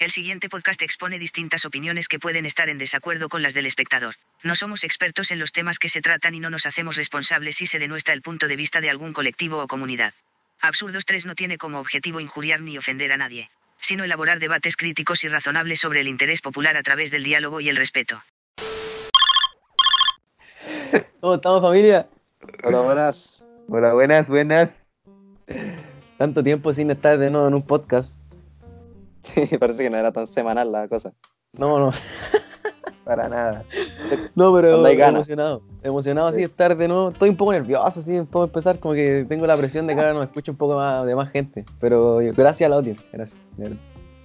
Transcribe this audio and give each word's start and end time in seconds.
El 0.00 0.10
siguiente 0.10 0.48
podcast 0.48 0.82
expone 0.82 1.20
distintas 1.20 1.64
opiniones 1.64 2.08
que 2.08 2.18
pueden 2.18 2.46
estar 2.46 2.68
en 2.68 2.78
desacuerdo 2.78 3.28
con 3.28 3.42
las 3.42 3.54
del 3.54 3.66
espectador. 3.66 4.16
No 4.42 4.56
somos 4.56 4.82
expertos 4.82 5.30
en 5.30 5.38
los 5.38 5.52
temas 5.52 5.78
que 5.78 5.88
se 5.88 6.00
tratan 6.00 6.34
y 6.34 6.40
no 6.40 6.50
nos 6.50 6.66
hacemos 6.66 6.96
responsables 6.96 7.54
si 7.56 7.66
se 7.66 7.78
denuestra 7.78 8.12
el 8.12 8.20
punto 8.20 8.48
de 8.48 8.56
vista 8.56 8.80
de 8.80 8.90
algún 8.90 9.12
colectivo 9.12 9.62
o 9.62 9.68
comunidad. 9.68 10.12
Absurdos 10.60 11.06
3 11.06 11.26
no 11.26 11.36
tiene 11.36 11.58
como 11.58 11.78
objetivo 11.78 12.18
injuriar 12.18 12.60
ni 12.60 12.76
ofender 12.76 13.12
a 13.12 13.16
nadie, 13.16 13.50
sino 13.78 14.02
elaborar 14.02 14.40
debates 14.40 14.76
críticos 14.76 15.22
y 15.22 15.28
razonables 15.28 15.78
sobre 15.78 16.00
el 16.00 16.08
interés 16.08 16.40
popular 16.40 16.76
a 16.76 16.82
través 16.82 17.12
del 17.12 17.22
diálogo 17.22 17.60
y 17.60 17.68
el 17.68 17.76
respeto. 17.76 18.20
¿Cómo 21.20 21.36
estamos, 21.36 21.62
familia? 21.62 22.08
Hola, 22.64 22.80
buenas. 22.80 23.44
Hola, 23.68 23.92
buenas, 23.92 24.28
buenas. 24.28 24.88
Tanto 26.18 26.42
tiempo 26.42 26.72
sin 26.72 26.90
estar 26.90 27.16
de 27.16 27.30
nuevo 27.30 27.46
en 27.46 27.54
un 27.54 27.62
podcast. 27.64 28.23
Sí, 29.24 29.46
parece 29.58 29.82
que 29.84 29.90
no 29.90 29.96
era 29.96 30.12
tan 30.12 30.26
semanal 30.26 30.70
la 30.72 30.88
cosa. 30.88 31.12
No, 31.52 31.78
no. 31.78 31.92
Para 33.04 33.28
nada. 33.28 33.64
No, 34.34 34.52
pero 34.54 34.84
emocionado. 34.86 35.62
Emocionado 35.82 36.28
así 36.28 36.38
Sí. 36.38 36.44
estar 36.44 36.76
de 36.76 36.88
nuevo. 36.88 37.10
Estoy 37.10 37.28
un 37.30 37.36
poco 37.36 37.52
nervioso 37.52 38.00
así, 38.00 38.20
puedo 38.22 38.46
empezar 38.46 38.78
como 38.80 38.94
que 38.94 39.24
tengo 39.28 39.46
la 39.46 39.56
presión 39.56 39.86
de 39.86 39.94
que 39.94 40.00
ahora 40.00 40.12
nos 40.14 40.24
escuche 40.24 40.50
un 40.50 40.56
poco 40.56 40.76
más 40.76 41.06
de 41.06 41.14
más 41.14 41.30
gente. 41.30 41.64
Pero 41.80 42.18
gracias 42.34 42.66
a 42.66 42.70
la 42.70 42.76
audiencia, 42.76 43.08
gracias. 43.12 43.40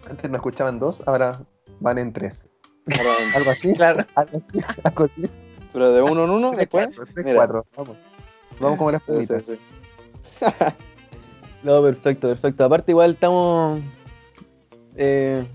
Antes 0.10 0.30
no 0.32 0.38
escuchaban 0.38 0.80
dos, 0.80 1.04
ahora 1.06 1.42
van 1.80 1.98
en 2.00 2.12
tres. 2.14 2.48
Algo 3.36 3.52
así. 3.52 3.74
Claro. 3.74 4.06
Algo 4.16 4.42
así. 4.50 4.66
Algo 4.84 5.04
así. 5.04 5.30
pero 5.74 5.92
de 5.94 6.02
uno 6.02 6.24
en 6.24 6.30
uno 6.32 6.52
después. 6.52 6.88
Cuatro, 6.88 7.06
tres, 7.14 7.26
Mira. 7.26 7.38
cuatro. 7.38 7.66
Vamos. 7.78 7.98
Vamos 8.60 8.78
como 8.78 8.92
las 8.92 9.04
Sí, 9.04 9.26
sí, 9.28 9.34
sí. 9.46 9.60
No, 11.64 11.82
perfecto, 11.84 12.30
perfecto. 12.30 12.66
Aparte 12.66 12.92
igual 12.92 13.12
estamos... 13.12 13.82
Eh, 14.96 15.46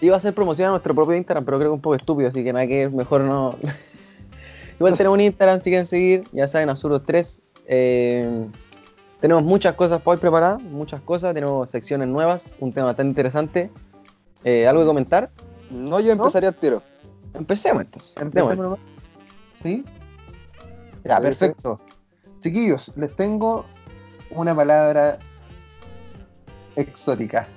iba 0.00 0.14
a 0.14 0.18
hacer 0.18 0.34
promoción 0.34 0.68
a 0.68 0.70
nuestro 0.70 0.94
propio 0.94 1.16
Instagram, 1.16 1.44
pero 1.44 1.58
creo 1.58 1.70
que 1.70 1.74
un 1.74 1.80
poco 1.80 1.96
estúpido, 1.96 2.28
así 2.28 2.44
que 2.44 2.52
nada 2.52 2.66
que 2.66 2.88
mejor 2.88 3.22
no... 3.22 3.56
igual 4.78 4.96
tenemos 4.96 5.14
un 5.14 5.20
Instagram, 5.22 5.60
si 5.60 5.70
quieren 5.70 5.86
seguir, 5.86 6.24
ya 6.32 6.48
saben, 6.48 6.68
Absurdos 6.68 7.02
3. 7.06 7.42
Eh, 7.66 8.46
tenemos 9.20 9.42
muchas 9.42 9.74
cosas 9.74 10.02
para 10.02 10.16
hoy 10.16 10.20
preparadas, 10.20 10.62
muchas 10.62 11.00
cosas, 11.00 11.32
tenemos 11.34 11.70
secciones 11.70 12.08
nuevas, 12.08 12.52
un 12.60 12.72
tema 12.72 12.86
bastante 12.86 13.08
interesante. 13.10 13.70
Eh, 14.44 14.66
¿Algo 14.66 14.82
que 14.82 14.86
comentar? 14.86 15.30
No, 15.70 16.00
yo 16.00 16.12
empezaría 16.12 16.50
el 16.50 16.54
tiro. 16.54 16.82
Empecemos 17.32 17.82
entonces. 17.82 18.14
Empecemos. 18.20 18.78
¿Sí? 19.62 19.84
Ya, 21.04 21.20
perfecto. 21.20 21.80
Chiquillos, 22.42 22.92
les 22.96 23.14
tengo 23.16 23.64
una 24.30 24.54
palabra 24.54 25.18
exótica. 26.76 27.48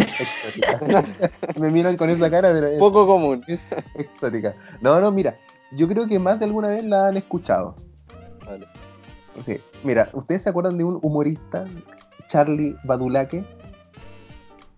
Exótica. 0.00 1.04
Me 1.60 1.70
miran 1.70 1.96
con 1.96 2.10
esa 2.10 2.30
cara, 2.30 2.52
pero 2.52 2.66
es, 2.68 2.78
Poco 2.78 3.06
común. 3.06 3.44
es 3.46 3.60
exótica. 3.94 4.54
No, 4.80 5.00
no, 5.00 5.10
mira, 5.10 5.36
yo 5.72 5.88
creo 5.88 6.06
que 6.06 6.18
más 6.18 6.38
de 6.38 6.44
alguna 6.46 6.68
vez 6.68 6.84
la 6.84 7.08
han 7.08 7.16
escuchado. 7.16 7.74
Vale. 8.46 8.66
Sí. 9.44 9.60
Mira, 9.84 10.08
¿ustedes 10.12 10.42
se 10.42 10.48
acuerdan 10.50 10.76
de 10.78 10.84
un 10.84 10.98
humorista, 11.02 11.64
Charlie 12.28 12.76
Badulaque? 12.84 13.44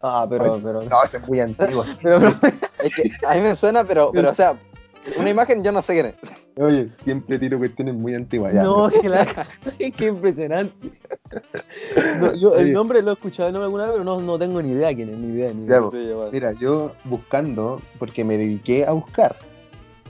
Ah, 0.02 0.26
pero... 0.28 0.58
pero, 0.62 0.82
No, 0.82 1.04
ese 1.04 1.18
es 1.18 1.28
muy 1.28 1.40
antiguo. 1.40 1.84
pero- 2.02 2.18
pero- 2.40 2.56
Es 2.82 2.94
que 2.94 3.26
a 3.26 3.34
mí 3.34 3.40
me 3.40 3.54
suena, 3.56 3.84
pero, 3.84 4.10
pero 4.12 4.30
o 4.30 4.34
sea, 4.34 4.54
una 5.18 5.30
imagen 5.30 5.62
yo 5.62 5.72
no 5.72 5.82
sé 5.82 5.94
quién 5.94 6.06
es. 6.06 6.14
Oye, 6.56 6.88
siempre 7.02 7.38
tiro 7.38 7.58
cuestiones 7.58 7.94
muy 7.94 8.14
antiguas. 8.14 8.52
ya. 8.52 8.62
No, 8.62 8.88
que 8.88 9.08
la... 9.08 9.26
qué 9.96 10.06
impresionante. 10.06 10.90
No, 12.20 12.34
yo 12.34 12.54
el 12.56 12.72
nombre 12.72 13.00
lo 13.02 13.10
he 13.10 13.14
escuchado 13.14 13.48
el 13.48 13.52
nombre 13.54 13.66
alguna 13.66 13.84
vez, 13.84 13.92
pero 13.92 14.04
no, 14.04 14.20
no 14.20 14.38
tengo 14.38 14.60
ni 14.60 14.72
idea 14.72 14.94
quién 14.94 15.10
es, 15.10 15.18
ni 15.18 15.28
idea, 15.34 15.52
ni 15.54 15.66
Ya, 15.66 15.78
idea. 15.78 15.90
Sí, 15.90 15.96
igual. 15.98 16.28
Mira, 16.32 16.52
yo 16.52 16.92
buscando, 17.04 17.80
porque 17.98 18.24
me 18.24 18.36
dediqué 18.36 18.84
a 18.84 18.92
buscar, 18.92 19.36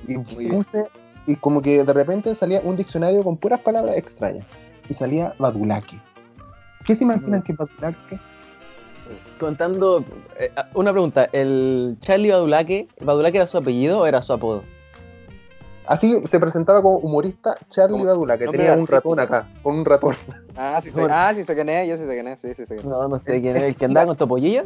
y 0.08 0.16
puse, 0.18 0.86
y 1.26 1.36
como 1.36 1.60
que 1.62 1.84
de 1.84 1.92
repente 1.92 2.34
salía 2.34 2.60
un 2.64 2.76
diccionario 2.76 3.22
con 3.22 3.36
puras 3.36 3.60
palabras 3.60 3.96
extrañas, 3.96 4.46
y 4.88 4.94
salía 4.94 5.34
Badulaque. 5.38 5.98
¿Qué 6.86 6.96
se 6.96 7.04
imaginan 7.04 7.40
Mm. 7.40 7.42
que 7.42 7.52
es 7.52 7.58
Badulaque? 7.58 8.18
Contando, 9.38 10.04
eh, 10.38 10.50
una 10.74 10.92
pregunta, 10.92 11.28
¿el 11.32 11.96
Charlie 12.00 12.30
Badulaque, 12.30 12.88
Badulaque 13.00 13.36
era 13.38 13.46
su 13.46 13.58
apellido 13.58 14.00
o 14.00 14.06
era 14.06 14.22
su 14.22 14.32
apodo? 14.32 14.62
Así 15.86 16.22
se 16.28 16.38
presentaba 16.38 16.82
como 16.82 16.98
humorista 16.98 17.56
Charlie 17.70 18.04
Badulaque, 18.04 18.44
nombre 18.44 18.58
tenía 18.64 18.80
un 18.80 18.86
ratón 18.86 19.18
acá, 19.18 19.48
con 19.62 19.76
un 19.76 19.84
ratón. 19.84 20.14
Ah, 20.56 20.80
sí 20.82 20.90
sé, 20.90 21.06
ah, 21.10 21.32
sí 21.34 21.42
sé 21.42 21.54
quién 21.54 21.68
es, 21.68 21.88
yo 21.88 21.96
sí 21.96 22.04
sé 22.04 22.12
quién 22.12 22.28
es, 22.28 22.40
sí, 22.40 22.48
sí 22.48 22.54
sé 22.66 22.66
quién 22.66 22.78
es. 22.80 22.84
No, 22.84 23.08
no 23.08 23.18
sé 23.18 23.40
quién 23.40 23.56
es, 23.56 23.62
el 23.64 23.76
que 23.76 23.84
andaba 23.86 24.06
con 24.06 24.16
topollillo. 24.16 24.64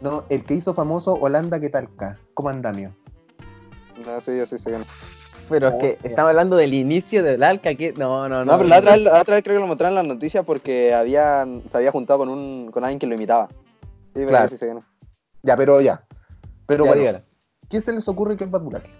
No, 0.00 0.24
el 0.28 0.44
que 0.44 0.54
hizo 0.54 0.72
famoso 0.74 1.14
Holanda 1.14 1.58
que 1.60 1.70
talca, 1.70 2.18
como 2.34 2.48
andamio. 2.50 2.94
No, 4.06 4.20
sí, 4.20 4.36
yo 4.36 4.46
sí 4.46 4.58
sé 4.58 4.64
quién 4.64 4.80
es. 4.82 4.86
Pero 5.48 5.68
es 5.68 5.74
Oh, 5.74 5.78
que 5.78 5.98
ya. 6.02 6.08
estamos 6.08 6.30
hablando 6.30 6.56
del 6.56 6.72
inicio 6.72 7.22
del 7.22 7.42
Alca, 7.42 7.74
que 7.74 7.92
no, 7.92 8.28
no, 8.28 8.44
no. 8.44 8.52
No, 8.52 8.56
pero 8.58 8.68
la 8.68 8.78
otra, 8.78 8.92
vez, 8.92 9.02
la 9.02 9.20
otra 9.20 9.34
vez 9.34 9.44
creo 9.44 9.56
que 9.56 9.60
lo 9.60 9.66
mostraron 9.66 9.98
en 9.98 10.08
las 10.08 10.14
noticias 10.16 10.44
porque 10.46 10.94
habían, 10.94 11.62
se 11.70 11.76
había 11.76 11.90
juntado 11.92 12.20
con 12.20 12.28
un 12.30 12.70
con 12.72 12.82
alguien 12.84 12.98
que 12.98 13.06
lo 13.06 13.14
imitaba. 13.14 13.48
Sí, 13.48 13.56
pero 14.14 14.28
Claro. 14.28 14.48
sí 14.48 14.56
sé 14.56 14.64
quién 14.66 14.78
es. 14.78 14.84
Ya, 15.42 15.56
pero 15.56 15.80
ya. 15.82 16.02
Pero 16.66 16.84
Ya, 16.84 16.88
bueno, 16.88 17.00
dígala. 17.02 17.22
¿qué 17.68 17.80
se 17.82 17.92
les 17.92 18.08
ocurre 18.08 18.36
que 18.38 18.44
es 18.44 18.50
Badulaque? 18.50 18.90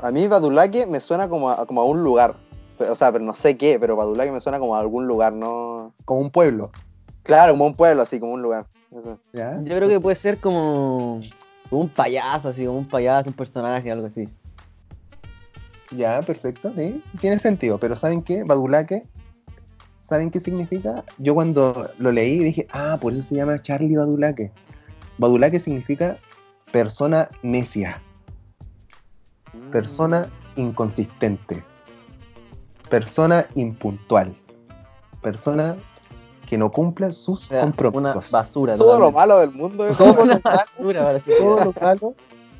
A 0.00 0.10
mí 0.10 0.26
Badulaque 0.26 0.86
me 0.86 1.00
suena 1.00 1.28
como 1.28 1.50
a, 1.50 1.66
como 1.66 1.80
a 1.80 1.84
un 1.84 2.02
lugar. 2.02 2.36
Pero, 2.78 2.92
O 2.92 2.94
sea, 2.94 3.10
pero 3.12 3.24
no 3.24 3.34
sé 3.34 3.56
qué, 3.56 3.78
pero 3.78 3.96
Badulaque 3.96 4.30
me 4.30 4.40
suena 4.40 4.58
como 4.58 4.76
a 4.76 4.80
algún 4.80 5.06
lugar, 5.06 5.32
no. 5.32 5.92
Como 6.04 6.20
un 6.20 6.30
pueblo. 6.30 6.70
Claro, 7.22 7.52
como 7.52 7.66
un 7.66 7.74
pueblo, 7.74 8.02
así, 8.02 8.20
como 8.20 8.32
un 8.32 8.42
lugar. 8.42 8.66
Yo 8.90 9.76
creo 9.76 9.88
que 9.88 10.00
puede 10.00 10.16
ser 10.16 10.38
como, 10.38 11.20
como 11.68 11.82
un 11.82 11.88
payaso, 11.88 12.48
así, 12.48 12.64
como 12.64 12.78
un 12.78 12.88
payaso, 12.88 13.28
un 13.28 13.36
personaje, 13.36 13.90
algo 13.90 14.06
así. 14.06 14.28
Ya, 15.90 16.20
perfecto, 16.22 16.72
sí, 16.76 17.02
tiene 17.20 17.38
sentido, 17.38 17.78
pero 17.78 17.96
¿saben 17.96 18.22
qué? 18.22 18.44
Badulaque, 18.44 19.04
¿saben 19.98 20.30
qué 20.30 20.38
significa? 20.40 21.04
Yo 21.16 21.34
cuando 21.34 21.90
lo 21.98 22.12
leí 22.12 22.38
dije, 22.38 22.66
ah, 22.72 22.98
por 23.00 23.14
eso 23.14 23.22
se 23.22 23.36
llama 23.36 23.60
Charlie 23.60 23.96
Badulaque. 23.96 24.52
Badulaque 25.16 25.60
significa 25.60 26.16
persona 26.72 27.30
necia, 27.42 28.02
persona 29.72 30.28
inconsistente, 30.56 31.62
persona 32.88 33.46
impuntual, 33.54 34.34
persona 35.22 35.76
que 36.46 36.56
no 36.56 36.70
cumple 36.70 37.12
sus 37.12 37.44
O 37.44 37.48
sea, 37.48 37.56
una 37.58 37.72
compromisos. 37.72 38.30
basura. 38.30 38.76
Todo 38.76 38.98
lo 38.98 39.12
malo 39.12 39.38
del 39.38 39.50
mundo 39.50 39.86
es 39.86 39.96
Todo 39.98 40.22
una 40.22 40.38
basura. 40.38 41.20
Todo 41.20 41.64
lo 41.64 41.74
malo. 41.80 42.14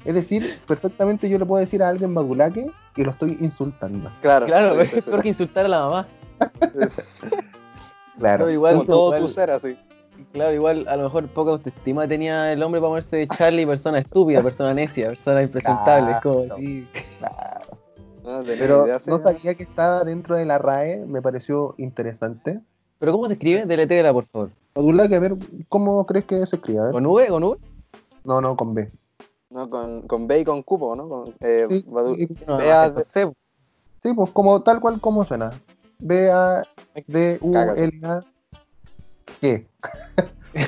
Es 0.05 0.15
decir, 0.15 0.61
perfectamente 0.67 1.29
yo 1.29 1.39
le 1.39 1.47
puedo 1.47 1.61
decir 1.61 1.83
a 1.83 1.89
alguien 1.89 2.15
Badulaque 2.15 2.71
y 2.97 3.05
lo 3.05 3.11
estoy 3.11 3.37
insultando. 3.41 4.11
Claro, 4.23 4.47
Claro, 4.47 4.81
es 4.81 5.03
peor 5.03 5.23
que 5.23 5.29
insultar 5.29 5.65
a 5.65 5.69
la 5.69 5.81
mamá. 5.81 6.07
Claro. 8.19 8.47
No, 8.47 8.51
igual, 8.51 8.75
Como 8.77 8.87
todo 8.87 9.07
igual- 9.09 9.23
tu 9.23 9.29
ser 9.29 9.51
así. 9.51 9.77
Claro, 10.33 10.53
igual 10.53 10.87
a 10.89 10.97
lo 10.97 11.05
mejor 11.05 11.29
poca 11.29 11.53
autoestima 11.53 12.07
tenía 12.09 12.53
el 12.53 12.63
hombre 12.63 12.81
para 12.81 12.91
ponerse 12.91 13.17
de 13.17 13.29
Charlie, 13.29 13.67
persona 13.67 13.99
estúpida, 13.99 14.43
persona 14.43 14.75
necia, 14.75 15.09
persona 15.09 15.43
impresentable. 15.43 16.11
Es 16.13 16.21
como 16.21 16.45
Claro. 16.45 16.55
así. 16.57 16.89
No 18.25 18.41
tenía 18.43 18.57
Pero 18.59 18.85
idea, 18.87 18.99
sí. 18.99 19.11
no 19.11 19.19
sabía 19.21 19.55
que 19.55 19.63
estaba 19.63 20.05
dentro 20.05 20.37
de 20.37 20.45
la 20.45 20.59
RAE, 20.59 21.07
me 21.07 21.23
pareció 21.23 21.75
interesante. 21.79 22.61
Pero 22.99 23.13
¿cómo 23.13 23.27
se 23.29 23.35
escribe? 23.35 23.65
Deletéela, 23.65 24.13
por 24.13 24.27
favor. 24.27 24.51
Badulaque, 24.75 25.15
a 25.15 25.21
ver, 25.21 25.37
¿cómo 25.69 26.05
crees 26.05 26.27
que 26.27 26.45
se 26.47 26.57
escribe? 26.57 26.81
A 26.81 26.83
ver. 26.85 26.93
¿Con 26.93 27.07
V? 27.07 27.27
¿Con 27.29 27.43
V? 27.45 27.59
No, 28.25 28.41
no, 28.41 28.57
con 28.57 28.75
B. 28.75 28.89
No, 29.51 29.71
con, 29.71 30.07
con 30.07 30.27
B 30.27 30.41
y 30.41 30.45
con 30.45 30.63
cupo, 30.63 30.95
¿no? 30.95 31.09
Con, 31.09 31.35
eh, 31.41 31.67
Sí, 31.71 31.85
Badu- 31.89 32.17
y- 32.19 32.29
No, 32.47 32.59
Vea- 32.59 32.91
no, 32.95 33.03
C. 33.09 33.33
sí, 34.03 34.13
pues 34.15 34.31
como 34.33 34.61
tal 34.63 34.81
cual 34.81 35.01
como 35.01 35.25
suena. 35.25 35.51
B 36.01 36.31
A 36.31 36.63
D 37.07 37.39
U 37.41 37.55
L 37.57 38.01
A 38.05 38.21
¿Qué? 39.41 39.67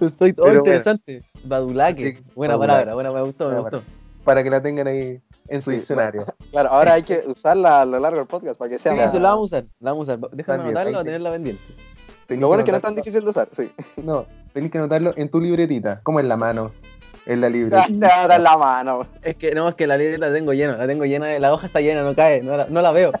Estoy 0.00 0.32
todo 0.32 0.46
Pero 0.46 0.58
interesante. 0.60 1.20
Badulaque. 1.44 2.16
Sí, 2.16 2.24
buena 2.34 2.56
Badulaque. 2.56 2.84
palabra, 2.86 2.94
buena, 2.94 3.12
me 3.12 3.20
gustó, 3.22 3.50
me 3.50 3.60
gustó. 3.60 3.82
Para 4.24 4.42
que 4.42 4.50
la 4.50 4.62
tengan 4.62 4.86
ahí 4.86 5.20
en 5.48 5.62
su 5.62 5.70
Sí, 5.70 5.76
diccionario. 5.78 6.24
Claro, 6.50 6.68
ahora 6.70 6.94
hay 6.94 7.02
que 7.02 7.22
usarla 7.26 7.82
a 7.82 7.84
lo 7.84 7.98
largo 7.98 8.18
del 8.18 8.26
podcast 8.28 8.56
para 8.58 8.70
que 8.70 8.78
sea 8.78 8.92
Sí, 8.94 9.00
eso 9.00 9.18
la 9.18 9.30
vamos 9.30 9.52
a 9.52 9.56
usar, 9.58 9.64
la 9.80 9.90
vamos 9.92 10.08
a 10.08 10.14
usar. 10.14 10.30
Déjame 10.32 10.58
También, 10.58 10.76
anotarlo, 10.76 10.98
a 11.00 11.04
tenerla 11.04 11.32
pendiente. 11.32 11.62
Tenés 12.26 12.40
Lo 12.40 12.48
bueno 12.48 12.60
es 12.60 12.64
que 12.64 12.70
no 12.70 12.76
es 12.78 12.82
tan 12.82 12.94
difícil 12.94 13.22
de 13.24 13.30
usar, 13.30 13.48
sí. 13.56 13.70
No, 13.96 14.26
tenés 14.52 14.70
que 14.70 14.78
anotarlo 14.78 15.12
en 15.16 15.28
tu 15.28 15.40
libretita, 15.40 16.00
como 16.02 16.20
en 16.20 16.28
la 16.28 16.36
mano, 16.38 16.70
en 17.26 17.40
la 17.40 17.48
Se 17.48 17.52
libretita. 17.52 18.08
va 18.08 18.22
a 18.22 18.28
dar 18.28 18.40
la 18.40 18.56
mano. 18.56 19.06
Es 19.22 19.36
que 19.36 19.54
no, 19.54 19.68
es 19.68 19.74
que 19.74 19.86
la 19.86 19.96
libreta 19.98 20.28
la 20.28 20.32
tengo 20.34 20.52
llena, 20.54 20.76
la 20.76 20.86
tengo 20.86 21.04
llena, 21.04 21.38
la 21.38 21.52
hoja 21.52 21.66
está 21.66 21.80
llena, 21.80 22.02
no 22.02 22.14
cae, 22.14 22.42
no 22.42 22.56
la, 22.56 22.66
no 22.68 22.80
la 22.80 22.92
veo. 22.92 23.12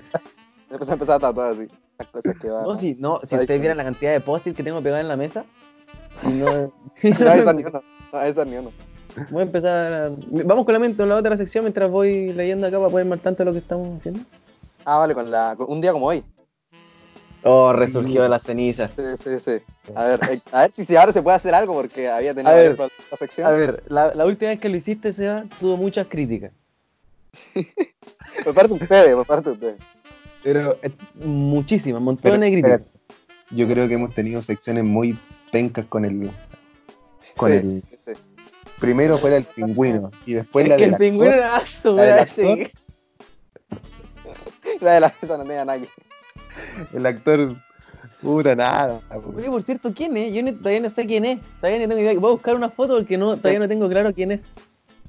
Después 0.70 0.88
empezar 0.90 1.16
a 1.16 1.18
tatuar 1.18 1.50
así. 1.52 1.68
Las 1.98 2.08
cosas 2.08 2.36
que 2.40 2.48
van. 2.50 2.64
No, 2.64 2.76
si, 2.76 2.94
no, 2.98 3.20
si 3.22 3.36
ustedes 3.36 3.60
vieran 3.60 3.76
la 3.76 3.84
cantidad 3.84 4.12
de 4.12 4.20
post-it 4.20 4.56
que 4.56 4.62
tengo 4.62 4.82
pegada 4.82 5.00
en 5.00 5.08
la 5.08 5.16
mesa, 5.16 5.44
y 6.24 6.28
no, 6.32 6.46
No, 7.02 7.32
esa 7.32 7.52
ni 7.52 7.64
uno. 7.66 7.82
No, 8.12 8.20
esa 8.22 8.44
ni 8.44 8.56
uno. 8.56 8.72
voy 9.30 9.40
a 9.40 9.42
empezar 9.44 9.92
a... 9.92 10.10
Vamos 10.44 10.64
con 10.64 10.72
la, 10.74 10.80
mente- 10.80 10.96
con 10.98 11.08
la 11.08 11.16
otra 11.16 11.36
sección 11.36 11.64
mientras 11.64 11.90
voy 11.90 12.32
leyendo 12.32 12.66
acá 12.66 12.78
para 12.78 12.90
ponerme 12.90 13.14
al 13.14 13.20
tanto 13.20 13.38
de 13.42 13.44
lo 13.46 13.52
que 13.52 13.58
estamos 13.58 13.98
haciendo. 13.98 14.20
Ah, 14.84 14.98
vale, 14.98 15.14
con 15.14 15.30
la, 15.30 15.56
un 15.66 15.80
día 15.80 15.92
como 15.92 16.06
hoy. 16.06 16.24
Oh, 17.46 17.72
resurgió 17.74 18.22
de 18.22 18.28
las 18.30 18.42
cenizas. 18.42 18.90
Sí, 18.96 19.02
sí, 19.22 19.30
sí. 19.44 19.92
A 19.94 20.04
ver, 20.06 20.20
eh, 20.30 20.40
a 20.50 20.60
ver 20.62 20.72
si, 20.72 20.96
ahora 20.96 21.12
se 21.12 21.20
puede 21.22 21.36
hacer 21.36 21.54
algo 21.54 21.74
porque 21.74 22.08
había 22.08 22.32
tenido 22.34 22.50
A 22.50 22.54
ver, 22.54 22.74
varios 22.74 22.76
problemas 22.76 22.98
esta 23.04 23.16
sección. 23.18 23.46
A 23.46 23.50
ver, 23.50 23.82
la, 23.88 24.14
la 24.14 24.24
última 24.24 24.48
vez 24.50 24.60
que 24.60 24.68
lo 24.70 24.76
hiciste, 24.76 25.12
Seba, 25.12 25.44
tuvo 25.60 25.76
muchas 25.76 26.06
críticas. 26.06 26.52
Por 28.44 28.54
parte 28.54 28.68
de 28.74 28.82
ustedes, 28.82 29.14
por 29.14 29.26
parte 29.26 29.50
de 29.50 29.52
ustedes. 29.52 29.76
Pero 30.44 30.78
eh, 30.82 30.90
muchísimas, 31.14 32.00
montones 32.00 32.38
de 32.40 32.52
críticas. 32.52 32.82
Yo 33.50 33.66
creo 33.66 33.88
que 33.88 33.94
hemos 33.94 34.14
tenido 34.14 34.42
secciones 34.42 34.84
muy 34.84 35.18
pencas 35.50 35.86
con 35.86 36.04
el. 36.04 36.30
Con 37.36 37.50
Sí, 37.50 37.56
el. 37.56 37.82
sí. 38.14 38.22
Primero 38.78 39.18
fue 39.18 39.30
del 39.30 39.44
pingüino. 39.44 40.10
Y 40.26 40.34
después 40.34 40.64
es 40.64 40.68
la 40.70 40.76
que 40.76 40.84
del 40.84 40.92
el 40.92 40.98
pingüino 40.98 41.32
era 41.32 41.56
aso, 41.56 41.94
la 41.94 42.24
del. 42.26 42.70
La 44.80 44.92
de 44.92 45.00
la 45.00 45.06
esa 45.22 45.36
no 45.38 45.44
tenía 45.44 45.64
nada 45.64 45.78
que. 45.80 45.88
El 46.96 47.06
actor. 47.06 47.56
Puta 48.20 48.54
nada. 48.54 49.00
Oye, 49.36 49.48
por 49.50 49.62
cierto, 49.62 49.92
¿quién 49.94 50.16
es? 50.16 50.32
Yo 50.32 50.42
no- 50.42 50.54
todavía 50.54 50.80
no 50.80 50.90
sé 50.90 51.06
quién 51.06 51.24
es. 51.26 51.38
Todavía 51.60 51.80
no 51.86 51.88
tengo 51.88 52.00
idea. 52.00 52.18
Voy 52.18 52.30
a 52.30 52.34
buscar 52.34 52.54
una 52.56 52.70
foto 52.70 52.94
porque 52.96 53.18
no, 53.18 53.36
todavía 53.36 53.58
no 53.60 53.68
tengo 53.68 53.88
claro 53.88 54.12
quién 54.14 54.32
es. 54.32 54.40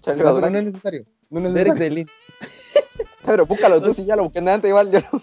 Charlie 0.02 0.24
No, 0.24 0.46
es 0.46 0.52
necesario. 0.66 1.06
No 1.30 1.48
es 1.48 1.54
Derek 1.54 1.74
necesario. 1.74 1.96
DeLin. 1.96 2.08
Pero 3.26 3.46
búscalo 3.46 3.82
tú, 3.82 3.94
si 3.94 4.06
ya 4.06 4.16
lo 4.16 4.24
busqué 4.24 4.42
de 4.42 4.52
antes, 4.52 4.70
igual 4.70 4.92
yo 4.92 5.00
lo 5.12 5.22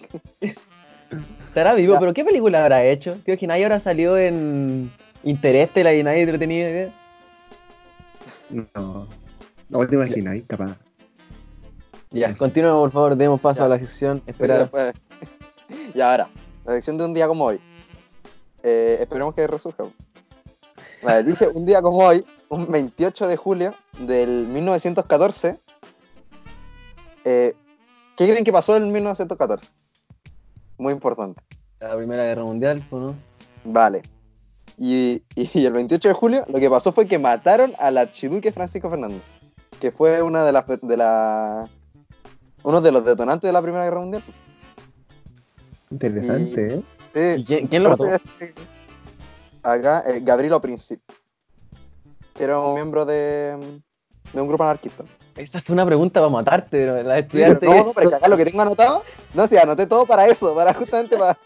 ¿Estará 1.48 1.74
vivo? 1.74 1.94
Ya. 1.94 2.00
¿Pero 2.00 2.14
qué 2.14 2.24
película 2.24 2.60
habrá 2.62 2.84
hecho? 2.84 3.16
Tío, 3.24 3.36
que 3.36 3.46
nadie 3.46 3.64
ahora 3.64 3.80
salió 3.80 4.16
en 4.16 4.90
Interestelar 5.22 5.94
y 5.94 6.02
nadie 6.02 6.26
tenía 6.38 6.68
idea. 6.70 6.92
No. 8.50 9.06
No 9.68 9.86
te 9.86 9.94
imaginas, 9.94 10.36
capaz. 10.46 10.76
Ya, 12.10 12.34
continuemos 12.34 12.80
por 12.82 12.90
favor, 12.92 13.16
demos 13.16 13.40
paso 13.40 13.60
Ya. 13.60 13.66
a 13.66 13.68
la 13.68 13.78
sección 13.78 14.22
después- 14.26 14.50
Y 15.94 16.00
ahora, 16.00 16.28
la 16.66 16.72
sección 16.74 16.98
de 16.98 17.04
un 17.04 17.14
día 17.14 17.26
como 17.26 17.44
hoy. 17.46 17.60
Eh, 18.62 18.98
esperemos 19.00 19.34
que 19.34 19.46
resurja. 19.46 19.84
Vale, 21.02 21.22
dice 21.24 21.48
un 21.48 21.64
día 21.66 21.80
como 21.82 21.98
hoy, 21.98 22.24
un 22.48 22.70
28 22.70 23.26
de 23.28 23.36
julio 23.36 23.74
del 23.98 24.46
1914. 24.46 25.56
eh, 27.24 27.54
¿Qué 28.16 28.28
creen 28.28 28.44
que 28.44 28.52
pasó 28.52 28.76
en 28.76 28.92
1914? 28.92 29.68
Muy 30.78 30.92
importante. 30.92 31.40
La 31.80 31.96
Primera 31.96 32.24
Guerra 32.24 32.44
Mundial, 32.44 32.86
¿o 32.90 32.98
¿no? 32.98 33.14
Vale. 33.64 34.02
Y, 34.76 35.22
y 35.34 35.64
el 35.64 35.72
28 35.72 36.08
de 36.08 36.14
julio 36.14 36.44
lo 36.48 36.58
que 36.58 36.70
pasó 36.70 36.92
fue 36.92 37.06
que 37.06 37.18
mataron 37.18 37.74
al 37.78 37.98
archiduque 37.98 38.52
Francisco 38.52 38.90
Fernández, 38.90 39.22
que 39.80 39.90
fue 39.90 40.22
una 40.22 40.44
de 40.44 40.52
las 40.52 40.66
de 40.66 40.96
la, 40.96 41.68
uno 42.62 42.80
de 42.80 42.92
los 42.92 43.04
detonantes 43.04 43.48
de 43.48 43.52
la 43.52 43.62
Primera 43.62 43.84
Guerra 43.84 44.00
Mundial. 44.00 44.22
Interesante, 45.90 46.74
¿eh? 46.74 46.82
Sí, 47.14 47.40
¿Y 47.40 47.44
quién, 47.44 47.66
quién 47.66 47.82
lo 47.82 47.90
mató? 47.90 48.06
Acá, 49.62 50.02
eh, 50.06 50.20
Gabrielo 50.20 50.60
Princip. 50.60 51.00
Que 52.34 52.44
era 52.44 52.58
un 52.58 52.74
miembro 52.74 53.04
de, 53.04 53.56
de 54.32 54.40
un 54.40 54.48
grupo 54.48 54.64
anarquista. 54.64 55.04
Esa 55.36 55.60
fue 55.62 55.72
una 55.74 55.86
pregunta 55.86 56.20
para 56.20 56.30
matarte, 56.30 56.86
la 56.86 57.18
Sí, 57.18 57.26
pero 57.30 57.52
estudiante. 57.52 57.66
no, 57.66 57.84
no, 57.86 57.92
pero 57.92 58.10
que 58.10 58.16
acá 58.16 58.28
lo 58.28 58.36
que 58.36 58.44
tengo 58.44 58.62
anotado, 58.62 59.02
no, 59.34 59.46
sí, 59.46 59.56
anoté 59.56 59.86
todo 59.86 60.04
para 60.06 60.26
eso, 60.26 60.54
para 60.54 60.74
justamente 60.74 61.16
para. 61.16 61.38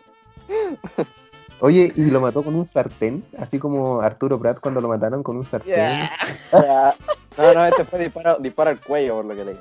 Oye, 1.60 1.90
y 1.96 2.10
lo 2.10 2.20
mató 2.20 2.42
con 2.42 2.54
un 2.54 2.66
sartén, 2.66 3.24
así 3.38 3.58
como 3.58 4.00
Arturo 4.02 4.38
Prat 4.38 4.60
cuando 4.60 4.80
lo 4.80 4.88
mataron 4.88 5.22
con 5.22 5.36
un 5.36 5.46
sartén. 5.46 5.74
Yeah. 5.74 6.94
No, 7.38 7.52
no, 7.52 7.66
este 7.66 7.84
fue 7.84 7.98
disparo, 7.98 8.38
disparo 8.40 8.70
al 8.70 8.80
cuello, 8.80 9.16
por 9.16 9.26
lo 9.26 9.34
que 9.34 9.44
leí. 9.44 9.58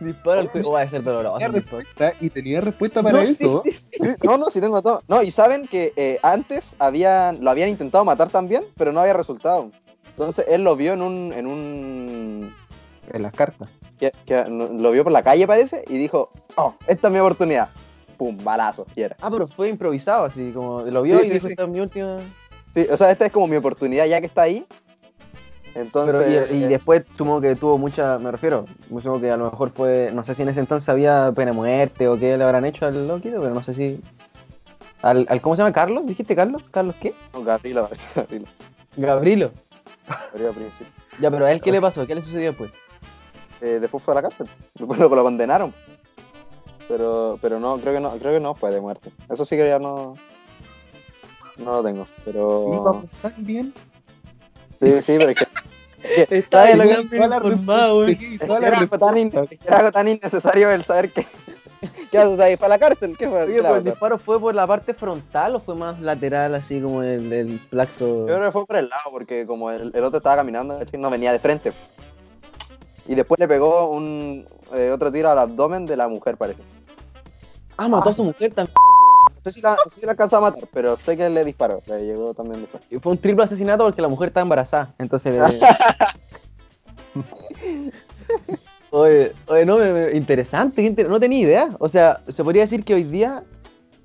Dispara 0.00 0.40
el 0.40 0.48
juego. 0.48 0.72
Va 0.72 0.80
a 0.80 0.88
ser 0.88 1.02
doloroso. 1.02 1.36
Tenía 1.36 1.52
respuesta, 1.52 2.12
y 2.20 2.30
tenía 2.30 2.60
respuesta 2.62 3.02
para 3.02 3.18
No, 3.18 3.20
eso. 3.22 3.62
sí, 3.64 3.70
sí. 3.72 3.90
Sí, 4.02 4.08
No, 4.24 4.38
no, 4.38 4.46
sí 4.46 4.62
tengo 4.62 4.80
todo. 4.80 5.02
No, 5.06 5.22
y 5.22 5.30
saben 5.30 5.66
que 5.68 5.92
eh, 5.96 6.18
antes 6.22 6.74
habían, 6.78 7.44
lo 7.44 7.50
habían 7.50 7.68
intentado 7.68 8.02
matar 8.02 8.30
también, 8.30 8.64
pero 8.78 8.92
no 8.92 9.00
había 9.00 9.12
resultado. 9.12 9.70
Entonces 10.08 10.46
él 10.48 10.64
lo 10.64 10.74
vio 10.74 10.94
en 10.94 11.02
un, 11.02 11.32
en 11.34 11.46
un, 11.46 12.54
En 13.12 13.22
las 13.22 13.32
cartas. 13.32 13.70
que, 13.98 14.44
lo 14.48 14.90
vio 14.90 15.02
por 15.04 15.12
la 15.12 15.22
calle 15.22 15.46
parece 15.46 15.84
y 15.88 15.98
dijo, 15.98 16.30
oh, 16.56 16.74
esta 16.86 17.08
es 17.08 17.12
mi 17.12 17.18
oportunidad. 17.20 17.68
Pum, 18.16 18.36
balazo, 18.42 18.86
y 18.96 19.02
era. 19.02 19.16
Ah, 19.20 19.30
pero 19.30 19.46
fue 19.46 19.68
improvisado, 19.68 20.24
así 20.24 20.50
como 20.52 20.80
lo 20.82 21.02
vio 21.02 21.18
Sí, 21.20 21.26
y 21.26 21.28
sí, 21.28 21.34
dijo, 21.34 21.46
sí. 21.48 21.52
esta 21.52 21.64
es 21.64 21.68
mi 21.68 21.80
última. 21.80 22.16
Sí, 22.74 22.86
o 22.90 22.96
sea, 22.96 23.10
esta 23.10 23.26
es 23.26 23.32
como 23.32 23.46
mi 23.46 23.56
oportunidad 23.56 24.06
ya 24.06 24.20
que 24.20 24.26
está 24.26 24.42
ahí. 24.42 24.66
Entonces, 25.74 26.16
Pero, 26.16 26.54
y, 26.54 26.60
y 26.60 26.64
eh, 26.64 26.68
después 26.68 27.04
supongo 27.18 27.42
que 27.42 27.54
tuvo 27.54 27.76
mucha, 27.76 28.18
me 28.18 28.30
refiero, 28.32 28.64
supongo 28.88 29.20
que 29.20 29.30
a 29.30 29.36
lo 29.36 29.50
mejor 29.50 29.68
fue, 29.70 30.10
no 30.14 30.24
sé 30.24 30.34
si 30.34 30.40
en 30.40 30.48
ese 30.48 30.60
entonces 30.60 30.88
había 30.88 31.30
pena 31.36 31.50
de 31.50 31.56
muerte 31.56 32.08
o 32.08 32.18
qué 32.18 32.38
le 32.38 32.44
habrán 32.44 32.64
hecho 32.64 32.86
al 32.86 33.06
loquito, 33.06 33.40
pero 33.40 33.52
no 33.52 33.62
sé 33.62 33.74
si... 33.74 34.00
Al, 35.02 35.26
al- 35.28 35.42
¿Cómo 35.42 35.54
se 35.54 35.60
llama? 35.60 35.74
¿Carlos? 35.74 36.06
¿Dijiste 36.06 36.34
Carlos? 36.34 36.70
¿Carlos 36.70 36.94
qué? 36.98 37.12
no, 37.34 37.42
Gabriela, 37.44 37.86
Gabrilo. 38.96 39.50
Gabriela 40.32 40.52
Príncipe. 40.52 40.90
Ya, 41.20 41.30
pero 41.30 41.44
a 41.44 41.52
él, 41.52 41.60
¿qué 41.60 41.70
le 41.70 41.80
pasó? 41.82 42.06
¿Qué 42.06 42.14
le 42.14 42.22
sucedió 42.24 42.48
después? 42.48 42.70
Eh, 43.60 43.78
después 43.80 44.02
fue 44.02 44.12
a 44.12 44.16
la 44.16 44.22
cárcel. 44.22 44.48
Después 44.74 44.98
lo, 44.98 45.08
lo 45.08 45.22
condenaron. 45.22 45.72
Pero, 46.88 47.38
pero 47.42 47.58
no, 47.58 47.78
creo 47.78 47.94
que 47.94 48.00
no, 48.00 48.10
creo 48.12 48.32
que 48.34 48.40
no 48.40 48.54
fue 48.54 48.70
de 48.70 48.80
muerte. 48.80 49.10
Eso 49.28 49.44
sí 49.44 49.56
que 49.56 49.66
ya 49.66 49.78
no. 49.78 50.14
No 51.56 51.76
lo 51.76 51.82
tengo. 51.82 52.06
Pero. 52.24 53.04
Tan 53.22 53.34
bien. 53.38 53.72
Sí, 54.78 55.02
sí, 55.02 55.16
pero 55.18 55.30
es 55.30 55.36
que. 55.36 55.46
es 56.02 56.28
que- 56.28 56.36
Está 56.38 56.64
Toda 56.72 56.76
la 56.76 57.00
informado, 57.00 58.02
güey. 58.02 58.38
era, 58.40 58.78
algo 58.78 58.98
tan 58.98 59.16
era 59.16 59.78
algo 59.78 60.10
innecesario 60.10 60.70
el 60.70 60.84
saber 60.84 61.12
que. 61.12 61.26
¿Qué 62.10 62.18
haces 62.18 62.38
ahí? 62.40 62.56
¿Para 62.56 62.70
la 62.70 62.78
cárcel? 62.78 63.16
¿Qué 63.18 63.28
fue? 63.28 63.42
Oye, 63.42 63.54
¿Qué 63.56 63.62
le 63.62 63.68
pues 63.68 63.78
el 63.78 63.84
disparo 63.84 64.18
fue 64.18 64.40
por 64.40 64.54
la 64.54 64.66
parte 64.66 64.94
frontal 64.94 65.56
o 65.56 65.60
fue 65.60 65.74
más 65.74 66.00
lateral, 66.00 66.54
así 66.54 66.80
como 66.80 67.02
el, 67.02 67.32
el 67.32 67.58
plaxo. 67.70 68.20
Yo 68.20 68.34
creo 68.34 68.44
que 68.46 68.52
fue 68.52 68.66
por 68.66 68.76
el 68.76 68.88
lado, 68.88 69.10
porque 69.10 69.46
como 69.46 69.70
el, 69.70 69.90
el 69.94 70.04
otro 70.04 70.18
estaba 70.18 70.36
caminando, 70.36 70.78
no 70.98 71.10
venía 71.10 71.32
de 71.32 71.38
frente. 71.38 71.72
Y 73.08 73.14
después 73.14 73.38
le 73.38 73.46
pegó 73.48 73.90
un 73.90 74.46
eh, 74.74 74.90
otro 74.92 75.12
tiro 75.12 75.30
al 75.30 75.38
abdomen 75.38 75.86
de 75.86 75.96
la 75.96 76.08
mujer, 76.08 76.36
parece. 76.36 76.62
Ah, 77.76 77.88
mató 77.88 78.10
a 78.10 78.14
su 78.14 78.24
mujer 78.24 78.52
también. 78.52 78.74
No 79.28 79.40
sé 79.44 79.52
si 79.52 79.60
la, 79.60 79.70
no 79.84 79.90
sé 79.90 80.00
si 80.00 80.06
la 80.06 80.12
alcanzó 80.12 80.38
a 80.38 80.40
matar, 80.40 80.64
pero 80.72 80.96
sé 80.96 81.16
que 81.16 81.28
le 81.28 81.44
disparó. 81.44 81.80
Le 81.86 82.04
llegó 82.04 82.34
también 82.34 82.62
después. 82.62 82.82
Y 82.90 82.98
Fue 82.98 83.12
un 83.12 83.18
triple 83.18 83.44
asesinato 83.44 83.84
porque 83.84 84.02
la 84.02 84.08
mujer 84.08 84.28
estaba 84.28 84.42
embarazada. 84.42 84.94
Entonces 84.98 85.34
le... 85.34 85.60
Oye, 88.90 89.32
oye, 89.48 89.66
no, 89.66 89.76
me- 89.78 89.92
me- 89.92 90.12
interesante, 90.16 90.76
qué 90.76 90.82
inter- 90.88 91.08
no 91.08 91.20
tenía 91.20 91.40
idea. 91.40 91.68
O 91.78 91.88
sea, 91.88 92.20
se 92.28 92.42
podría 92.42 92.62
decir 92.62 92.84
que 92.84 92.94
hoy 92.94 93.04
día 93.04 93.42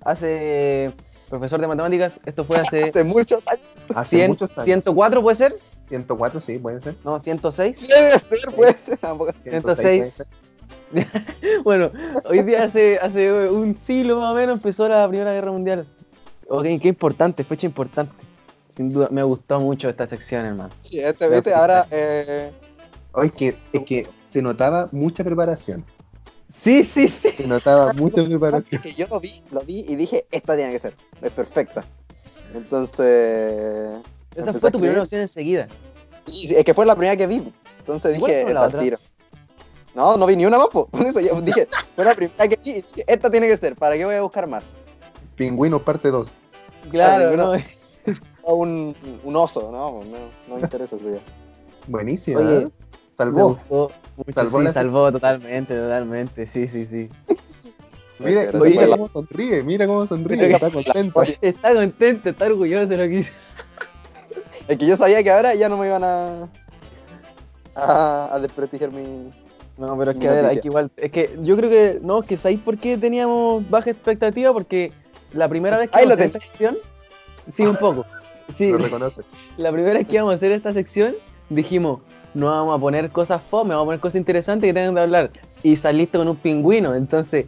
hace 0.04 0.92
profesor 1.30 1.62
de 1.62 1.68
matemáticas, 1.68 2.20
esto 2.26 2.44
fue 2.46 2.58
hace 2.58 2.84
Hace 2.90 3.04
muchos 3.04 3.48
años. 3.48 3.66
Hace 3.96 4.18
100, 4.18 4.32
muchos 4.32 4.52
años. 4.52 4.66
104 4.66 5.22
puede 5.22 5.36
ser, 5.36 5.56
104, 5.92 6.42
sí, 6.42 6.58
puede 6.58 6.80
ser. 6.82 6.96
no, 7.04 7.20
106. 7.20 7.88
Debe 7.88 8.20
ser, 8.20 8.40
pues. 8.56 8.78
Tampoco. 9.02 9.34
106. 9.34 9.76
puede 9.76 10.12
ser. 10.12 10.28
Bueno, 11.64 11.92
hoy 12.26 12.44
día 12.44 12.64
hace, 12.64 12.98
hace 13.00 13.50
un 13.50 13.78
siglo 13.78 14.20
más 14.20 14.32
o 14.32 14.36
menos 14.36 14.58
empezó 14.58 14.88
la 14.88 15.08
Primera 15.08 15.32
Guerra 15.34 15.52
Mundial. 15.52 15.86
Ok, 16.48 16.64
qué 16.82 16.88
importante, 16.88 17.44
fecha 17.44 17.66
importante. 17.68 18.14
Sin 18.70 18.92
duda, 18.92 19.10
me 19.12 19.24
gustó 19.24 19.60
mucho 19.60 19.90
esta 19.90 20.08
sección, 20.08 20.46
hermano. 20.46 20.74
Sí, 20.84 21.00
este, 21.00 21.30
viste, 21.30 21.54
ahora. 21.54 21.86
Eh, 21.92 22.52
Oye, 23.14 23.28
es 23.28 23.34
que, 23.34 23.58
es 23.74 23.84
que 23.84 24.08
se 24.30 24.42
notaba 24.42 24.90
mucha 24.92 25.24
preparación. 25.24 25.86
Sí, 26.54 26.84
sí, 26.84 27.08
sí. 27.08 27.32
Se 27.32 27.48
notaba 27.48 27.94
mucha 27.94 28.22
es 28.22 28.28
preparación. 28.28 28.82
que 28.82 28.94
yo 28.94 29.08
lo 29.08 29.20
vi, 29.20 29.44
lo 29.52 29.62
vi 29.62 29.86
y 29.88 29.96
dije, 29.96 30.26
esta 30.32 30.56
tiene 30.56 30.72
que 30.72 30.80
ser. 30.80 30.96
Es 31.22 31.32
perfecta. 31.32 31.86
Entonces. 32.54 34.02
Esa 34.36 34.54
fue 34.54 34.72
tu 34.72 34.80
primera 34.80 35.02
opción 35.02 35.22
enseguida. 35.22 35.68
Y 36.28 36.54
es 36.54 36.64
que 36.64 36.74
fue 36.74 36.86
la 36.86 36.96
primera 36.96 37.18
que 37.18 37.28
vi. 37.28 37.52
Entonces 37.80 38.16
¿Y 38.16 38.20
cuál 38.20 38.32
dije, 38.32 38.48
esta 38.48 38.80
tiro. 38.80 38.98
No, 39.94 40.16
no 40.18 40.26
vi 40.26 40.36
ni 40.36 40.46
una 40.46 40.58
más, 40.58 40.68
po. 40.72 40.88
Por 40.88 41.06
eso 41.06 41.20
yo 41.20 41.42
dije, 41.42 41.68
fue 41.96 42.06
la 42.06 42.16
primera 42.16 42.48
que 42.48 42.60
vi 42.64 42.74
dije, 42.82 43.04
esta 43.08 43.30
tiene 43.30 43.48
que 43.48 43.58
ser. 43.58 43.76
¿Para 43.76 43.96
qué 43.96 44.06
voy 44.06 44.16
a 44.16 44.22
buscar 44.22 44.48
más? 44.48 44.64
Pingüino 45.36 45.80
parte 45.80 46.10
2. 46.10 46.28
Claro, 46.92 47.36
no. 47.36 47.54
O 48.44 48.56
un, 48.56 48.96
un 49.24 49.36
oso, 49.36 49.70
no, 49.72 50.04
no, 50.04 50.18
no 50.48 50.56
me 50.56 50.62
interesa 50.62 50.96
eso 50.96 51.08
ya. 51.08 51.20
Buenísima. 51.86 52.40
Oye, 52.40 52.58
¿eh? 52.58 52.68
Salvó. 53.16 53.50
mucho. 53.50 53.92
Salvó 54.34 54.58
sí, 54.58 54.64
la- 54.64 54.74
salvó 54.74 55.12
totalmente, 55.12 55.76
totalmente. 55.78 56.48
Sí, 56.48 56.68
sí, 56.68 56.86
sí. 56.88 57.08
Mira, 58.18 58.50
mira 58.52 58.88
cómo 58.88 59.08
sonríe, 59.10 59.64
mira 59.64 59.86
cómo 59.88 60.08
sonríe, 60.08 60.52
está 60.54 60.70
contento. 60.72 61.22
Está 61.42 61.74
contento, 61.76 62.30
está 62.30 62.46
orgulloso 62.46 62.88
de 62.88 62.98
lo 62.98 63.04
que 63.08 63.20
hizo. 63.20 63.32
Es 64.72 64.78
que 64.78 64.86
yo 64.86 64.96
sabía 64.96 65.22
que 65.22 65.30
ahora 65.30 65.54
ya 65.54 65.68
no 65.68 65.76
me 65.76 65.88
iban 65.88 66.02
a. 66.02 66.48
a, 67.76 68.34
a 68.34 68.40
desprestigiar 68.40 68.90
mi. 68.90 69.30
No, 69.78 69.98
pero 69.98 70.12
es 70.12 70.18
que 70.18 70.30
a 70.30 70.32
ver, 70.32 70.46
hay 70.46 70.62
que 70.62 70.70
igual. 70.70 70.90
Es 70.96 71.12
que 71.12 71.38
yo 71.44 71.58
creo 71.58 71.70
que. 71.70 72.00
No, 72.02 72.22
que 72.22 72.38
¿sabéis 72.38 72.62
por 72.62 72.78
qué 72.78 72.98
teníamos 72.98 73.70
baja 73.70 73.90
expectativa? 73.90 74.54
Porque 74.54 74.94
la 75.34 75.50
primera 75.50 75.78
vez 75.78 75.90
que 75.90 75.98
Ahí 75.98 76.06
íbamos 76.06 76.20
lo 76.20 76.24
a 76.24 76.28
hacer 76.28 76.42
esta 76.42 76.48
sección. 76.48 76.78
Sí, 77.54 77.64
un 77.64 77.76
poco. 77.76 78.06
Sí, 78.56 78.72
Lo 78.72 78.78
reconoce. 78.78 79.24
la 79.58 79.74
primera 79.74 79.96
vez 79.96 80.08
que 80.08 80.16
íbamos 80.16 80.32
a 80.32 80.36
hacer 80.38 80.54
esta 80.54 80.72
sección, 80.72 81.16
dijimos, 81.50 82.00
no 82.34 82.46
vamos 82.46 82.78
a 82.78 82.80
poner 82.80 83.12
cosas 83.12 83.42
fome, 83.42 83.72
vamos 83.72 83.84
a 83.84 83.88
poner 83.88 84.00
cosas 84.00 84.16
interesantes 84.16 84.70
que 84.70 84.74
tengan 84.74 84.96
que 84.96 85.02
hablar. 85.02 85.32
Y 85.64 85.76
saliste 85.76 86.18
con 86.18 86.30
un 86.30 86.38
pingüino. 86.38 86.96
Entonces, 86.96 87.48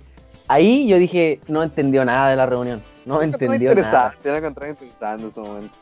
ahí 0.50 0.89
yo 0.89 0.98
dije, 0.98 1.39
no 1.48 1.63
entendió 1.63 2.03
nada 2.03 2.30
de 2.30 2.36
la 2.36 2.48
reunión. 2.48 2.84
No 3.06 3.22
entendió 3.22 3.74
nada. 3.74 3.80
interesante, 3.80 4.30
lo 4.30 4.36
encontré 4.36 4.70
interesante 4.72 5.24
en 5.24 5.32
su 5.32 5.42
momento. 5.42 5.77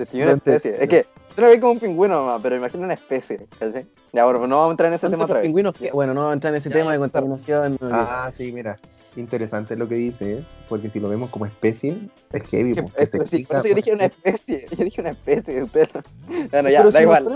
Se 0.00 0.04
estimó 0.04 0.24
No 0.24 0.30
una 0.30 0.36
especie. 0.38 0.70
entendió. 0.72 0.98
Es 0.98 1.04
que 1.06 1.34
tú 1.34 1.42
lo 1.42 1.48
ves 1.48 1.60
como 1.60 1.72
un 1.72 1.78
pingüino 1.80 2.14
nomás, 2.16 2.40
pero 2.42 2.56
imagina 2.56 2.84
una 2.84 2.94
especie. 2.94 3.46
¿cachai? 3.58 3.86
Ya, 4.14 4.24
bueno, 4.24 4.46
no 4.46 4.56
vamos 4.56 4.68
a 4.68 4.70
entrar 4.72 4.86
en 4.88 4.94
ese 4.94 5.00
¿Cuántos 5.02 5.18
tema 5.18 5.24
otra 5.24 5.34
vez. 5.36 5.42
pingüinos 5.44 5.74
que- 5.74 5.90
Bueno, 5.92 6.14
no 6.14 6.20
vamos 6.20 6.30
a 6.30 6.34
entrar 6.34 6.52
en 6.54 6.56
ese 6.56 6.70
Ya, 6.70 6.76
tema 6.76 6.92
de 6.92 6.98
contaminación. 6.98 7.78
Ah, 7.82 8.30
sí, 8.34 8.50
mira. 8.50 8.78
Interesante 9.16 9.74
lo 9.76 9.88
que 9.88 9.96
dice, 9.96 10.38
¿eh? 10.38 10.44
porque 10.68 10.88
si 10.88 11.00
lo 11.00 11.08
vemos 11.08 11.30
como 11.30 11.44
especie, 11.44 11.98
es 12.32 12.42
heavy. 12.44 12.74
Que- 12.74 12.82
po, 12.84 12.92
que 12.92 13.02
es- 13.02 13.10
se 13.10 13.26
sí, 13.26 13.44
por 13.44 13.56
eso 13.56 13.68
yo 13.68 13.74
dije 13.74 13.92
una 13.92 14.04
especie. 14.06 14.66
Yo 14.78 14.84
dije 14.84 15.00
una 15.02 15.10
especie. 15.10 15.62
Usted 15.64 15.88
no- 15.92 16.02
Bueno, 16.50 16.68
ya, 16.70 16.78
Pero 16.78 16.90
da 16.92 16.98
si 16.98 17.02
igual. 17.02 17.26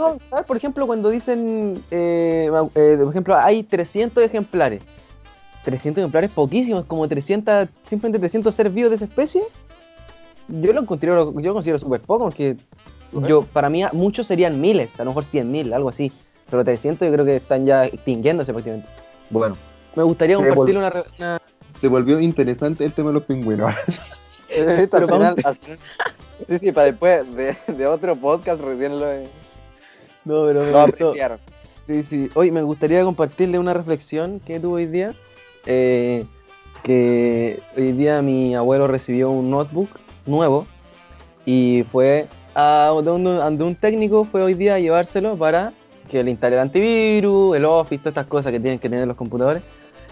por 0.47 0.57
ejemplo, 0.57 0.87
cuando 0.87 1.11
dicen, 1.11 1.85
eh, 1.91 2.49
eh, 2.77 2.97
por 3.01 3.11
ejemplo, 3.11 3.37
hay 3.37 3.63
300 3.65 4.23
ejemplares. 4.25 4.83
300 5.65 6.01
ejemplares 6.03 6.31
poquísimos, 6.31 6.85
como 6.85 7.09
300, 7.09 7.69
simplemente 7.87 8.19
300 8.21 8.55
seres 8.55 8.73
vivos 8.73 8.91
de 8.91 8.97
esa 8.97 9.07
especie. 9.07 9.43
Yo 10.49 10.73
lo 10.73 10.85
considero, 10.87 11.33
yo 11.41 11.53
considero 11.55 11.79
súper 11.79 12.01
poco, 12.01 12.25
porque 12.25 12.57
yo, 13.29 13.43
para 13.45 13.69
mí 13.71 13.83
muchos 13.93 14.27
serían 14.27 14.61
miles, 14.61 14.99
a 15.01 15.05
lo 15.05 15.11
mejor 15.11 15.25
100 15.25 15.51
mil, 15.51 15.73
algo 15.73 15.89
así. 15.89 16.13
Pero 16.51 16.65
300 16.65 17.07
yo 17.09 17.13
creo 17.13 17.25
que 17.25 17.37
están 17.37 17.65
ya 17.65 17.87
extinguiéndose 17.87 18.53
prácticamente. 18.53 18.89
Bueno, 19.31 19.57
Me 19.97 20.03
gustaría 20.03 20.37
compartir 20.37 20.77
una, 20.77 20.93
una- 21.19 21.43
se 21.81 21.89
volvió 21.89 22.21
interesante 22.21 22.85
el 22.85 22.93
tema 22.93 23.11
de 23.11 23.15
los 23.15 23.23
pingüinos. 23.25 23.73
Pero 24.91 25.09
final, 25.09 25.37
así- 25.45 25.75
Sí, 26.49 26.59
sí, 26.59 26.73
para 26.73 26.87
después 26.89 27.35
de, 27.37 27.57
de 27.69 27.87
otro 27.87 28.15
podcast 28.17 28.61
recién 28.61 28.99
lo, 29.01 29.07
No, 30.25 30.45
pero 30.47 30.61
me 30.63 30.71
lo 30.71 30.81
apreciaron. 30.81 31.39
Sí, 31.87 32.03
sí. 32.03 32.31
Hoy 32.35 32.51
me 32.51 32.63
gustaría 32.63 33.03
compartirle 33.05 33.59
una 33.59 33.73
reflexión 33.75 34.41
que 34.41 34.59
tuve 34.61 34.83
hoy 34.83 34.87
día. 34.87 35.15
eh, 35.67 36.25
que 36.83 37.61
hoy 37.77 37.93
día 37.93 38.21
mi 38.21 38.55
abuelo 38.55 38.87
recibió 38.87 39.31
un 39.31 39.51
notebook 39.51 39.89
nuevo 40.27 40.67
y 41.47 41.85
fue 41.91 42.27
a 42.55 42.93
un, 42.93 43.77
técnico, 43.77 44.25
fue 44.25 44.43
hoy 44.43 44.55
día 44.55 44.77
a 44.77 44.79
llevárselo 44.79 45.37
para 45.37 45.73
que 46.09 46.23
le 46.23 46.31
instale 46.31 46.57
el 46.57 46.63
antivirus, 46.63 47.57
el 47.57 47.65
Office, 47.65 47.99
todas 47.99 48.13
estas 48.13 48.27
cosas 48.27 48.53
que 48.53 48.61
tienen 48.61 48.79
que 48.79 48.89
tener 48.89 49.07
los 49.07 49.17
computadores. 49.17 49.63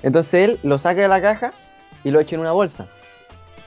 Entonces 0.03 0.35
él 0.35 0.59
lo 0.63 0.79
saca 0.79 1.03
de 1.03 1.09
la 1.09 1.21
caja 1.21 1.53
y 2.03 2.11
lo 2.11 2.21
echa 2.21 2.35
en 2.35 2.41
una 2.41 2.53
bolsa 2.53 2.89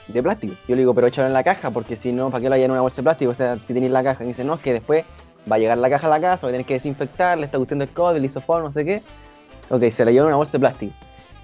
de 0.07 0.21
plástico. 0.21 0.55
Yo 0.67 0.75
le 0.75 0.81
digo, 0.81 0.93
pero 0.93 1.07
échalo 1.07 1.27
en 1.27 1.33
la 1.33 1.43
caja, 1.43 1.71
porque 1.71 1.97
si 1.97 2.11
no, 2.11 2.29
¿para 2.29 2.41
qué 2.41 2.49
lo 2.49 2.55
hay 2.55 2.63
en 2.63 2.71
una 2.71 2.81
bolsa 2.81 2.97
de 2.97 3.03
plástico? 3.03 3.31
O 3.31 3.35
sea, 3.35 3.57
si 3.65 3.73
tenéis 3.73 3.91
la 3.91 4.03
caja. 4.03 4.23
Y 4.23 4.25
me 4.25 4.29
dice, 4.29 4.43
no, 4.43 4.55
es 4.55 4.61
que 4.61 4.73
después 4.73 5.05
va 5.49 5.55
a 5.55 5.59
llegar 5.59 5.77
la 5.77 5.89
caja 5.89 6.07
a 6.07 6.09
la 6.09 6.19
casa, 6.19 6.41
va 6.43 6.49
a 6.49 6.51
tener 6.51 6.65
que 6.65 6.75
desinfectar, 6.75 7.37
le 7.37 7.45
está 7.45 7.57
gustando 7.57 7.83
el 7.83 7.91
código, 7.91 8.17
el 8.17 8.25
isofón, 8.25 8.63
no 8.63 8.71
sé 8.73 8.85
qué. 8.85 9.01
Ok, 9.69 9.83
se 9.91 10.05
la 10.05 10.11
llevó 10.11 10.25
en 10.25 10.27
una 10.27 10.37
bolsa 10.37 10.53
de 10.53 10.59
plástico. 10.59 10.93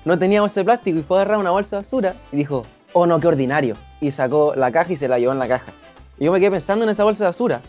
No 0.04 0.18
tenía 0.18 0.42
bolsa 0.42 0.60
de 0.60 0.66
plástico 0.66 1.00
y 1.00 1.04
fue 1.04 1.18
a 1.18 1.22
agarrar 1.22 1.40
una 1.40 1.52
bolsa 1.52 1.78
de 1.78 1.82
basura 1.84 2.16
y 2.32 2.38
dijo, 2.38 2.66
oh 2.94 3.06
no, 3.06 3.20
qué 3.20 3.28
ordinario. 3.28 3.76
Y 4.00 4.12
sacó 4.12 4.54
la 4.56 4.72
caja 4.72 4.94
y 4.94 4.98
se 4.98 5.08
la 5.08 5.20
llevó 5.20 5.34
en 5.34 5.40
la 5.40 5.48
caja. 5.48 5.72
Y 6.18 6.26
yo 6.26 6.32
me 6.32 6.40
quedé 6.40 6.52
pensando 6.52 6.84
en 6.84 6.90
esa 6.90 7.04
bolsa 7.04 7.24
de 7.24 7.30
basura, 7.30 7.62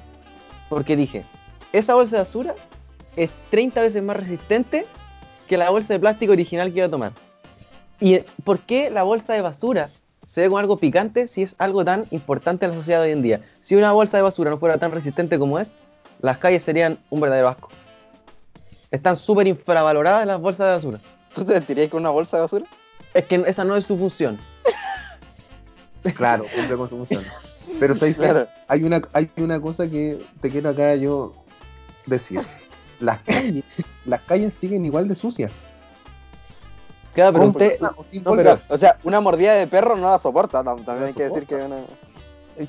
porque 0.69 0.97
dije, 0.97 1.25
esa 1.73 1.95
bolsa 1.95 2.17
de 2.17 2.23
basura 2.23 2.55
es 3.17 3.31
30 3.50 3.81
veces 3.81 4.02
más 4.02 4.17
resistente 4.17 4.87
que 5.49 5.57
la 5.57 5.71
bolsa 5.71 5.95
de 5.95 6.00
plástico 6.00 6.33
original 6.33 6.71
que 6.71 6.79
iba 6.79 6.87
a 6.87 6.91
tomar. 6.91 7.12
¿Y 8.00 8.14
eh, 8.14 8.25
por 8.45 8.59
qué 8.59 8.91
la 8.91 9.02
bolsa 9.02 9.33
de 9.35 9.43
basura 9.43 9.88
se 10.26 10.43
ve 10.43 10.49
como 10.49 10.59
algo 10.59 10.76
picante 10.76 11.29
si 11.29 11.43
es 11.43 11.55
algo 11.59 11.85
tan 11.85 12.07
importante 12.11 12.64
en 12.64 12.73
la 12.73 12.76
sociedad 12.76 13.00
de 13.00 13.07
hoy 13.07 13.12
en 13.12 13.23
día? 13.23 13.41
Si 13.61 13.75
una 13.75 13.93
bolsa 13.93 14.17
de 14.17 14.23
basura 14.23 14.50
no 14.50 14.59
fuera 14.59 14.79
tan 14.79 14.93
resistente 14.93 15.38
como 15.38 15.59
es, 15.59 15.75
las 16.21 16.38
calles 16.38 16.62
serían 16.62 16.99
un 17.11 17.21
verdadero 17.21 17.49
asco. 17.49 17.69
Están 18.91 19.17
súper 19.17 19.47
infravaloradas 19.47 20.26
las 20.26 20.41
bolsas 20.41 20.67
de 20.67 20.73
basura. 20.75 20.99
¿Tú 21.35 21.45
te 21.45 21.55
sentirías 21.55 21.91
con 21.91 22.00
una 22.00 22.11
bolsa 22.11 22.37
de 22.37 22.43
basura? 22.43 22.67
Es 23.14 23.25
que 23.25 23.43
esa 23.47 23.64
no 23.64 23.76
es 23.76 23.85
su 23.85 23.97
función. 23.97 24.38
Claro, 26.16 26.44
cumple 26.54 26.76
con 26.76 26.88
su 26.88 26.97
función. 26.99 27.25
Pero 27.78 27.94
¿sabes? 27.94 28.16
Claro. 28.16 28.49
hay 28.68 28.82
una, 28.85 29.02
hay 29.12 29.30
una 29.37 29.61
cosa 29.61 29.88
que 29.88 30.18
te 30.40 30.50
quiero 30.50 30.71
acá 30.71 30.94
yo 30.97 31.32
decir. 32.06 32.40
Las 33.00 33.21
calles, 33.23 33.64
las 34.04 34.21
calles 34.23 34.54
siguen 34.54 34.85
igual 34.87 35.09
de 35.09 35.14
sucias. 35.16 35.52
Claro, 37.14 37.32
pero 37.32 37.47
usted. 37.47 37.78
o 37.97 38.04
sin 38.11 38.23
no, 38.23 38.30
bolsa. 38.30 38.42
pero- 38.56 38.75
O 38.75 38.78
sea, 38.78 38.99
una 39.04 39.21
mordida 39.21 39.54
de 39.54 39.66
perro 39.66 39.97
no 39.97 40.11
la 40.11 40.18
soporta. 40.18 40.62
tam- 40.62 40.85
También 40.85 41.09
hay 41.09 41.12
que 41.14 41.25
decir 41.28 41.47
que 41.47 41.56
una- 41.56 41.80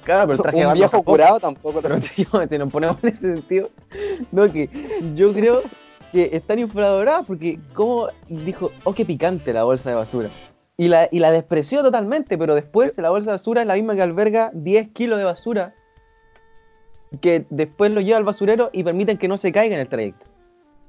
Claro, 0.03 0.27
pero 0.27 0.33
el 0.33 0.39
traje 0.41 0.65
un 0.65 0.73
viejo 0.73 0.91
tampoco. 0.91 1.11
curado 1.11 1.39
tampoco. 1.39 1.81
Pero 1.81 1.99
tío, 1.99 2.27
si 2.49 2.57
nos 2.57 2.71
ponemos 2.71 2.97
en 3.03 3.09
ese 3.09 3.21
sentido, 3.33 3.69
no, 4.31 4.51
que 4.51 4.69
yo 5.15 5.33
creo 5.33 5.61
que 6.11 6.29
están 6.33 6.59
infravaloradas 6.59 7.25
porque 7.25 7.59
como 7.73 8.07
dijo, 8.27 8.71
oh, 8.85 8.93
qué 8.93 9.05
picante 9.05 9.53
la 9.53 9.63
bolsa 9.63 9.89
de 9.89 9.95
basura. 9.95 10.29
Y 10.77 10.87
la, 10.87 11.07
y 11.11 11.19
la 11.19 11.31
despreció 11.31 11.81
totalmente, 11.83 12.37
pero 12.37 12.55
después 12.55 12.97
la 12.97 13.09
bolsa 13.11 13.29
de 13.31 13.35
basura 13.35 13.61
es 13.61 13.67
la 13.67 13.75
misma 13.75 13.95
que 13.95 14.01
alberga 14.01 14.49
10 14.53 14.89
kilos 14.89 15.19
de 15.19 15.23
basura 15.25 15.75
que 17.21 17.45
después 17.51 17.91
lo 17.91 18.01
lleva 18.01 18.17
al 18.17 18.23
basurero 18.23 18.71
y 18.73 18.83
permiten 18.83 19.19
que 19.19 19.27
no 19.27 19.37
se 19.37 19.51
caiga 19.51 19.75
en 19.75 19.81
el 19.81 19.87
trayecto. 19.87 20.25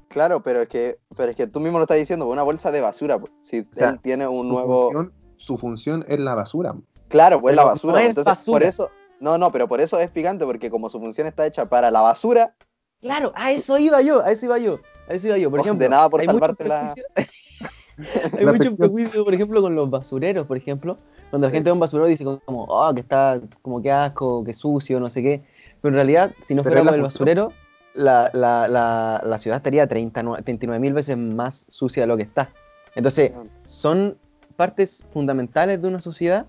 Claro, 0.08 0.42
pero 0.42 0.62
es 0.62 0.68
que, 0.68 0.98
pero 1.16 1.30
es 1.30 1.36
que 1.36 1.46
tú 1.46 1.60
mismo 1.60 1.78
lo 1.78 1.84
estás 1.84 1.98
diciendo, 1.98 2.26
una 2.28 2.42
bolsa 2.42 2.70
de 2.70 2.80
basura. 2.80 3.18
pues. 3.18 3.30
Si 3.42 3.66
sea, 3.72 3.90
él 3.90 4.00
tiene 4.00 4.26
un 4.26 4.46
Su 4.46 4.52
nuevo. 4.54 4.90
función- 4.92 5.12
su 5.36 5.58
función 5.58 6.04
es 6.08 6.18
la 6.20 6.34
basura. 6.34 6.74
Claro, 7.08 7.40
pues 7.42 7.52
Pero 7.52 7.56
la 7.56 7.62
no 7.68 7.74
basura. 7.74 8.00
es 8.02 8.08
Entonces, 8.10 8.24
basura. 8.32 8.54
por 8.60 8.62
eso. 8.62 8.90
No, 9.20 9.36
no, 9.36 9.50
pero 9.52 9.68
por 9.68 9.80
eso 9.82 9.98
es 10.00 10.10
picante, 10.10 10.46
porque 10.46 10.70
como 10.70 10.88
su 10.88 10.98
función 10.98 11.26
está 11.26 11.44
hecha 11.46 11.66
para 11.66 11.90
la 11.90 12.00
basura, 12.00 12.54
Claro, 13.02 13.32
a 13.34 13.50
eso 13.52 13.76
iba 13.76 14.00
yo, 14.00 14.24
a 14.24 14.30
eso 14.30 14.46
iba 14.46 14.56
yo, 14.58 14.78
a 15.08 15.12
eso 15.12 15.26
iba 15.28 15.36
yo. 15.36 15.50
Por 15.50 15.60
Oh, 15.60 15.62
de 15.62 15.68
ejemplo, 15.68 15.88
nada 15.90 16.08
por 16.08 16.24
salvarte 16.24 16.66
la- 16.66 16.94
hay 18.38 18.46
mucho 18.46 18.76
prejuicio, 18.76 19.24
por 19.24 19.34
ejemplo, 19.34 19.62
con 19.62 19.74
los 19.74 19.88
basureros, 19.90 20.46
por 20.46 20.56
ejemplo, 20.56 20.96
cuando 21.30 21.48
la 21.48 21.52
gente 21.52 21.68
ve 21.68 21.72
un 21.72 21.80
basurero 21.80 22.06
dice 22.06 22.24
como, 22.24 22.64
oh, 22.64 22.92
que 22.94 23.00
está 23.00 23.40
como 23.62 23.80
que 23.82 23.90
asco, 23.90 24.44
que 24.44 24.54
sucio, 24.54 25.00
no 25.00 25.08
sé 25.08 25.22
qué. 25.22 25.42
Pero 25.80 25.90
en 25.90 25.94
realidad, 25.94 26.32
si 26.42 26.54
no 26.54 26.62
fuera 26.62 26.82
por 26.82 26.94
el 26.94 27.02
basurero, 27.02 27.52
la, 27.94 28.30
la, 28.32 28.66
la, 28.68 29.22
la 29.24 29.38
ciudad 29.38 29.58
estaría 29.58 29.86
39 29.86 30.78
mil 30.80 30.92
veces 30.92 31.16
más 31.16 31.64
sucia 31.68 32.02
de 32.02 32.06
lo 32.06 32.16
que 32.16 32.24
está. 32.24 32.50
Entonces, 32.94 33.32
son 33.64 34.16
partes 34.56 35.04
fundamentales 35.12 35.80
de 35.80 35.88
una 35.88 36.00
sociedad 36.00 36.46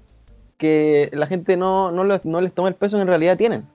que 0.57 1.09
la 1.13 1.27
gente 1.27 1.57
no, 1.57 1.91
no, 1.91 2.03
les, 2.03 2.23
no 2.25 2.41
les 2.41 2.53
toma 2.53 2.69
el 2.69 2.75
peso 2.75 2.97
que 2.97 3.01
en 3.01 3.07
realidad 3.07 3.37
tienen. 3.37 3.67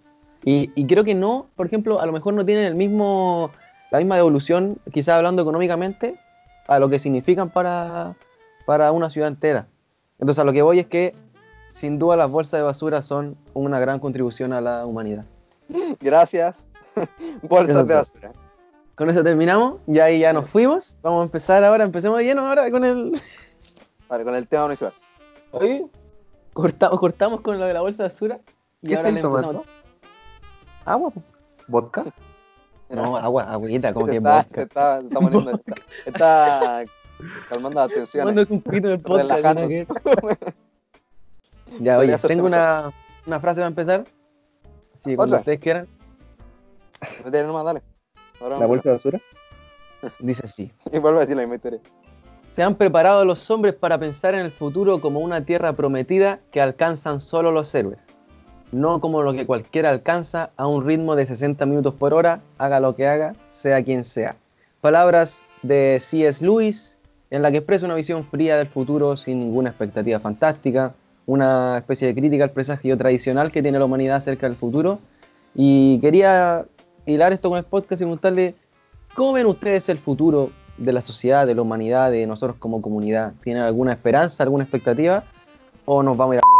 Y, 0.45 0.71
y 0.75 0.87
creo 0.87 1.05
que 1.05 1.15
no, 1.15 1.47
por 1.57 1.67
ejemplo, 1.67 2.01
a 2.01 2.07
lo 2.07 2.13
mejor 2.13 2.35
no 2.35 2.47
tienen 2.47 2.65
el 2.65 2.75
mismo, 2.75 3.51
la 3.91 3.99
misma 3.99 4.17
devolución, 4.17 4.79
quizás 4.93 5.17
hablando 5.17 5.43
económicamente, 5.43 6.19
a 6.71 6.79
lo 6.79 6.89
que 6.89 7.01
significan 7.01 7.51
para, 7.51 8.15
para 8.65 8.93
una 8.93 9.11
ciudad 9.11 9.29
entera. 9.29 9.67
Entonces 10.21 10.41
a 10.41 10.45
lo 10.45 10.53
que 10.53 10.63
voy 10.63 10.79
es 10.79 10.87
que 10.87 11.17
sin 11.71 11.99
duda 11.99 12.17
las 12.17 12.31
bolsas 12.31 12.61
de 12.61 12.63
basura 12.63 13.03
son 13.03 13.37
una 13.55 13.81
gran 13.81 13.99
contribución 13.99 14.53
a 14.53 14.61
la 14.61 14.87
humanidad. 14.87 15.25
gracias. 16.01 16.69
Bolsas 17.43 17.87
de 17.89 17.95
basura. 17.95 18.33
Con 18.95 19.11
eso 19.11 19.25
terminamos, 19.25 19.81
ya 19.87 20.05
ahí 20.05 20.21
ya 20.21 20.33
nos 20.33 20.49
fuimos. 20.49 20.97
Vamos 21.03 21.23
a 21.23 21.25
empezar 21.25 21.65
ahora, 21.65 21.83
empecemos 21.83 22.19
de 22.19 22.25
lleno 22.25 22.47
ahora 22.47 22.71
con 22.71 22.85
el... 22.85 23.21
Vale, 24.09 24.25
con 24.25 24.35
el 24.37 24.47
tema 24.47 24.65
municipal. 24.65 24.93
Oye, 25.51 25.87
cortamos, 26.53 27.01
cortamos 27.01 27.41
con 27.41 27.59
lo 27.59 27.67
de 27.67 27.75
la 27.75 27.81
bolsa 27.81 28.05
de 28.05 28.11
basura 28.11 28.41
y 28.81 28.89
¿Qué 28.89 28.97
ahora 28.97 29.11
le 29.11 29.19
empezamos. 29.19 29.41
tomando? 29.41 29.65
Agua, 30.85 31.11
pues. 31.11 31.35
¿Vodka? 31.67 32.05
No, 32.91 33.17
agua, 33.17 33.45
agüita, 33.45 33.93
como 33.93 34.07
se 34.07 34.13
que 34.13 34.19
está, 34.19 34.37
vodka. 34.37 34.55
se 34.55 34.63
está, 34.63 35.01
se 35.01 35.07
está 35.07 35.21
poniendo. 35.21 35.61
Está, 36.07 36.83
está 36.83 36.85
calmando 37.49 37.81
la 37.81 37.89
tensión. 37.89 38.25
Mándose 38.27 38.53
un 38.53 38.63
poquito 38.63 38.89
en 38.89 38.95
el 38.95 39.01
podcast. 39.01 39.45
Ya, 41.79 41.99
oye, 41.99 42.17
tengo 42.19 42.47
una, 42.47 42.93
una 43.27 43.41
frase 43.41 43.61
para 43.61 43.69
empezar. 43.69 44.05
Sí, 45.05 45.17
cuando 45.17 45.37
ustedes 45.37 45.61
quieran. 45.61 45.87
Métele 47.25 47.47
nomás, 47.47 47.65
dale. 47.65 47.83
Ahora 48.41 48.59
¿La 48.59 48.67
bolsa 48.67 48.89
de 48.91 48.95
basura? 48.97 49.21
Dice 50.19 50.43
así. 50.45 50.73
Y 50.93 50.99
vuelve 50.99 51.19
a 51.19 51.21
decir 51.21 51.37
la 51.37 51.43
misma 51.43 51.57
historia. 51.57 51.81
Se 52.53 52.63
han 52.63 52.75
preparado 52.75 53.25
los 53.25 53.49
hombres 53.51 53.75
para 53.75 53.99
pensar 53.99 54.35
en 54.35 54.41
el 54.41 54.51
futuro 54.51 55.01
como 55.01 55.21
una 55.21 55.45
tierra 55.45 55.73
prometida 55.73 56.41
que 56.51 56.61
alcanzan 56.61 57.21
solo 57.21 57.53
los 57.53 57.73
héroes. 57.75 57.99
No 58.73 59.01
como 59.01 59.23
lo 59.23 59.33
que 59.33 59.47
cualquiera 59.47 59.91
alcanza 59.91 60.51
a 60.57 60.67
un 60.67 60.87
ritmo 60.87 61.17
de 61.17 61.27
60 61.27 61.67
minutos 61.67 61.95
por 61.95 62.15
hora, 62.15 62.41
haga 62.59 62.79
lo 62.79 62.95
que 62.95 63.09
haga, 63.09 63.35
sea 63.49 63.83
quien 63.83 64.05
sea. 64.05 64.37
Palabras 64.81 65.45
de 65.63 65.99
C.S. 66.01 66.45
Lewis, 66.45 66.97
en 67.31 67.43
la 67.43 67.51
que 67.51 67.59
expresa 67.59 67.87
una 67.87 67.97
visión 67.97 68.25
fría 68.25 68.57
del 68.57 68.69
futuro 68.69 69.17
sin 69.17 69.41
ninguna 69.41 69.71
expectativa 69.71 70.21
fantástica, 70.21 70.95
una 71.27 71.79
especie 71.79 72.09
de 72.09 72.15
crítica 72.15 72.45
al 72.45 72.51
presagio 72.51 72.97
tradicional 72.97 73.51
que 73.51 73.61
tiene 73.63 73.79
la 73.79 73.85
humanidad 73.85 74.17
acerca 74.17 74.49
del 74.49 74.57
futuro. 74.57 75.01
Y 75.55 75.99
quería 76.01 76.65
hilar 77.07 77.33
esto 77.33 77.49
con 77.49 77.59
el 77.59 77.65
podcast 77.65 78.01
y 78.01 78.05
preguntarle, 78.05 78.55
¿cómo 79.15 79.33
ven 79.33 79.47
ustedes 79.47 79.89
el 79.89 79.99
futuro 79.99 80.51
de 80.79 80.93
la 80.93 81.01
sociedad, 81.01 81.47
de 81.47 81.57
la 81.57 81.63
humanidad, 81.63 82.11
de 82.11 82.27
nosotros 82.27 82.57
como 82.59 82.81
comunidad? 82.81 83.35
¿Tienen 83.43 83.65
alguna 83.65 83.93
esperanza, 83.93 84.45
alguna 84.45 84.63
expectativa? 84.63 85.25
¿O 85.85 86.03
nos 86.03 86.17
vamos 86.17 86.35
a 86.35 86.37
ir 86.37 86.41
a 86.41 86.60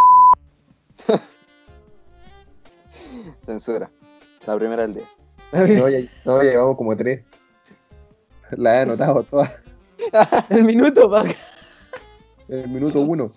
Censura. 3.51 3.91
La 4.47 4.57
primera 4.57 4.83
del 4.83 4.95
día. 4.95 5.05
No, 5.53 5.89
ya, 5.89 5.99
no, 6.25 6.43
ya 6.43 6.51
llevamos 6.51 6.77
como 6.77 6.97
tres. 6.97 7.25
La 8.53 8.77
he 8.77 8.83
anotado 8.83 9.23
todas. 9.25 9.51
El 10.51 10.65
minuto. 10.65 11.11
El 12.49 12.69
minuto 12.69 13.01
uno. 13.01 13.33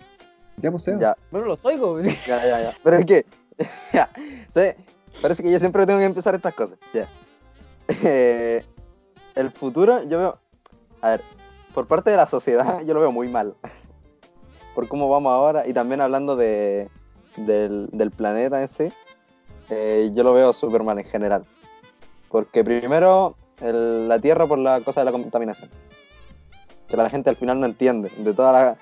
Ya, 0.58 0.70
pues. 0.70 0.84
Ya, 0.84 1.16
Bueno, 1.30 1.48
los 1.48 1.64
oigo. 1.64 2.00
ya, 2.00 2.14
ya, 2.26 2.62
ya. 2.62 2.72
Pero 2.82 2.96
es 2.98 3.06
que, 3.06 3.26
ya, 3.92 4.08
parece 5.20 5.42
que 5.42 5.50
yo 5.50 5.58
siempre 5.58 5.84
tengo 5.86 5.98
que 5.98 6.04
empezar 6.04 6.34
estas 6.34 6.54
cosas. 6.54 6.78
Ya. 6.92 7.08
Eh, 7.88 8.64
el 9.34 9.50
futuro, 9.50 10.02
yo 10.04 10.18
veo, 10.18 10.38
a 11.00 11.10
ver, 11.10 11.22
por 11.74 11.86
parte 11.86 12.10
de 12.10 12.16
la 12.16 12.26
sociedad, 12.28 12.80
yo 12.86 12.94
lo 12.94 13.00
veo 13.00 13.12
muy 13.12 13.28
mal. 13.28 13.54
Por 14.74 14.88
cómo 14.88 15.08
vamos 15.08 15.32
ahora, 15.32 15.66
y 15.66 15.72
también 15.72 16.00
hablando 16.00 16.36
de, 16.36 16.88
del, 17.36 17.88
del 17.92 18.10
planeta 18.10 18.62
en 18.62 18.68
sí, 18.68 18.88
eh, 19.70 20.10
yo 20.12 20.22
lo 20.22 20.32
veo 20.32 20.52
súper 20.52 20.82
mal 20.82 20.98
en 20.98 21.04
general. 21.04 21.44
Porque 22.28 22.64
primero, 22.64 23.36
la 23.60 24.18
Tierra 24.18 24.46
por 24.46 24.58
la 24.58 24.80
cosa 24.80 25.00
de 25.00 25.06
la 25.06 25.12
contaminación. 25.12 25.70
Que 26.88 26.96
la 26.96 27.08
gente 27.10 27.30
al 27.30 27.36
final 27.36 27.60
no 27.60 27.66
entiende. 27.66 28.10
De 28.18 28.34
toda 28.34 28.76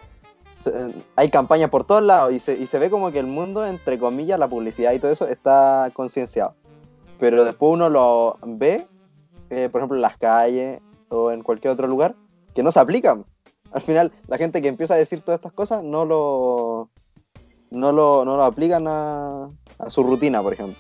hay 1.17 1.31
campañas 1.31 1.71
por 1.71 1.85
todos 1.85 2.03
lados 2.03 2.33
y 2.33 2.39
se, 2.39 2.55
y 2.55 2.67
se 2.67 2.79
ve 2.79 2.91
como 2.91 3.11
que 3.11 3.19
el 3.19 3.27
mundo, 3.27 3.67
entre 3.67 3.99
comillas, 3.99 4.39
la 4.39 4.49
publicidad 4.49 4.93
y 4.93 4.99
todo 4.99 5.11
eso 5.11 5.27
está 5.27 5.91
concienciado. 5.93 6.55
Pero 7.19 7.45
después 7.45 7.73
uno 7.73 7.89
lo 7.89 8.39
ve, 8.45 8.87
eh, 9.51 9.69
por 9.71 9.81
ejemplo, 9.81 9.97
en 9.97 10.03
las 10.03 10.17
calles 10.17 10.81
o 11.09 11.31
en 11.31 11.43
cualquier 11.43 11.73
otro 11.73 11.87
lugar, 11.87 12.15
que 12.55 12.63
no 12.63 12.73
se 12.73 12.81
aplican. 12.81 13.25
Al 13.73 13.83
final, 13.83 14.13
la 14.27 14.39
gente 14.39 14.61
que 14.61 14.69
empieza 14.69 14.95
a 14.95 14.99
decir 14.99 15.23
todas 15.23 15.39
estas 15.39 15.53
cosas 15.53 15.83
no 15.83 16.05
lo, 16.05 16.91
no 17.73 17.93
lo, 17.93 18.25
no 18.25 18.37
lo 18.37 18.45
aplican 18.45 18.87
a, 18.87 19.49
a 19.79 19.91
su 19.91 20.03
rutina, 20.03 20.43
por 20.43 20.53
ejemplo. 20.53 20.77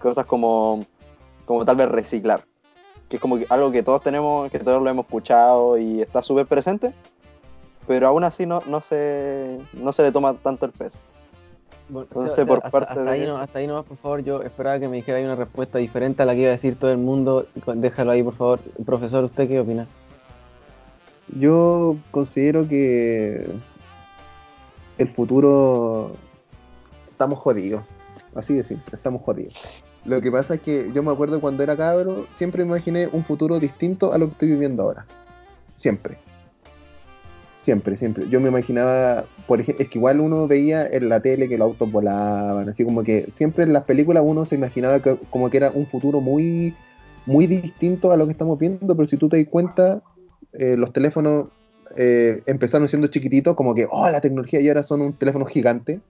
Cosas 0.00 0.26
como, 0.26 0.84
como 1.44 1.64
tal 1.64 1.76
vez 1.76 1.88
reciclar. 1.88 2.42
Que 3.08 3.16
es 3.16 3.22
como 3.22 3.38
que 3.38 3.46
algo 3.48 3.70
que 3.70 3.82
todos 3.82 4.02
tenemos, 4.02 4.50
que 4.50 4.58
todos 4.58 4.82
lo 4.82 4.88
hemos 4.88 5.06
escuchado 5.06 5.78
y 5.78 6.00
está 6.00 6.22
súper 6.22 6.46
presente, 6.46 6.94
pero 7.86 8.08
aún 8.08 8.24
así 8.24 8.46
no, 8.46 8.60
no, 8.66 8.80
se, 8.80 9.58
no 9.74 9.92
se 9.92 10.02
le 10.02 10.12
toma 10.12 10.34
tanto 10.34 10.66
el 10.66 10.72
peso. 10.72 10.98
Bueno, 11.88 12.08
Entonces, 12.10 12.34
Seba, 12.34 12.46
por 12.46 12.58
Seba, 12.58 12.70
parte 12.70 12.90
hasta, 12.92 13.04
de 13.04 13.10
ahí 13.10 13.26
no, 13.26 13.36
hasta 13.36 13.58
ahí 13.58 13.66
nomás, 13.66 13.84
por 13.84 13.98
favor. 13.98 14.22
Yo 14.22 14.42
esperaba 14.42 14.78
que 14.78 14.88
me 14.88 14.96
dijera 14.96 15.18
ahí 15.18 15.24
una 15.24 15.34
respuesta 15.34 15.78
diferente 15.78 16.22
a 16.22 16.26
la 16.26 16.34
que 16.34 16.40
iba 16.40 16.48
a 16.48 16.52
decir 16.52 16.76
todo 16.76 16.90
el 16.90 16.98
mundo. 16.98 17.46
Déjalo 17.74 18.12
ahí, 18.12 18.22
por 18.22 18.34
favor. 18.34 18.60
Profesor, 18.86 19.24
¿usted 19.24 19.48
qué 19.48 19.60
opina? 19.60 19.86
Yo 21.38 21.96
considero 22.10 22.66
que 22.66 23.46
el 24.98 25.08
futuro 25.08 26.12
estamos 27.10 27.38
jodidos. 27.38 27.84
Así 28.34 28.54
de 28.54 28.64
simple, 28.64 28.96
estamos 28.96 29.22
jodidos. 29.22 29.54
Lo 30.04 30.20
que 30.20 30.32
pasa 30.32 30.54
es 30.54 30.60
que 30.62 30.90
yo 30.92 31.02
me 31.02 31.12
acuerdo 31.12 31.40
cuando 31.40 31.62
era 31.62 31.76
cabro, 31.76 32.26
siempre 32.36 32.64
me 32.64 32.70
imaginé 32.70 33.08
un 33.12 33.24
futuro 33.24 33.60
distinto 33.60 34.12
a 34.12 34.18
lo 34.18 34.26
que 34.26 34.32
estoy 34.32 34.48
viviendo 34.48 34.82
ahora. 34.82 35.06
Siempre. 35.76 36.16
Siempre, 37.56 37.96
siempre. 37.96 38.28
Yo 38.28 38.40
me 38.40 38.48
imaginaba, 38.48 39.24
por 39.46 39.60
ejemplo, 39.60 39.84
es 39.84 39.88
que 39.88 39.98
igual 39.98 40.20
uno 40.20 40.48
veía 40.48 40.84
en 40.84 41.08
la 41.08 41.20
tele 41.20 41.48
que 41.48 41.56
los 41.56 41.66
autos 41.66 41.92
volaban, 41.92 42.68
así 42.68 42.84
como 42.84 43.04
que 43.04 43.30
siempre 43.34 43.62
en 43.62 43.72
las 43.72 43.84
películas 43.84 44.24
uno 44.26 44.44
se 44.44 44.56
imaginaba 44.56 45.00
que, 45.00 45.16
como 45.30 45.48
que 45.48 45.58
era 45.58 45.70
un 45.70 45.86
futuro 45.86 46.20
muy, 46.20 46.74
muy 47.24 47.46
distinto 47.46 48.10
a 48.10 48.16
lo 48.16 48.26
que 48.26 48.32
estamos 48.32 48.58
viendo, 48.58 48.96
pero 48.96 49.06
si 49.06 49.16
tú 49.16 49.28
te 49.28 49.38
das 49.38 49.46
cuenta, 49.48 50.02
eh, 50.54 50.76
los 50.76 50.92
teléfonos 50.92 51.50
eh, 51.96 52.42
empezaron 52.46 52.88
siendo 52.88 53.08
chiquititos, 53.08 53.54
como 53.56 53.74
que, 53.74 53.86
oh, 53.90 54.08
la 54.08 54.20
tecnología 54.20 54.60
y 54.60 54.68
ahora 54.68 54.82
son 54.82 55.00
un 55.02 55.12
teléfono 55.14 55.44
gigante. 55.46 56.00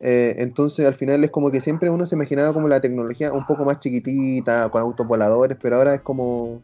Eh, 0.00 0.36
entonces 0.38 0.86
al 0.86 0.94
final 0.94 1.24
es 1.24 1.30
como 1.30 1.50
que 1.50 1.60
siempre 1.60 1.90
uno 1.90 2.06
se 2.06 2.14
imaginaba 2.14 2.52
como 2.52 2.68
la 2.68 2.80
tecnología 2.80 3.32
un 3.32 3.44
poco 3.46 3.64
más 3.64 3.80
chiquitita, 3.80 4.68
con 4.70 4.80
autos 4.80 5.06
voladores, 5.06 5.58
pero 5.60 5.76
ahora 5.76 5.94
es 5.94 6.02
como, 6.02 6.62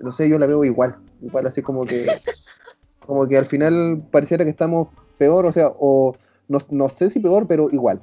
no 0.00 0.12
sé, 0.12 0.28
yo 0.28 0.38
la 0.38 0.46
veo 0.46 0.64
igual, 0.64 0.96
igual 1.20 1.46
así 1.46 1.62
como 1.62 1.84
que, 1.84 2.06
como 3.06 3.28
que 3.28 3.36
al 3.36 3.46
final 3.46 4.02
pareciera 4.10 4.44
que 4.44 4.50
estamos 4.50 4.88
peor, 5.18 5.44
o 5.46 5.52
sea, 5.52 5.68
o 5.78 6.16
no, 6.48 6.58
no 6.70 6.88
sé 6.88 7.10
si 7.10 7.20
peor, 7.20 7.46
pero 7.46 7.68
igual, 7.70 8.00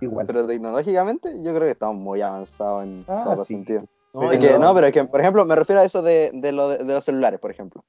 igual. 0.00 0.26
Pero 0.26 0.46
tecnológicamente 0.46 1.30
yo 1.42 1.50
creo 1.52 1.62
que 1.64 1.72
estamos 1.72 1.96
muy 1.96 2.22
avanzados 2.22 2.84
en 2.84 3.04
Ah, 3.08 3.22
todos 3.24 3.36
los 3.38 3.46
sí. 3.48 3.54
sentidos. 3.54 3.84
No, 4.12 4.30
Es 4.30 4.38
que- 4.38 4.58
no- 4.60 4.72
pero 4.74 4.86
es 4.86 4.92
que, 4.92 5.04
por 5.04 5.20
ejemplo, 5.20 5.44
me 5.44 5.56
refiero 5.56 5.80
a 5.80 5.84
eso 5.84 6.00
de, 6.02 6.30
de 6.32 6.52
lo 6.52 6.68
de 6.68 6.84
los 6.84 7.04
celulares, 7.04 7.40
por 7.40 7.50
ejemplo. 7.50 7.82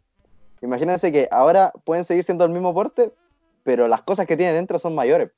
Imagínense 0.62 1.12
que 1.12 1.28
ahora 1.32 1.72
pueden 1.84 2.06
seguir 2.06 2.24
siendo 2.24 2.46
el 2.46 2.52
mismo 2.52 2.74
porte, 2.74 3.12
pero 3.64 3.88
las 3.88 4.02
cosas 4.04 4.26
que 4.28 4.38
tienen 4.38 4.56
dentro 4.56 4.80
son 4.80 4.96
mayores. 4.96 5.32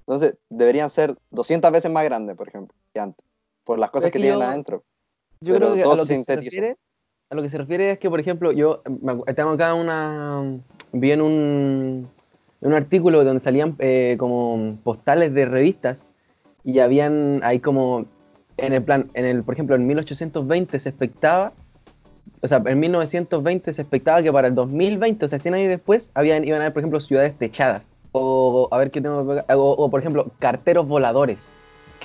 Entonces, 0.00 0.36
deberían 0.48 0.90
ser 0.90 1.16
200 1.30 1.70
veces 1.72 1.90
más 1.90 2.04
grandes, 2.04 2.36
por 2.36 2.48
ejemplo, 2.48 2.74
que 2.92 3.00
antes. 3.00 3.24
Por 3.64 3.78
las 3.78 3.90
cosas 3.90 4.10
que 4.10 4.18
que 4.18 4.22
tienen 4.22 4.38
yo- 4.40 4.46
adentro. 4.46 4.84
Yo 5.40 5.54
Pero 5.54 5.66
creo 5.72 5.74
que 5.74 5.82
a 5.82 5.96
lo 5.96 6.06
que, 6.06 6.22
se 6.24 6.36
refiere, 6.36 6.76
a 7.28 7.34
lo 7.34 7.42
que 7.42 7.50
se 7.50 7.58
refiere 7.58 7.90
es 7.90 7.98
que, 7.98 8.08
por 8.08 8.20
ejemplo, 8.20 8.52
yo 8.52 8.82
tengo 9.34 9.50
acá 9.50 9.74
una. 9.74 10.58
Vi 10.92 11.10
en 11.10 11.20
un, 11.20 12.08
un 12.60 12.72
artículo 12.72 13.22
donde 13.22 13.40
salían 13.40 13.76
eh, 13.78 14.16
como 14.18 14.78
postales 14.82 15.34
de 15.34 15.44
revistas 15.44 16.06
y 16.64 16.78
habían 16.78 17.40
ahí 17.42 17.60
como. 17.60 18.06
En 18.56 18.72
el 18.72 18.82
plan, 18.82 19.10
en 19.12 19.26
el, 19.26 19.42
por 19.42 19.52
ejemplo, 19.52 19.76
en 19.76 19.86
1820 19.86 20.78
se 20.80 20.88
expectaba. 20.88 21.52
O 22.42 22.48
sea, 22.48 22.62
en 22.64 22.78
1920 22.80 23.72
se 23.72 23.82
expectaba 23.82 24.22
que 24.22 24.32
para 24.32 24.48
el 24.48 24.54
2020, 24.54 25.24
o 25.24 25.28
sea, 25.28 25.38
100 25.38 25.54
años 25.54 25.68
después, 25.68 26.10
habían, 26.14 26.44
iban 26.44 26.60
a 26.60 26.64
haber, 26.64 26.72
por 26.72 26.80
ejemplo, 26.80 27.00
ciudades 27.00 27.36
techadas. 27.38 27.82
O, 28.12 28.68
a 28.70 28.78
ver 28.78 28.90
qué 28.90 29.00
tengo 29.00 29.18
o, 29.20 29.54
o, 29.54 29.90
por 29.90 30.00
ejemplo, 30.00 30.30
carteros 30.38 30.86
voladores. 30.86 31.38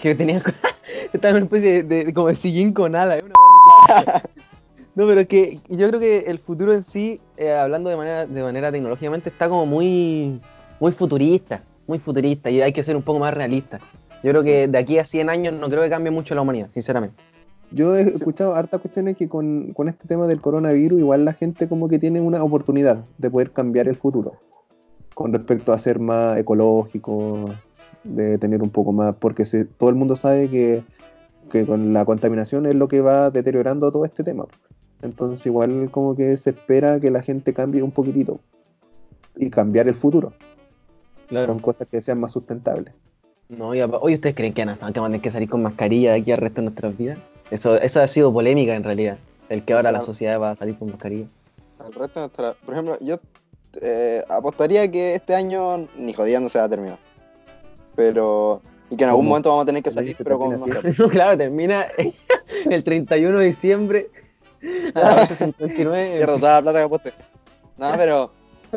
Que 0.02 0.16
tenían. 0.16 0.42
Estaban 1.14 1.38
una 1.38 1.46
especie 1.46 1.84
de, 1.84 2.06
de- 2.06 2.14
como 2.14 2.28
de 2.30 2.36
sillín 2.36 2.74
con 2.74 2.96
alas. 2.96 3.18
es 3.18 3.24
una 3.24 4.24
No, 4.96 5.08
pero 5.08 5.22
es 5.22 5.28
que 5.28 5.60
yo 5.70 5.88
creo 5.88 6.00
que 6.02 6.20
el 6.28 6.40
futuro 6.40 6.74
en 6.74 6.84
sí, 6.84 7.22
eh, 7.38 7.54
hablando 7.54 7.90
de 7.90 7.96
manera, 7.96 8.26
de 8.26 8.44
manera 8.44 8.72
tecnológicamente, 8.74 9.30
está 9.30 9.48
como 9.48 9.66
muy, 9.66 10.42
muy 10.82 10.92
futurista, 10.92 11.64
muy 11.88 11.98
futurista 12.00 12.50
y 12.50 12.62
hay 12.62 12.74
que 12.74 12.84
ser 12.84 12.98
un 12.98 13.02
poco 13.02 13.20
más 13.20 13.34
realista. 13.34 13.80
Yo 14.22 14.32
creo 14.32 14.44
que 14.44 14.68
de 14.68 14.78
aquí 14.78 15.00
a 15.00 15.06
100 15.06 15.30
años 15.30 15.54
no 15.54 15.70
creo 15.70 15.82
que 15.82 15.90
cambie 15.90 16.12
mucho 16.12 16.36
la 16.36 16.42
humanidad, 16.42 16.70
sinceramente. 16.74 17.16
Yo 17.74 17.96
he 17.96 18.02
escuchado 18.02 18.56
hartas 18.56 18.82
cuestiones 18.82 19.16
que 19.18 19.30
con, 19.30 19.74
con 19.74 19.88
este 19.88 20.08
tema 20.08 20.28
del 20.28 20.42
coronavirus, 20.42 21.00
igual 21.00 21.24
la 21.26 21.34
gente 21.34 21.70
como 21.70 21.88
que 21.88 22.00
tiene 22.00 22.20
una 22.20 22.44
oportunidad 22.44 23.06
de 23.18 23.30
poder 23.32 23.52
cambiar 23.52 23.88
el 23.88 23.96
futuro 23.96 24.34
con 25.14 25.32
respecto 25.34 25.72
a 25.72 25.78
ser 25.78 26.00
más 26.00 26.38
ecológico, 26.38 27.50
de 28.04 28.38
tener 28.40 28.62
un 28.64 28.72
poco 28.72 28.92
más, 28.92 29.16
porque 29.16 29.46
se- 29.46 29.66
todo 29.66 29.90
el 29.90 29.96
mundo 29.96 30.16
sabe 30.16 30.50
que, 30.50 30.84
que 31.52 31.66
con 31.66 31.94
la 31.94 32.04
contaminación 32.06 32.66
es 32.66 32.76
lo 32.76 32.88
que 32.88 33.02
va 33.02 33.30
deteriorando 33.30 33.92
todo 33.92 34.04
este 34.06 34.24
tema. 34.24 34.46
Entonces 35.02 35.46
igual 35.46 35.90
como 35.92 36.16
que 36.16 36.36
se 36.38 36.50
espera 36.52 37.00
que 37.00 37.12
la 37.12 37.22
gente 37.22 37.54
cambie 37.54 37.84
un 37.84 37.92
poquitito 37.92 38.40
y 39.38 39.50
cambiar 39.50 39.88
el 39.88 39.96
futuro 39.96 40.34
con 41.48 41.60
cosas 41.60 41.88
que 41.88 42.02
sean 42.02 42.20
más 42.20 42.32
sustentables. 42.34 42.94
No, 43.58 43.76
y 43.76 43.82
oye, 43.82 44.16
¿ustedes 44.16 44.34
creen 44.36 44.54
que 44.54 44.64
van 44.64 44.70
a, 44.82 44.92
que 44.94 45.00
van 45.00 45.12
a 45.12 45.14
tener 45.14 45.22
que 45.22 45.32
salir 45.32 45.50
con 45.50 45.62
mascarilla 45.62 46.14
de 46.14 46.22
aquí 46.22 46.32
al 46.32 46.38
resto 46.38 46.62
de 46.62 46.66
nuestras 46.68 46.98
vidas? 46.98 47.20
Eso, 47.50 47.76
eso 47.82 48.00
ha 48.00 48.08
sido 48.08 48.32
polémica 48.32 48.74
en 48.76 48.84
realidad. 48.84 49.18
El 49.50 49.64
que 49.66 49.74
ahora 49.74 49.90
O 49.90 49.92
sea, 49.92 50.00
la 50.00 50.02
sociedad 50.02 50.40
va 50.40 50.52
a 50.52 50.56
salir 50.56 50.78
con 50.78 50.90
mascarilla. 50.90 51.26
Al 51.80 51.92
resto 51.94 52.20
de 52.22 52.26
nuestra- 52.28 52.54
Por 52.66 52.74
ejemplo, 52.74 52.98
yo 53.02 53.20
eh, 53.82 54.24
apostaría 54.30 54.90
que 54.90 55.16
este 55.16 55.36
año 55.36 55.86
ni 55.98 56.14
jodiendo 56.14 56.50
se 56.50 56.60
va 56.60 56.66
a 56.66 56.70
terminar. 56.70 56.98
Pero. 57.96 58.62
Y 58.90 58.96
que 58.98 59.04
en 59.04 59.10
algún 59.10 59.24
¿Cómo? 59.26 59.30
momento 59.32 59.50
vamos 59.50 59.64
a 59.64 59.66
tener 59.66 59.84
que 59.84 59.90
¿Cómo 59.90 60.00
salir, 60.00 60.16
pero 60.18 60.40
con 60.40 60.58
mascarilla. 60.60 60.96
No, 61.00 61.10
claro, 61.10 61.38
termina 61.38 61.88
el 62.70 62.84
31 62.84 63.40
de 63.40 63.46
diciembre 63.46 64.10
a 64.94 65.00
las 65.00 65.42
11.59. 65.42 66.18
Pierdo 66.18 66.38
toda 66.40 66.54
la 66.56 66.62
plata 66.62 66.80
que 66.80 66.86
aposté. 66.86 67.14
No, 67.78 67.92
pero 67.98 68.32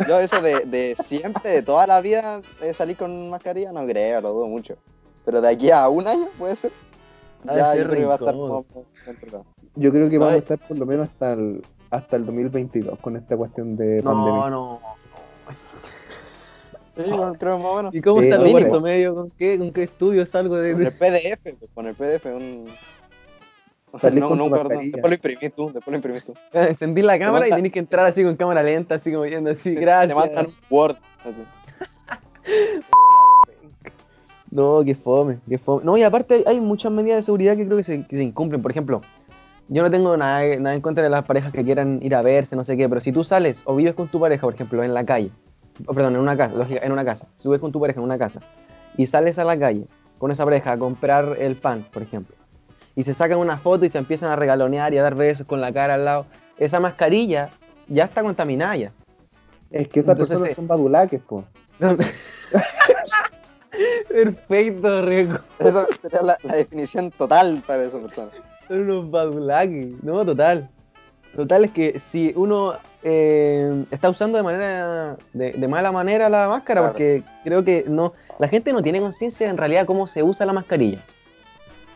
yo 0.08 0.18
eso 0.20 0.40
de, 0.40 0.60
de 0.66 0.96
siempre, 1.02 1.50
de 1.50 1.62
toda 1.62 1.86
la 1.86 2.00
vida, 2.00 2.40
de 2.60 2.74
salir 2.74 2.96
con 2.96 3.30
mascarilla, 3.30 3.72
no 3.72 3.86
creo, 3.86 4.20
lo 4.20 4.32
dudo 4.32 4.46
mucho. 4.48 4.76
Pero 5.24 5.40
de 5.40 5.48
aquí 5.48 5.70
a 5.70 5.88
un 5.88 6.06
año, 6.06 6.26
puede 6.38 6.56
ser. 6.56 6.70
Ya, 7.44 7.66
ser 7.72 7.82
yo 7.82 7.88
creo 7.90 7.98
que 7.98 8.04
va 8.06 8.12
a 8.14 8.16
estar 8.16 8.34
incómodo. 8.34 8.64
como 8.72 8.84
controlado. 9.04 9.44
Yo 9.76 9.92
creo 9.92 10.08
que 10.08 10.14
No, 10.18 10.20
vamos 10.20 10.32
a 10.34 10.36
eh. 10.36 10.38
estar 10.40 10.58
por 10.58 10.78
lo 10.78 10.86
menos 10.86 11.08
hasta 11.08 11.32
el, 11.34 11.62
hasta 11.90 12.16
el 12.16 12.26
2022 12.26 12.98
con 13.00 13.16
esta 13.16 13.36
cuestión 13.36 13.76
de 13.76 14.02
No, 14.02 14.10
pandemia. 14.12 14.50
no. 14.50 14.80
Sí, 16.96 17.02
bueno, 17.10 17.34
creo 17.38 17.58
más 17.58 17.66
o 17.66 17.76
menos. 17.78 17.94
¿Y 17.94 18.00
cómo 18.00 18.22
Sí, 18.22 18.30
salgo 18.30 18.44
mínimo. 18.44 18.60
cuarto 18.68 18.80
medio? 18.80 19.14
¿Con 19.16 19.30
qué? 19.30 19.58
¿Con 19.58 19.72
qué 19.72 19.82
estudio 19.82 20.24
salgo 20.26 20.56
de.? 20.56 20.72
Con 20.74 20.82
el 20.84 20.92
PDF, 20.92 21.42
pues, 21.58 21.70
con 21.74 21.86
el 21.86 21.94
PDF, 21.94 22.26
un. 22.26 22.66
Salís 24.00 24.20
No, 24.20 24.28
con 24.28 24.38
no, 24.38 24.50
perdón, 24.50 24.90
después 24.90 25.10
lo 25.10 25.14
imprimís 25.14 25.54
tú, 25.54 25.72
después 25.72 25.86
lo 25.88 25.96
imprimís 25.96 26.24
tú. 26.24 26.34
Encendí 26.52 27.02
la 27.02 27.18
cámara 27.18 27.48
y 27.48 27.50
tenés 27.50 27.72
que 27.72 27.78
entrar 27.78 28.06
así 28.06 28.22
con 28.22 28.36
cámara 28.36 28.62
lenta, 28.62 28.96
así 28.96 29.12
como 29.12 29.26
yendo 29.26 29.50
así, 29.50 29.74
Te 29.74 29.80
gracias. 29.80 30.16
mandan 30.16 30.46
un 30.46 30.54
Word, 30.70 30.96
así. 31.20 31.44
No, 34.50 34.84
qué 34.84 34.94
fome, 34.94 35.40
qué 35.48 35.58
fome. 35.58 35.84
No, 35.84 35.96
y 35.96 36.04
aparte 36.04 36.44
hay, 36.46 36.60
muchas 36.60 36.92
medidas 36.92 37.16
de 37.16 37.22
seguridad 37.22 37.56
que 37.56 37.64
creo 37.64 37.76
que 37.76 37.82
se, 37.82 38.06
que 38.06 38.16
se 38.16 38.22
incumplen. 38.22 38.62
Por 38.62 38.70
ejemplo, 38.70 39.00
yo 39.66 39.82
no 39.82 39.90
tengo 39.90 40.16
nada, 40.16 40.44
nada 40.60 40.76
en 40.76 40.80
contra 40.80 41.02
de 41.02 41.10
las 41.10 41.24
parejas 41.24 41.52
que 41.52 41.64
quieran 41.64 41.98
ir 42.02 42.14
a 42.14 42.22
verse, 42.22 42.54
no 42.54 42.62
sé 42.62 42.76
qué, 42.76 42.88
pero 42.88 43.00
si 43.00 43.10
tú 43.10 43.24
sales 43.24 43.62
o 43.64 43.74
vives 43.74 43.94
con 43.94 44.06
tu 44.06 44.20
pareja, 44.20 44.42
por 44.42 44.54
ejemplo, 44.54 44.84
en 44.84 44.94
la 44.94 45.04
calle, 45.04 45.32
perdón, 45.92 46.14
en 46.14 46.20
una 46.20 46.36
casa, 46.36 46.54
lógica, 46.54 46.80
en 46.84 46.92
una 46.92 47.04
casa, 47.04 47.26
si 47.38 47.48
vives 47.48 47.60
con 47.60 47.72
tu 47.72 47.80
pareja 47.80 47.98
en 47.98 48.04
una 48.04 48.16
casa 48.16 48.40
y 48.96 49.06
sales 49.06 49.40
a 49.40 49.44
la 49.44 49.58
calle 49.58 49.86
con 50.18 50.30
esa 50.30 50.44
pareja 50.44 50.72
a 50.72 50.78
comprar 50.78 51.36
el 51.40 51.56
pan, 51.56 51.84
por 51.92 52.02
ejemplo, 52.02 52.36
y 52.96 53.02
se 53.02 53.12
sacan 53.14 53.38
una 53.38 53.58
foto 53.58 53.84
y 53.84 53.90
se 53.90 53.98
empiezan 53.98 54.30
a 54.30 54.36
regalonear 54.36 54.92
y 54.94 54.98
a 54.98 55.02
dar 55.02 55.14
besos 55.14 55.46
con 55.46 55.60
la 55.60 55.72
cara 55.72 55.94
al 55.94 56.04
lado, 56.04 56.26
esa 56.58 56.78
mascarilla 56.80 57.50
ya 57.88 58.04
está 58.04 58.22
contaminada 58.22 58.76
ya. 58.76 58.92
Es 59.70 59.88
que 59.88 60.00
esas 60.00 60.12
Entonces, 60.12 60.36
personas 60.38 60.52
eh, 60.52 60.54
son 60.54 60.66
badulaques, 60.68 61.20
po. 61.22 61.44
Perfecto, 64.08 65.02
Rico. 65.02 65.38
Esa 65.58 65.86
sería 66.02 66.22
la, 66.22 66.38
la 66.42 66.56
definición 66.56 67.10
total 67.10 67.62
para 67.66 67.84
esa 67.84 67.98
persona. 67.98 68.30
Son 68.68 68.80
unos 68.80 69.10
badulaques. 69.10 70.02
No, 70.02 70.24
total. 70.24 70.68
Total 71.34 71.64
es 71.64 71.70
que 71.72 71.98
si 71.98 72.32
uno 72.36 72.74
eh, 73.02 73.84
está 73.90 74.08
usando 74.08 74.38
de 74.38 74.44
manera 74.44 75.16
de, 75.32 75.52
de 75.52 75.68
mala 75.68 75.90
manera 75.90 76.28
la 76.28 76.48
máscara, 76.48 76.80
Claro. 76.80 76.92
porque 76.92 77.24
creo 77.42 77.64
que 77.64 77.84
no, 77.88 78.12
la 78.38 78.46
gente 78.46 78.72
no 78.72 78.80
tiene 78.82 79.00
conciencia 79.00 79.50
en 79.50 79.56
realidad 79.56 79.84
cómo 79.86 80.06
se 80.06 80.22
usa 80.22 80.46
la 80.46 80.52
mascarilla. 80.52 81.00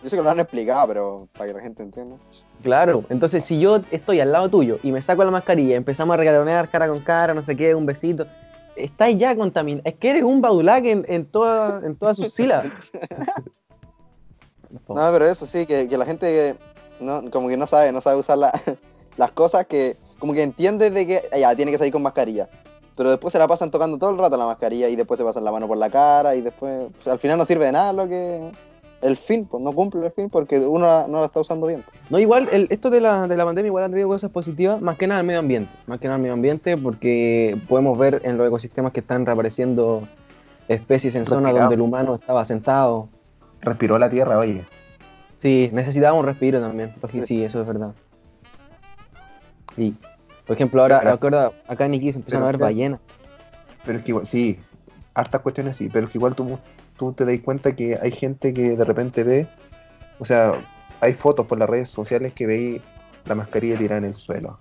Yo 0.02 0.08
sé 0.08 0.16
que 0.16 0.22
lo 0.22 0.30
han 0.30 0.38
explicado, 0.40 0.86
pero 0.88 1.28
para 1.36 1.46
que 1.48 1.54
la 1.54 1.60
gente 1.62 1.82
entienda. 1.82 2.16
Claro, 2.62 3.04
entonces 3.08 3.44
si 3.44 3.60
yo 3.60 3.80
estoy 3.90 4.20
al 4.20 4.32
lado 4.32 4.48
tuyo 4.48 4.78
y 4.82 4.92
me 4.92 5.02
saco 5.02 5.24
la 5.24 5.30
mascarilla, 5.30 5.76
empezamos 5.76 6.14
a 6.14 6.16
regalonear 6.16 6.68
cara 6.68 6.88
con 6.88 7.00
cara, 7.00 7.34
no 7.34 7.42
sé 7.42 7.56
qué, 7.56 7.74
un 7.74 7.86
besito, 7.86 8.26
estás 8.76 9.16
ya 9.16 9.36
contaminado. 9.36 9.82
Es 9.84 9.94
que 9.94 10.10
eres 10.10 10.22
un 10.22 10.40
badulaque 10.40 10.90
en, 10.92 11.04
en, 11.08 11.24
toda, 11.26 11.80
en 11.84 11.96
todas 11.96 12.16
sus 12.16 12.32
sílabas. 12.32 12.66
No, 14.70 15.10
pero 15.12 15.24
eso 15.26 15.46
sí, 15.46 15.64
que, 15.66 15.88
que 15.88 15.96
la 15.96 16.04
gente 16.04 16.54
no, 17.00 17.30
como 17.30 17.48
que 17.48 17.56
no 17.56 17.66
sabe, 17.66 17.92
no 17.92 18.00
sabe 18.00 18.18
usar 18.18 18.38
la- 18.38 18.52
las 19.16 19.32
cosas 19.32 19.66
que, 19.66 19.96
como 20.18 20.32
que 20.34 20.42
entiende 20.42 20.90
de 20.90 21.06
que 21.06 21.22
ya 21.38 21.54
tiene 21.56 21.70
que 21.72 21.78
salir 21.78 21.92
con 21.92 22.02
mascarilla. 22.02 22.48
Pero 22.96 23.10
después 23.10 23.32
se 23.32 23.38
la 23.38 23.46
pasan 23.48 23.70
tocando 23.70 23.96
todo 23.96 24.10
el 24.10 24.18
rato 24.18 24.36
la 24.36 24.46
mascarilla 24.46 24.88
y 24.88 24.96
después 24.96 25.16
se 25.18 25.24
pasan 25.24 25.44
la 25.44 25.52
mano 25.52 25.68
por 25.68 25.78
la 25.78 25.88
cara 25.88 26.34
y 26.34 26.40
después 26.40 26.88
pues, 26.96 27.06
al 27.08 27.18
final 27.18 27.38
no 27.38 27.44
sirve 27.44 27.66
de 27.66 27.72
nada 27.72 27.92
lo 27.92 28.08
que 28.08 28.50
el 29.00 29.16
fin, 29.16 29.46
pues 29.46 29.62
no 29.62 29.72
cumple 29.72 30.04
el 30.04 30.12
fin 30.12 30.28
porque 30.28 30.58
uno 30.58 30.86
la- 30.86 31.06
no 31.08 31.20
la 31.20 31.26
está 31.26 31.40
usando 31.40 31.66
bien. 31.66 31.84
No, 32.10 32.18
igual, 32.18 32.48
el- 32.52 32.66
esto 32.70 32.90
de 32.90 33.00
la, 33.00 33.28
de 33.28 33.36
la 33.36 33.44
pandemia 33.44 33.68
igual 33.68 33.84
ha 33.84 33.88
traído 33.88 34.08
cosas 34.08 34.30
positivas, 34.30 34.80
más 34.80 34.96
que 34.98 35.06
nada 35.06 35.20
al 35.20 35.26
medio 35.26 35.38
ambiente. 35.40 35.70
Más 35.86 35.98
que 36.00 36.06
nada 36.06 36.16
al 36.16 36.22
medio 36.22 36.34
ambiente, 36.34 36.76
porque 36.76 37.56
podemos 37.68 37.96
ver 37.98 38.20
en 38.24 38.36
los 38.36 38.46
ecosistemas 38.46 38.92
que 38.92 39.00
están 39.00 39.24
reapareciendo 39.24 40.02
especies 40.66 41.14
en 41.14 41.26
zonas 41.26 41.54
donde 41.54 41.74
el 41.76 41.80
humano 41.80 42.14
estaba 42.16 42.44
sentado. 42.44 43.08
Respiró 43.60 43.98
la 43.98 44.10
tierra, 44.10 44.38
oye. 44.38 44.64
Sí, 45.40 45.70
necesitábamos 45.72 46.22
un 46.22 46.26
respiro 46.26 46.60
también. 46.60 46.92
Porque 47.00 47.24
sí, 47.24 47.36
Sí. 47.36 47.44
eso 47.44 47.60
es 47.60 47.66
verdad. 47.66 47.92
Y, 49.76 49.92
por 50.46 50.56
ejemplo, 50.56 50.82
ahora, 50.82 50.98
Pero- 51.00 51.12
recuerda, 51.12 51.50
acá 51.68 51.86
en 51.86 51.94
Iquique 51.94 52.12
se 52.14 52.18
empezaron 52.18 52.44
a 52.44 52.46
ver 52.50 52.58
ballenas. 52.58 53.00
Pero 53.84 53.98
es 53.98 54.04
que 54.04 54.10
igual, 54.10 54.26
sí, 54.26 54.58
hartas 55.18 55.40
cuestiones 55.42 55.76
sí, 55.76 55.88
pero 55.92 56.08
que 56.08 56.18
igual 56.18 56.34
tú, 56.34 56.58
tú 56.96 57.12
te 57.12 57.24
das 57.24 57.40
cuenta 57.42 57.74
que 57.74 57.98
hay 58.00 58.12
gente 58.12 58.54
que 58.54 58.76
de 58.76 58.84
repente 58.84 59.24
ve, 59.24 59.48
o 60.18 60.24
sea, 60.24 60.54
hay 61.00 61.14
fotos 61.14 61.46
por 61.46 61.58
las 61.58 61.68
redes 61.68 61.88
sociales 61.90 62.32
que 62.34 62.46
veis 62.46 62.80
la 63.24 63.34
mascarilla 63.34 63.76
tirada 63.76 63.98
en 63.98 64.04
el 64.04 64.14
suelo. 64.14 64.58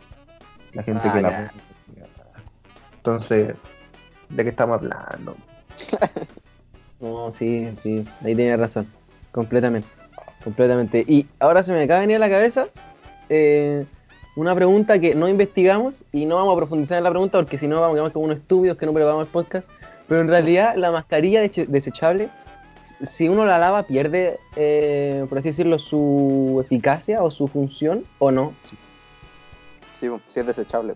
La 0.74 0.84
gente 0.84 1.04
Ah, 1.06 1.14
que 1.14 1.22
la... 1.22 1.52
Entonces, 2.98 3.56
¿de 4.30 4.44
qué 4.44 4.50
estamos 4.50 4.82
hablando? 4.82 5.36
No, 7.00 7.32
sí, 7.32 7.70
sí, 7.84 8.04
ahí 8.24 8.36
tienes 8.36 8.58
razón. 8.58 8.88
Completamente. 9.32 9.88
Completamente. 10.44 11.06
Y 11.08 11.28
ahora 11.38 11.62
se 11.62 11.72
me 11.72 11.84
acaba 11.84 12.00
de 12.00 12.08
venir 12.08 12.16
a 12.16 12.28
la 12.28 12.30
cabeza 12.30 12.70
eh, 13.30 13.86
una 14.36 14.56
pregunta 14.56 14.98
que 14.98 15.14
no 15.14 15.30
investigamos 15.30 16.04
y 16.12 16.26
no 16.26 16.38
vamos 16.38 16.54
a 16.54 16.58
profundizar 16.58 16.98
en 16.98 17.04
la 17.04 17.12
pregunta 17.12 17.38
porque 17.38 17.60
si 17.60 17.68
no 17.68 17.82
vamos 17.82 17.98
a 17.98 18.00
quedar 18.00 18.12
como 18.14 18.26
unos 18.26 18.38
estúpidos 18.38 18.78
que 18.78 18.88
no 18.88 18.94
preparamos 18.94 19.28
el 19.28 19.32
podcast. 19.32 19.68
Pero 20.08 20.22
en 20.22 20.28
realidad 20.28 20.76
la 20.76 20.92
mascarilla 20.92 21.42
desechable, 21.42 22.30
si 23.04 23.28
uno 23.28 23.46
la 23.46 23.60
lava, 23.60 23.84
pierde, 23.84 24.40
eh, 24.56 25.26
por 25.28 25.38
así 25.38 25.50
decirlo, 25.50 25.80
su 25.80 26.62
eficacia 26.64 27.24
o 27.24 27.32
su 27.32 27.48
función 27.48 28.06
o 28.20 28.32
no. 28.32 28.54
Sí, 30.00 30.08
sí 30.30 30.40
es 30.40 30.46
desechable. 30.46 30.96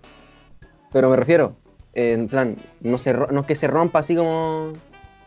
Pero 0.91 1.09
me 1.09 1.17
refiero, 1.17 1.55
eh, 1.93 2.13
en 2.13 2.27
plan, 2.27 2.55
no, 2.79 2.97
se, 2.97 3.13
no 3.13 3.41
es 3.41 3.47
que 3.47 3.55
se 3.55 3.67
rompa 3.67 3.99
así 3.99 4.15
como... 4.15 4.73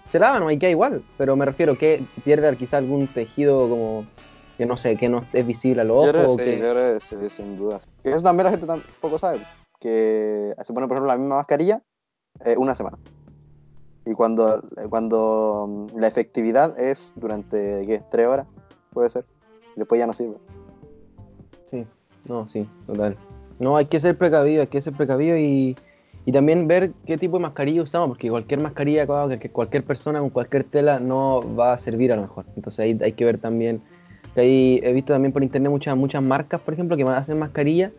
Se 0.06 0.18
lava, 0.18 0.38
no 0.38 0.48
hay 0.48 0.58
que 0.58 0.70
igual, 0.70 1.02
pero 1.16 1.34
me 1.34 1.44
refiero 1.44 1.76
que 1.76 2.04
pierde 2.24 2.54
quizá 2.56 2.76
algún 2.76 3.08
tejido 3.08 3.68
como 3.68 4.04
que 4.56 4.66
no 4.66 4.76
sé, 4.76 4.96
que 4.96 5.08
no 5.08 5.24
es 5.32 5.46
visible 5.46 5.80
al 5.80 5.90
ojo 5.90 6.06
Yo 6.06 6.12
creo 6.12 6.30
o 6.30 6.36
que 6.36 6.44
sí, 6.44 6.50
que... 6.50 6.58
yo 6.58 6.70
creo 6.70 6.94
que 6.94 7.00
sí, 7.00 7.30
sin 7.30 7.58
duda. 7.58 7.80
Que 8.02 8.10
eso 8.10 8.22
también 8.22 8.44
la 8.44 8.50
gente 8.50 8.66
tampoco 8.66 9.18
sabe. 9.18 9.40
Que 9.80 10.54
se 10.62 10.72
pone, 10.72 10.86
por 10.86 10.96
ejemplo, 10.96 11.06
la 11.06 11.16
misma 11.16 11.36
mascarilla 11.36 11.82
eh, 12.44 12.54
una 12.56 12.74
semana. 12.74 12.98
Y 14.06 14.12
cuando, 14.12 14.62
cuando 14.90 15.66
mm, 15.68 15.98
la 15.98 16.06
efectividad 16.06 16.78
es 16.78 17.12
durante, 17.16 17.84
¿qué? 17.86 18.02
¿Tres 18.10 18.26
horas? 18.26 18.46
Puede 18.92 19.10
ser. 19.10 19.24
Después 19.76 19.98
ya 19.98 20.06
no 20.06 20.14
sirve. 20.14 20.36
Sí, 21.66 21.86
no, 22.26 22.46
sí, 22.48 22.68
total. 22.86 23.16
No, 23.58 23.76
hay 23.76 23.86
que 23.86 24.00
ser 24.00 24.16
precavido, 24.18 24.62
hay 24.62 24.66
que 24.66 24.80
ser 24.80 24.92
precavido 24.92 25.36
y, 25.38 25.76
y 26.26 26.32
también 26.32 26.66
ver 26.66 26.92
qué 27.06 27.16
tipo 27.16 27.38
de 27.38 27.42
mascarilla 27.42 27.82
usamos, 27.82 28.08
porque 28.08 28.30
cualquier 28.30 28.60
mascarilla, 28.60 29.06
que 29.38 29.50
cualquier 29.50 29.84
persona 29.84 30.20
con 30.20 30.30
cualquier 30.30 30.64
tela 30.64 30.98
no 30.98 31.40
va 31.56 31.72
a 31.72 31.78
servir 31.78 32.12
a 32.12 32.16
lo 32.16 32.22
mejor. 32.22 32.46
Entonces 32.56 32.80
ahí 32.80 32.98
hay 33.02 33.12
que 33.12 33.24
ver 33.24 33.38
también, 33.38 33.82
ahí 34.36 34.80
he 34.82 34.92
visto 34.92 35.12
también 35.12 35.32
por 35.32 35.42
internet 35.42 35.70
muchas, 35.70 35.96
muchas 35.96 36.22
marcas, 36.22 36.60
por 36.60 36.74
ejemplo, 36.74 36.96
que 36.96 37.04
hacen 37.04 37.38
mascarilla, 37.38 37.92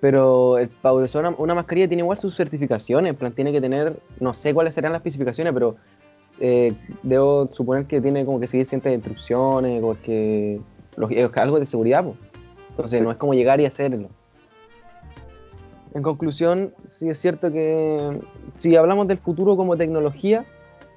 pero 0.00 0.58
el, 0.58 0.70
una, 1.14 1.30
una 1.36 1.54
mascarilla 1.54 1.88
tiene 1.88 2.02
igual 2.02 2.18
sus 2.18 2.34
certificaciones, 2.36 3.10
en 3.10 3.16
plan 3.16 3.32
tiene 3.32 3.52
que 3.52 3.60
tener, 3.60 3.98
no 4.18 4.32
sé 4.34 4.54
cuáles 4.54 4.74
serán 4.74 4.92
las 4.92 5.00
especificaciones, 5.00 5.52
pero 5.52 5.76
eh, 6.40 6.72
debo 7.02 7.48
suponer 7.52 7.84
que 7.86 8.00
tiene 8.00 8.24
como 8.24 8.40
que 8.40 8.46
seguir 8.46 8.66
ciertas 8.66 8.92
instrucciones, 8.94 9.80
porque 9.82 10.60
los- 10.96 11.10
es 11.10 11.30
algo 11.36 11.60
de 11.60 11.66
seguridad, 11.66 12.04
pues. 12.04 12.16
Entonces 12.70 13.02
no 13.02 13.10
es 13.10 13.16
como 13.18 13.34
llegar 13.34 13.60
y 13.60 13.66
hacerlo. 13.66 14.08
En 15.92 16.02
conclusión, 16.02 16.72
sí 16.86 17.10
es 17.10 17.18
cierto 17.18 17.50
que 17.52 18.20
si 18.54 18.76
hablamos 18.76 19.08
del 19.08 19.18
futuro 19.18 19.56
como 19.56 19.76
tecnología, 19.76 20.44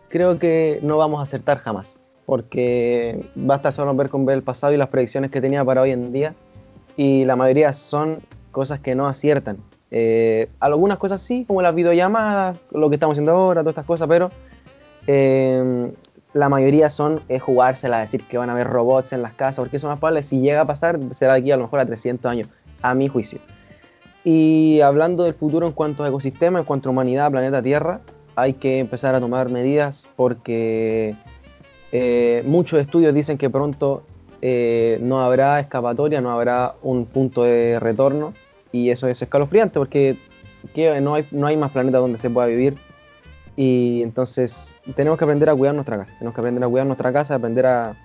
creo 0.07 0.37
que 0.37 0.79
no 0.83 0.97
vamos 0.97 1.19
a 1.19 1.23
acertar 1.23 1.57
jamás. 1.57 1.97
Porque 2.25 3.25
basta 3.35 3.71
solo 3.71 3.93
ver 3.95 4.09
con 4.09 4.25
ver 4.25 4.37
el 4.37 4.43
pasado 4.43 4.71
y 4.71 4.77
las 4.77 4.87
predicciones 4.89 5.29
que 5.31 5.41
tenía 5.41 5.65
para 5.65 5.81
hoy 5.81 5.91
en 5.91 6.13
día. 6.13 6.35
Y 6.95 7.25
la 7.25 7.35
mayoría 7.35 7.73
son 7.73 8.19
cosas 8.53 8.79
que 8.79 8.95
no 8.95 9.07
aciertan. 9.07 9.57
Eh, 9.91 10.47
algunas 10.61 10.97
cosas 10.97 11.21
sí, 11.21 11.43
como 11.45 11.61
las 11.61 11.75
videollamadas, 11.75 12.57
lo 12.71 12.87
que 12.89 12.95
estamos 12.95 13.15
haciendo 13.15 13.33
ahora, 13.33 13.61
todas 13.61 13.73
estas 13.73 13.85
cosas, 13.85 14.07
pero 14.07 14.29
eh, 15.07 15.91
la 16.33 16.49
mayoría 16.49 16.89
son 16.89 17.21
eh, 17.27 17.39
jugársela, 17.39 17.99
decir 17.99 18.23
que 18.27 18.37
van 18.37 18.49
a 18.49 18.53
haber 18.53 18.67
robots 18.67 19.11
en 19.11 19.21
las 19.21 19.33
casas, 19.33 19.59
porque 19.59 19.77
eso 19.77 19.87
más 19.87 19.99
probable, 19.99 20.23
si 20.23 20.39
llega 20.39 20.61
a 20.61 20.65
pasar, 20.65 20.97
será 21.11 21.33
aquí 21.33 21.51
a 21.51 21.57
lo 21.57 21.63
mejor 21.63 21.81
a 21.81 21.85
300 21.85 22.31
años, 22.31 22.47
a 22.81 22.95
mi 22.95 23.09
juicio. 23.09 23.39
Y 24.23 24.79
hablando 24.81 25.25
del 25.25 25.33
futuro 25.33 25.67
en 25.67 25.73
cuanto 25.73 26.03
a 26.03 26.07
ecosistema, 26.07 26.59
en 26.59 26.65
cuanto 26.65 26.89
a 26.89 26.91
humanidad, 26.91 27.29
planeta 27.29 27.61
Tierra, 27.61 27.99
hay 28.35 28.53
que 28.53 28.79
empezar 28.79 29.13
a 29.15 29.19
tomar 29.19 29.49
medidas 29.49 30.07
porque 30.15 31.15
eh, 31.91 32.41
muchos 32.45 32.79
estudios 32.79 33.13
dicen 33.13 33.37
que 33.37 33.49
pronto 33.49 34.03
eh, 34.41 34.97
no 35.01 35.21
habrá 35.21 35.59
escapatoria, 35.59 36.19
no 36.21 36.31
habrá 36.31 36.75
un 36.81 37.05
punto 37.05 37.43
de 37.43 37.79
retorno 37.79 38.33
y 38.73 38.89
eso 38.89 39.07
es 39.07 39.21
escalofriante 39.21 39.79
porque 39.79 40.17
que 40.73 40.99
no, 40.99 41.13
hay, 41.15 41.25
no 41.31 41.47
hay 41.47 41.55
más 41.55 41.71
planeta 41.71 41.99
donde 41.99 42.17
se 42.17 42.29
pueda 42.29 42.47
vivir 42.47 42.75
y 43.55 44.01
entonces 44.01 44.75
tenemos 44.95 45.17
que 45.17 45.23
aprender 45.25 45.49
a 45.49 45.55
cuidar 45.55 45.75
nuestra 45.75 45.97
casa, 45.99 46.13
tenemos 46.17 46.33
que 46.35 46.41
aprender 46.41 46.63
a 46.63 46.67
cuidar 46.67 46.87
nuestra 46.87 47.13
casa, 47.13 47.35
aprender 47.35 47.65
a, 47.67 47.95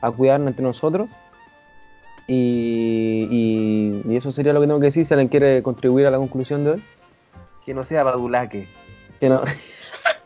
a 0.00 0.10
cuidarnos 0.10 0.48
entre 0.48 0.64
nosotros 0.64 1.08
y, 2.26 3.28
y- 3.30 4.10
y 4.12 4.16
eso 4.16 4.32
sería 4.32 4.52
lo 4.54 4.60
que 4.60 4.66
tengo 4.66 4.80
que 4.80 4.86
decir 4.86 5.04
si 5.04 5.12
alguien 5.12 5.28
quiere 5.28 5.62
contribuir 5.62 6.06
a 6.06 6.10
la 6.10 6.16
conclusión 6.18 6.64
de 6.64 6.70
hoy. 6.72 6.82
Que 7.66 7.74
no 7.74 7.84
sea 7.84 8.02
badulaque. 8.02 8.66
Que 9.20 9.28
no... 9.28 9.42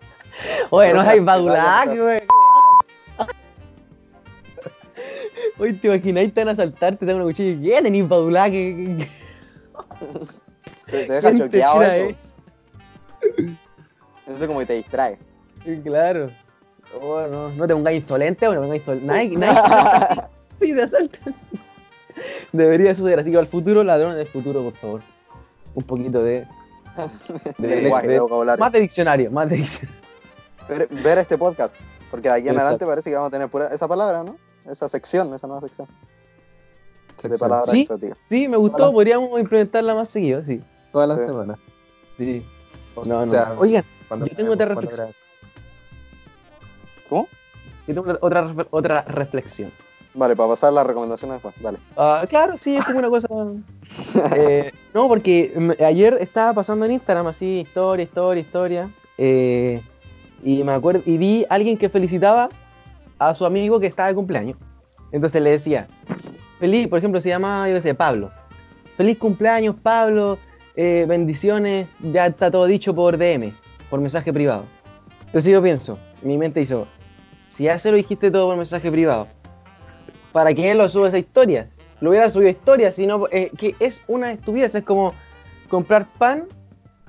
Oye, 0.70 0.92
no 0.94 1.00
hay 1.00 1.18
badulaque, 1.20 2.00
güey. 2.00 2.20
Oye, 5.58 5.72
te 5.74 5.88
imagináis, 5.88 6.32
te 6.32 6.40
van 6.40 6.48
a 6.50 6.52
asaltarte, 6.52 6.98
te 7.00 7.06
dan 7.06 7.16
una 7.16 7.24
cuchilla 7.24 7.50
y 7.50 7.62
¿qué 7.76 7.82
tenéis 7.82 8.08
badulaque? 8.08 9.06
Te, 10.87 11.06
te 11.06 11.12
deja 11.12 11.20
¿Quién 11.30 11.37
te 11.38 11.44
choqueado 11.44 11.82
eso. 11.82 12.34
Eso 14.26 14.46
como 14.46 14.61
que 14.61 14.66
te 14.66 14.74
distrae. 14.74 15.18
Claro. 15.82 16.28
Oh, 17.00 17.20
no, 17.30 17.50
no 17.50 17.66
te 17.66 17.74
pongas 17.74 17.94
insolente, 17.94 18.46
o 18.48 18.54
no 18.54 18.61
pongas 18.62 18.78
insolente. 18.78 19.06
Nadie, 19.06 19.28
nadie 19.37 19.58
así. 19.61 20.20
Sí, 20.61 20.74
te 20.74 20.82
asaltan. 20.82 21.34
Debería 22.52 22.94
suceder 22.94 23.20
así 23.20 23.30
que 23.30 23.38
al 23.38 23.46
futuro, 23.46 23.84
ladrones 23.84 24.16
del 24.16 24.26
futuro, 24.26 24.62
por 24.62 24.72
favor. 24.74 25.00
Un 25.74 25.82
poquito 25.84 26.22
de. 26.22 26.46
de- 27.58 27.68
De 27.68 27.82
lenguaje, 27.82 28.08
de 28.08 28.20
vocabulario. 28.20 28.58
más 28.61 28.72
de 28.72 28.80
diccionario, 28.80 29.30
más 29.30 29.48
de 29.48 29.56
diccionario. 29.56 30.00
Ver, 30.68 30.88
ver 30.88 31.18
este 31.18 31.38
podcast. 31.38 31.74
Porque 32.11 32.28
de 32.28 32.34
aquí 32.34 32.42
en 32.42 32.48
Exacto. 32.48 32.62
adelante 32.66 32.87
parece 32.87 33.11
que 33.11 33.16
vamos 33.16 33.28
a 33.28 33.30
tener 33.32 33.48
pura 33.48 33.68
esa 33.72 33.87
palabra, 33.87 34.22
¿no? 34.24 34.37
Esa 34.70 34.88
sección, 34.88 35.32
esa 35.34 35.46
nueva 35.46 35.61
sección. 35.62 35.87
De 37.22 37.28
Sexual. 37.31 37.50
palabras 37.50 37.70
Sí. 37.70 37.81
exóticas. 37.83 38.18
Sí, 38.28 38.48
me 38.48 38.57
gustó, 38.57 38.85
Hola. 38.85 38.92
podríamos 38.92 39.40
implementarla 39.40 39.94
más 39.94 40.09
seguido, 40.09 40.44
sí. 40.44 40.61
Toda 40.92 41.07
la 41.07 41.16
Sí. 41.18 41.24
semana. 41.26 41.59
Sí. 42.16 42.46
O 42.94 43.04
No, 43.04 43.26
no. 43.26 43.33
sea, 43.33 43.54
Oigan, 43.59 43.85
cuando 44.09 44.26
yo 44.26 44.37
tengo 44.37 44.52
otra 44.52 44.66
reflexión. 44.66 45.09
¿Cómo? 47.09 47.28
yo 47.87 47.94
tengo 47.94 48.18
otra, 48.20 48.54
otra 48.70 49.02
reflexión. 49.02 49.70
Vale, 50.14 50.35
para 50.37 50.48
pasar 50.50 50.72
las 50.72 50.87
recomendaciones 50.87 51.35
después, 51.37 51.54
dale. 51.62 51.78
Ah, 51.96 52.24
claro, 52.28 52.59
sí, 52.59 52.76
es 52.76 52.85
como 52.85 52.98
una 52.98 53.09
cosa. 53.09 53.28
eh, 54.37 54.72
no, 54.94 55.07
porque 55.09 55.74
ayer 55.85 56.18
estaba 56.20 56.52
pasando 56.54 56.85
en 56.87 56.92
Instagram 56.92 57.26
así, 57.28 57.61
historia, 57.61 58.02
historia, 58.04 58.40
historia. 58.40 58.90
eh, 59.16 59.83
y 60.44 60.62
me 60.64 60.72
acuerdo, 60.72 61.02
y 61.04 61.18
vi 61.18 61.44
a 61.48 61.54
alguien 61.54 61.76
que 61.76 61.88
felicitaba 61.88 62.48
a 63.18 63.35
su 63.35 63.44
amigo 63.44 63.81
que 63.81 63.87
estaba 63.88 64.09
de 64.09 64.14
cumpleaños. 64.14 64.57
Entonces 65.11 65.40
le 65.42 65.50
decía, 65.50 65.88
feliz, 66.59 66.88
por 66.88 66.99
ejemplo, 66.99 67.21
se 67.21 67.29
llama, 67.29 67.68
yo 67.68 67.75
qué 67.77 67.83
sé, 67.83 67.94
Pablo. 67.94 68.31
Feliz 68.97 69.18
cumpleaños, 69.18 69.77
Pablo. 69.83 70.38
eh, 70.77 71.07
bendiciones. 71.09 71.88
Ya 72.01 72.27
está 72.27 72.51
todo 72.51 72.66
dicho 72.66 72.94
por 72.94 73.18
DM, 73.18 73.53
por 73.90 74.01
mensaje 74.01 74.33
privado. 74.33 74.64
Entonces 75.27 75.53
yo 75.53 75.61
pienso, 75.62 75.99
mi 76.23 76.38
mente 76.38 76.61
hizo, 76.61 76.87
si 77.49 77.64
ya 77.64 77.79
se 77.79 77.90
lo 77.90 77.97
dijiste 77.97 78.31
todo 78.31 78.47
por 78.47 78.57
mensaje 78.57 78.90
privado, 78.90 79.27
¿para 80.33 80.55
qué 80.55 80.75
lo 80.75 80.88
sube 80.88 81.09
esa 81.09 81.18
historia? 81.18 81.68
Lo 82.01 82.11
hubiera 82.11 82.31
subido 82.31 82.51
historia, 82.51 82.92
sino 82.92 83.25
que 83.25 83.75
es 83.81 84.03
una 84.07 84.31
estupidez. 84.31 84.75
Es 84.77 84.85
como 84.85 85.12
comprar 85.68 86.07
pan 86.16 86.44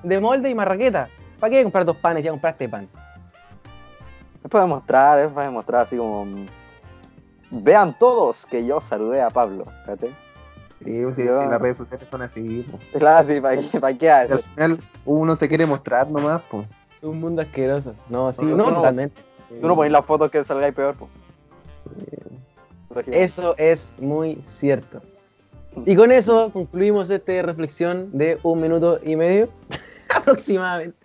de 0.02 0.20
molde 0.20 0.50
y 0.50 0.56
marraqueta. 0.56 1.08
¿Para 1.40 1.52
qué 1.52 1.62
comprar 1.62 1.86
dos 1.86 1.98
panes? 1.98 2.24
Ya 2.24 2.32
compraste 2.32 2.68
pan. 2.68 2.90
Es 4.44 4.50
para 4.50 4.64
demostrar, 4.64 5.20
es 5.20 5.28
para 5.28 5.46
demostrar 5.46 5.82
así 5.82 5.96
como. 5.96 6.26
Vean 7.52 7.98
todos 7.98 8.46
que 8.46 8.66
yo 8.66 8.80
saludé 8.80 9.22
a 9.22 9.30
Pablo, 9.30 9.66
¿cachai? 9.86 10.10
Sí, 10.84 11.02
pues, 11.04 11.16
sí, 11.18 11.24
en 11.24 11.50
las 11.50 11.60
redes 11.62 11.78
sociales 11.78 12.08
son 12.10 12.22
así, 12.22 12.66
po. 12.70 12.80
Claro, 13.00 13.28
sí, 13.28 13.42
¿para 13.42 13.58
qué, 13.58 13.98
qué 13.98 14.06
Y 14.06 14.08
Al 14.10 14.32
haces? 14.32 14.48
final 14.48 14.80
uno 15.06 15.36
se 15.36 15.48
quiere 15.50 15.66
mostrar 15.66 16.10
nomás, 16.10 16.42
pues. 16.50 16.66
Un 17.02 17.20
mundo 17.20 17.42
asqueroso. 17.42 17.94
No, 18.10 18.32
sí, 18.32 18.46
No, 18.46 18.56
no, 18.56 18.70
no. 18.70 18.76
totalmente. 18.76 19.22
Tú 19.62 19.68
no 19.68 19.76
pones 19.76 19.92
las 19.92 20.06
fotos 20.06 20.30
que 20.30 20.44
salgáis 20.46 20.74
peor, 20.74 20.96
pues. 20.96 21.10
Eso 23.08 23.56
es 23.58 23.94
muy 24.00 24.42
cierto. 24.46 25.02
Y 25.86 25.96
con 25.96 26.12
eso 26.12 26.52
concluimos 26.52 27.10
esta 27.10 27.42
reflexión 27.42 28.10
de 28.18 28.40
un 28.44 28.62
minuto 28.62 29.00
y 29.04 29.16
medio 29.16 29.50
aproximadamente. 30.16 30.98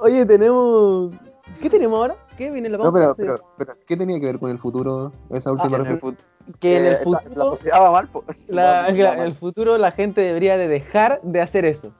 Oye, 0.00 0.26
tenemos. 0.26 1.12
¿Qué 1.60 1.70
tenemos 1.70 1.96
ahora? 1.98 2.16
¿Qué 2.36 2.50
viene 2.50 2.66
en 2.68 2.72
la 2.72 2.78
No, 2.78 2.84
pauta? 2.92 3.14
pero, 3.14 3.36
pero, 3.36 3.44
pero, 3.56 3.78
¿qué 3.86 3.96
tenía 3.96 4.18
que 4.20 4.26
ver 4.26 4.38
con 4.38 4.50
el 4.50 4.58
futuro? 4.58 5.12
Esa 5.30 5.50
Ah, 5.50 5.52
última 5.52 5.76
el 5.76 5.84
reflexión. 5.84 6.18
que 6.60 6.76
en 6.78 6.84
eh, 6.84 6.88
el 6.88 7.10
la- 7.10 7.18
futuro. 7.20 7.34
La, 7.44 7.50
sociedad 7.50 7.80
va 7.82 7.92
mal, 7.92 8.08
pues. 8.08 8.24
La- 8.48 8.88
en 8.88 9.20
el 9.20 9.34
futuro 9.34 9.78
la 9.78 9.92
gente 9.92 10.20
debería 10.20 10.56
de 10.56 10.68
dejar 10.68 11.20
de 11.22 11.40
hacer 11.40 11.64
eso. 11.64 11.92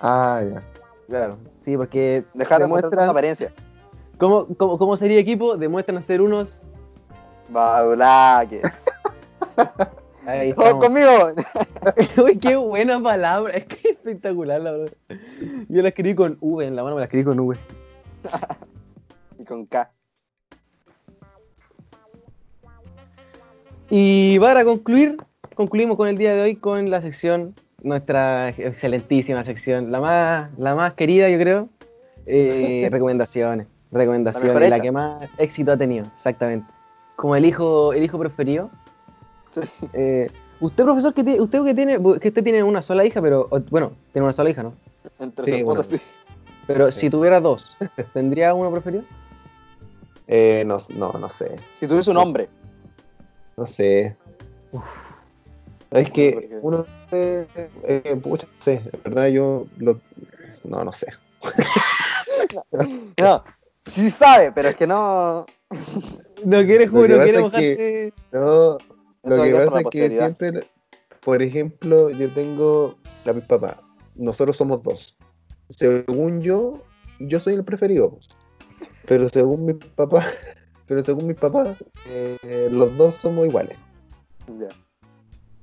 Ah, 0.00 0.42
ya. 0.42 0.62
Claro. 1.08 1.36
Sí, 1.62 1.76
porque 1.76 2.24
Dejar 2.34 2.60
de 2.60 2.66
mostrar 2.66 3.08
apariencia. 3.08 3.52
cómo, 4.18 4.46
cómo, 4.56 4.78
cómo 4.78 4.96
sería 4.96 5.18
equipo, 5.18 5.56
demuestran 5.56 6.02
ser 6.02 6.20
unos. 6.22 6.62
Badulaques. 7.50 8.62
Ahí 10.26 10.54
Todos 10.54 10.76
conmigo. 10.82 11.10
Uy, 12.24 12.38
qué 12.38 12.56
buena 12.56 13.02
palabra, 13.02 13.52
es 13.52 13.66
que 13.66 13.74
es 13.76 13.84
espectacular 13.98 14.58
la 14.62 14.70
verdad. 14.72 14.92
Yo 15.68 15.82
la 15.82 15.88
escribí 15.88 16.14
con 16.14 16.38
V, 16.40 16.64
en 16.66 16.74
la 16.74 16.82
mano 16.82 16.94
me 16.96 17.00
la 17.02 17.04
escribí 17.04 17.24
con 17.24 17.38
V. 17.38 17.56
Y 19.44 19.46
con 19.46 19.66
K. 19.66 19.90
Y 23.90 24.38
para 24.38 24.64
concluir, 24.64 25.18
concluimos 25.54 25.98
con 25.98 26.08
el 26.08 26.16
día 26.16 26.34
de 26.34 26.40
hoy 26.40 26.56
con 26.56 26.90
la 26.90 27.02
sección, 27.02 27.54
nuestra 27.82 28.48
excelentísima 28.48 29.44
sección, 29.44 29.92
la 29.92 30.00
más, 30.00 30.58
la 30.58 30.74
más 30.74 30.94
querida 30.94 31.28
yo 31.28 31.38
creo, 31.38 31.68
eh, 32.24 32.88
recomendaciones, 32.90 33.66
recomendaciones, 33.92 34.54
mejor 34.54 34.70
la, 34.70 34.80
que 34.80 34.90
más 34.90 35.28
éxito 35.36 35.72
ha 35.72 35.76
tenido, 35.76 36.06
exactamente. 36.16 36.66
Como 37.16 37.36
el 37.36 37.44
hijo, 37.44 37.92
el 37.92 38.02
hijo 38.02 38.18
preferido. 38.18 38.70
Sí. 39.52 39.60
Eh, 39.92 40.30
usted 40.58 40.84
profesor, 40.84 41.12
que 41.12 41.22
tiene, 41.22 41.42
usted 41.42 41.62
que 41.64 41.74
tiene, 41.74 41.98
que 42.18 42.28
usted 42.28 42.42
tiene 42.42 42.62
una 42.62 42.80
sola 42.80 43.04
hija, 43.04 43.20
pero, 43.20 43.46
bueno, 43.70 43.92
tiene 44.14 44.24
una 44.24 44.32
sola 44.32 44.48
hija, 44.48 44.62
¿no? 44.62 44.72
Entre 45.18 45.44
Sí, 45.44 45.62
bueno. 45.62 45.82
sí. 45.82 46.00
Pero 46.66 46.90
Sí. 46.90 47.00
si 47.00 47.10
tuviera 47.10 47.42
dos, 47.42 47.76
¿tendría 48.14 48.54
uno 48.54 48.70
preferido? 48.72 49.04
Eh, 50.26 50.64
no, 50.66 50.78
no, 50.90 51.12
no 51.12 51.28
sé. 51.28 51.56
Si 51.80 51.86
tuviese 51.86 52.10
un 52.10 52.16
hombre. 52.16 52.48
No 53.56 53.66
sé. 53.66 54.16
Es 55.90 56.10
que 56.10 56.58
uno, 56.60 56.86
eh, 57.12 57.46
eh, 57.84 58.20
pucha, 58.20 58.46
no 58.46 58.62
sé, 58.64 58.82
en 58.92 59.02
verdad 59.04 59.28
yo 59.28 59.66
lo, 59.78 60.00
no, 60.64 60.84
no 60.84 60.92
sé. 60.92 61.06
No, 63.20 63.44
sí 63.90 64.10
sabe, 64.10 64.50
pero 64.52 64.70
es 64.70 64.76
que 64.76 64.86
no. 64.86 65.46
No 66.44 66.64
quiere 66.64 66.88
jugar, 66.88 67.08
que 67.08 67.16
no 67.16 67.22
quiere 67.22 67.42
pasa 67.42 67.60
es 67.60 67.72
mojarse. 67.78 68.12
No, 68.32 68.78
lo 69.22 69.42
que 69.42 69.52
pasa 69.52 69.70
la 69.70 69.80
es 69.80 69.86
que 69.86 70.10
siempre, 70.10 70.68
por 71.20 71.42
ejemplo, 71.42 72.10
yo 72.10 72.32
tengo 72.34 72.96
a 73.24 73.32
mi 73.32 73.40
papá, 73.40 73.80
nosotros 74.14 74.56
somos 74.56 74.82
dos. 74.82 75.16
Según 75.68 76.42
yo, 76.42 76.82
yo 77.20 77.40
soy 77.40 77.54
el 77.54 77.64
preferido. 77.64 78.18
Pero 79.06 79.28
según 79.28 79.66
mi 79.66 79.74
papá, 79.74 80.24
pero 80.86 81.02
según 81.02 81.26
mis 81.26 81.36
papás, 81.36 81.82
eh, 82.06 82.68
los 82.70 82.96
dos 82.96 83.16
somos 83.16 83.46
iguales. 83.46 83.76
Ya. 84.58 84.68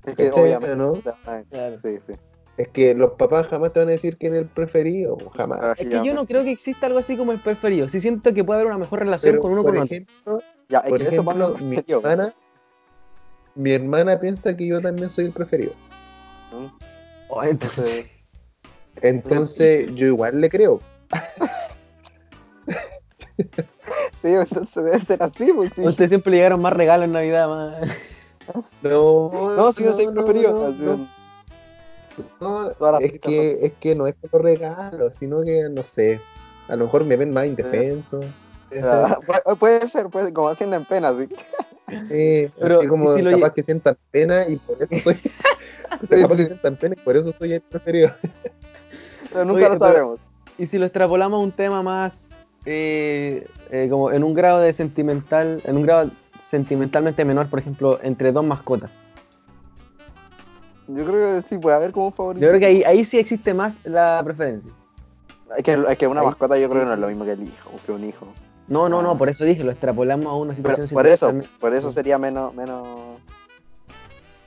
Es 0.06 0.16
que 0.16 0.32
obviamente. 0.32 0.76
¿no? 0.76 0.94
Claro. 0.96 1.78
Sí, 1.84 1.98
sí. 2.08 2.14
Es 2.58 2.68
que 2.70 2.94
los 2.94 3.12
papás 3.14 3.48
jamás 3.48 3.72
te 3.74 3.80
van 3.80 3.88
a 3.90 3.92
decir 3.92 4.18
quién 4.18 4.34
es 4.36 4.42
el 4.42 4.48
preferido, 4.48 5.18
jamás. 5.36 5.80
Es 5.80 5.88
que 5.88 6.06
yo 6.06 6.14
no 6.14 6.26
creo 6.28 6.44
que 6.44 6.52
exista 6.52 6.86
algo 6.88 7.00
así 7.00 7.16
como 7.18 7.32
el 7.32 7.40
preferido. 7.40 7.88
Sí 7.90 8.00
siento 8.00 8.34
que 8.34 8.44
puede 8.44 8.60
haber 8.60 8.68
una 8.72 8.78
mejor 8.78 9.00
relación 9.00 9.34
Pero, 9.34 9.42
con 9.42 9.52
uno 9.54 9.62
por 9.64 9.72
con 9.74 9.84
otro. 9.84 9.96
ejemplo, 9.96 10.42
Ya, 10.70 10.80
es 10.80 10.90
por 10.90 10.98
que 11.00 11.04
eso 11.06 11.22
ejemplo, 11.22 11.54
pone 11.54 11.64
mi 11.66 11.76
pues. 11.78 11.90
hermana, 11.90 12.34
mi 13.56 13.72
hermana 13.72 14.20
piensa 14.20 14.56
que 14.56 14.68
yo 14.68 14.82
también 14.82 15.10
soy 15.10 15.26
el 15.26 15.32
preferido. 15.32 15.74
¿no? 16.52 16.78
Oh, 17.30 17.44
Entonces, 17.44 18.06
Entonces, 19.02 19.88
yo 19.96 20.08
igual 20.08 20.42
le 20.42 20.50
creo. 20.50 20.82
sí, 24.22 24.28
entonces 24.34 24.76
debe 24.84 25.00
ser 25.00 25.24
así, 25.24 25.52
pues 25.54 25.72
sí. 25.76 25.82
ustedes 25.84 26.10
siempre 26.10 26.32
le 26.32 26.38
llegaron 26.38 26.62
más 26.62 26.74
regalos 26.74 27.06
en 27.06 27.12
Navidad, 27.14 27.48
más. 27.50 27.90
No, 28.82 29.32
No, 29.56 29.72
si 29.72 29.84
yo 29.84 29.94
soy 29.94 30.08
preferido. 30.08 30.74
no, 32.40 32.70
es 33.00 33.20
que, 33.22 33.60
es 33.62 33.74
que 33.80 33.96
no 33.96 34.08
es 34.08 34.16
como 34.20 34.44
regalo, 34.44 35.12
sino 35.12 35.42
que, 35.44 35.70
no 35.70 35.84
sé, 35.84 36.20
a 36.68 36.76
lo 36.76 36.86
mejor 36.86 37.06
me 37.06 37.16
ven 37.18 37.32
más 37.32 37.46
indefenso. 37.46 38.20
puede 38.70 38.82
ser, 38.82 38.90
Ah, 38.92 39.20
pu- 39.26 39.58
Puede 39.58 39.88
ser, 39.88 40.08
puede 40.10 40.26
ser, 40.26 40.34
como 40.34 40.50
haciendo 40.50 40.76
en 40.76 40.86
pena, 40.86 41.14
sí. 41.14 41.28
sí, 42.10 42.52
Pero, 42.60 42.86
como 42.90 43.14
¿y 43.16 43.18
si 43.20 43.22
lo 43.24 43.32
capaz 43.32 43.54
que 43.54 43.64
sientan 43.64 43.96
pena 44.12 44.48
y 44.48 44.56
por 44.58 44.78
eso 44.82 45.00
soy... 45.04 45.16
o 46.02 46.06
sea, 46.06 46.22
capaz 46.22 46.36
que 46.38 46.46
sientan 46.48 46.76
pena 46.76 46.96
y 46.98 47.02
por 47.04 47.16
eso 47.16 47.32
soy 47.32 47.54
el 47.54 47.62
preferido. 47.62 48.12
Pero 49.32 49.46
nunca 49.46 49.60
Oye, 49.60 49.64
lo 49.70 49.70
pero- 49.70 49.80
sabremos. 49.80 50.20
Y 50.58 50.68
si 50.68 50.78
lo 50.78 50.86
extrapolamos 50.86 51.38
a 51.40 51.44
un 51.44 51.52
tema 51.52 51.82
más. 51.84 52.28
Eh, 52.66 53.48
eh, 53.70 53.88
como 53.90 54.12
en 54.12 54.24
un 54.24 54.34
grado 54.34 54.60
de 54.60 54.74
sentimental. 54.74 55.62
En 55.66 55.78
un 55.78 55.84
grado 55.84 56.10
sentimentalmente 56.46 57.24
menor, 57.26 57.48
por 57.50 57.60
ejemplo, 57.60 58.00
entre 58.04 58.32
dos 58.32 58.44
mascotas. 58.44 58.90
Yo 60.88 61.06
creo 61.06 61.36
que 61.36 61.42
sí, 61.48 61.58
puede 61.58 61.76
haber 61.76 61.92
como 61.92 62.08
un 62.08 62.14
favorito. 62.14 62.44
Yo 62.44 62.50
creo 62.50 62.60
que 62.60 62.66
ahí, 62.66 62.84
ahí 62.84 63.06
sí 63.06 63.18
existe 63.18 63.54
más 63.54 63.80
la 63.86 64.22
preferencia. 64.24 64.72
Es 65.58 65.64
que, 65.64 65.74
es 65.88 65.98
que 65.98 66.08
una 66.08 66.22
Ahí- 66.22 66.28
mascota 66.28 66.58
yo 66.58 66.70
creo 66.70 66.82
que 66.82 66.88
no 66.88 66.94
es 66.94 67.00
lo 67.00 67.08
mismo 67.08 67.24
que 67.26 67.32
el 67.34 67.44
hijo, 67.44 67.72
que 67.86 67.92
un 67.92 68.04
hijo. 68.04 68.28
No, 68.68 68.90
no, 68.90 69.00
Ah. 69.00 69.04
no, 69.04 69.18
por 69.18 69.30
eso 69.30 69.44
dije, 69.46 69.64
lo 69.64 69.72
extrapolamos 69.72 70.28
a 70.28 70.36
una 70.36 70.54
Pero, 70.54 70.70
situación 70.76 70.96
por 70.98 71.08
eso, 71.08 71.28
sentimental- 71.30 71.60
por 71.60 71.74
eso 71.74 71.92
sería 71.92 72.18
menos, 72.18 72.54
menos. 72.54 72.88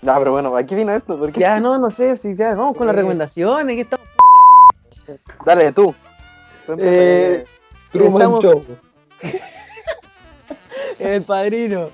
No, 0.03 0.19
pero 0.19 0.33
bueno, 0.33 0.55
aquí 0.57 0.75
vino 0.75 0.93
esto, 0.93 1.19
porque. 1.19 1.41
Ya, 1.41 1.61
no, 1.61 1.79
no 1.79 1.91
sé, 1.91 2.17
si 2.17 2.35
ya, 2.37 2.55
vamos 2.55 2.77
con 2.77 2.87
las 2.87 2.95
Eh. 2.95 2.99
recomendaciones. 2.99 3.75
que 3.77 3.83
estamos... 3.83 4.07
Dale, 5.47 5.73
tú. 5.73 5.95
Eh, 6.79 7.45
Truman 7.95 8.15
Estamos- 8.23 8.43
Show. 8.43 8.63
El 10.99 11.23
padrino. 11.23 11.89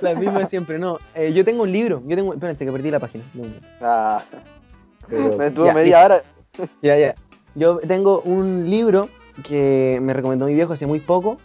La 0.00 0.14
misma 0.14 0.38
de 0.40 0.46
siempre, 0.46 0.78
no. 0.78 0.98
eh, 1.14 1.32
yo 1.32 1.44
tengo 1.44 1.62
un 1.64 1.72
libro. 1.72 2.02
Yo 2.06 2.16
tengo. 2.16 2.32
Espérate, 2.32 2.64
que 2.64 2.72
perdí 2.72 2.90
la 2.90 3.00
página. 3.00 3.24
No, 3.34 3.44
no. 3.44 3.50
que- 3.52 3.60
Ah, 3.80 4.22
Pero, 5.08 5.36
me 5.38 5.50
tuvo 5.50 5.66
ya, 5.66 5.74
media 5.74 6.04
hora. 6.04 6.22
Ya, 6.82 6.96
ya. 6.96 7.14
Yo 7.54 7.78
tengo 7.78 8.20
un 8.22 8.68
libro 8.70 9.08
que 9.46 9.98
me 10.02 10.12
recomendó 10.12 10.46
mi 10.46 10.54
viejo 10.54 10.72
hace 10.72 10.86
muy 10.86 11.00
poco. 11.00 11.38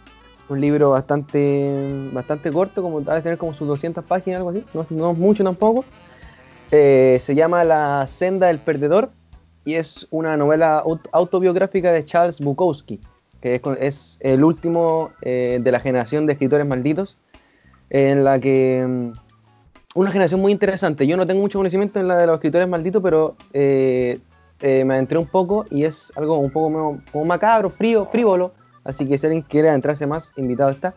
Un 0.48 0.60
libro 0.60 0.90
bastante 0.90 2.08
bastante 2.12 2.52
corto, 2.52 2.80
como 2.82 3.00
de 3.00 3.20
tener 3.20 3.36
como 3.38 3.52
sus 3.52 3.66
200 3.66 4.04
páginas, 4.04 4.38
algo 4.38 4.50
así. 4.50 4.64
No, 4.72 4.86
no 4.90 5.12
mucho 5.14 5.42
tampoco. 5.42 5.84
Eh, 6.70 7.18
se 7.20 7.34
llama 7.34 7.64
La 7.64 8.06
senda 8.06 8.46
del 8.48 8.58
perdedor 8.58 9.10
y 9.64 9.74
es 9.74 10.06
una 10.10 10.36
novela 10.36 10.82
aut- 10.84 11.08
autobiográfica 11.12 11.90
de 11.92 12.04
Charles 12.04 12.40
Bukowski, 12.40 13.00
que 13.40 13.54
es, 13.56 13.62
es 13.80 14.18
el 14.22 14.44
último 14.44 15.10
eh, 15.22 15.58
de 15.60 15.72
la 15.72 15.80
generación 15.80 16.26
de 16.26 16.32
escritores 16.32 16.66
malditos, 16.66 17.18
en 17.90 18.24
la 18.24 18.38
que 18.40 18.84
mm, 18.86 19.12
una 19.94 20.10
generación 20.10 20.40
muy 20.40 20.52
interesante. 20.52 21.06
Yo 21.06 21.16
no 21.16 21.26
tengo 21.26 21.40
mucho 21.40 21.58
conocimiento 21.58 21.98
en 22.00 22.08
la 22.08 22.18
de 22.18 22.26
los 22.26 22.34
escritores 22.34 22.68
malditos, 22.68 23.02
pero 23.02 23.36
eh, 23.52 24.18
eh, 24.60 24.84
me 24.84 24.94
adentré 24.94 25.18
un 25.18 25.26
poco 25.26 25.64
y 25.70 25.84
es 25.84 26.12
algo 26.16 26.38
un 26.38 26.50
poco 26.50 26.70
medio- 26.70 27.02
como 27.12 27.24
macabro, 27.24 27.70
frío, 27.70 28.04
frívolo. 28.06 28.52
Así 28.84 29.06
que 29.06 29.18
si 29.18 29.26
alguien 29.26 29.42
quiere 29.42 29.68
adentrarse 29.68 30.06
más, 30.06 30.32
invitado 30.36 30.70
está. 30.70 30.94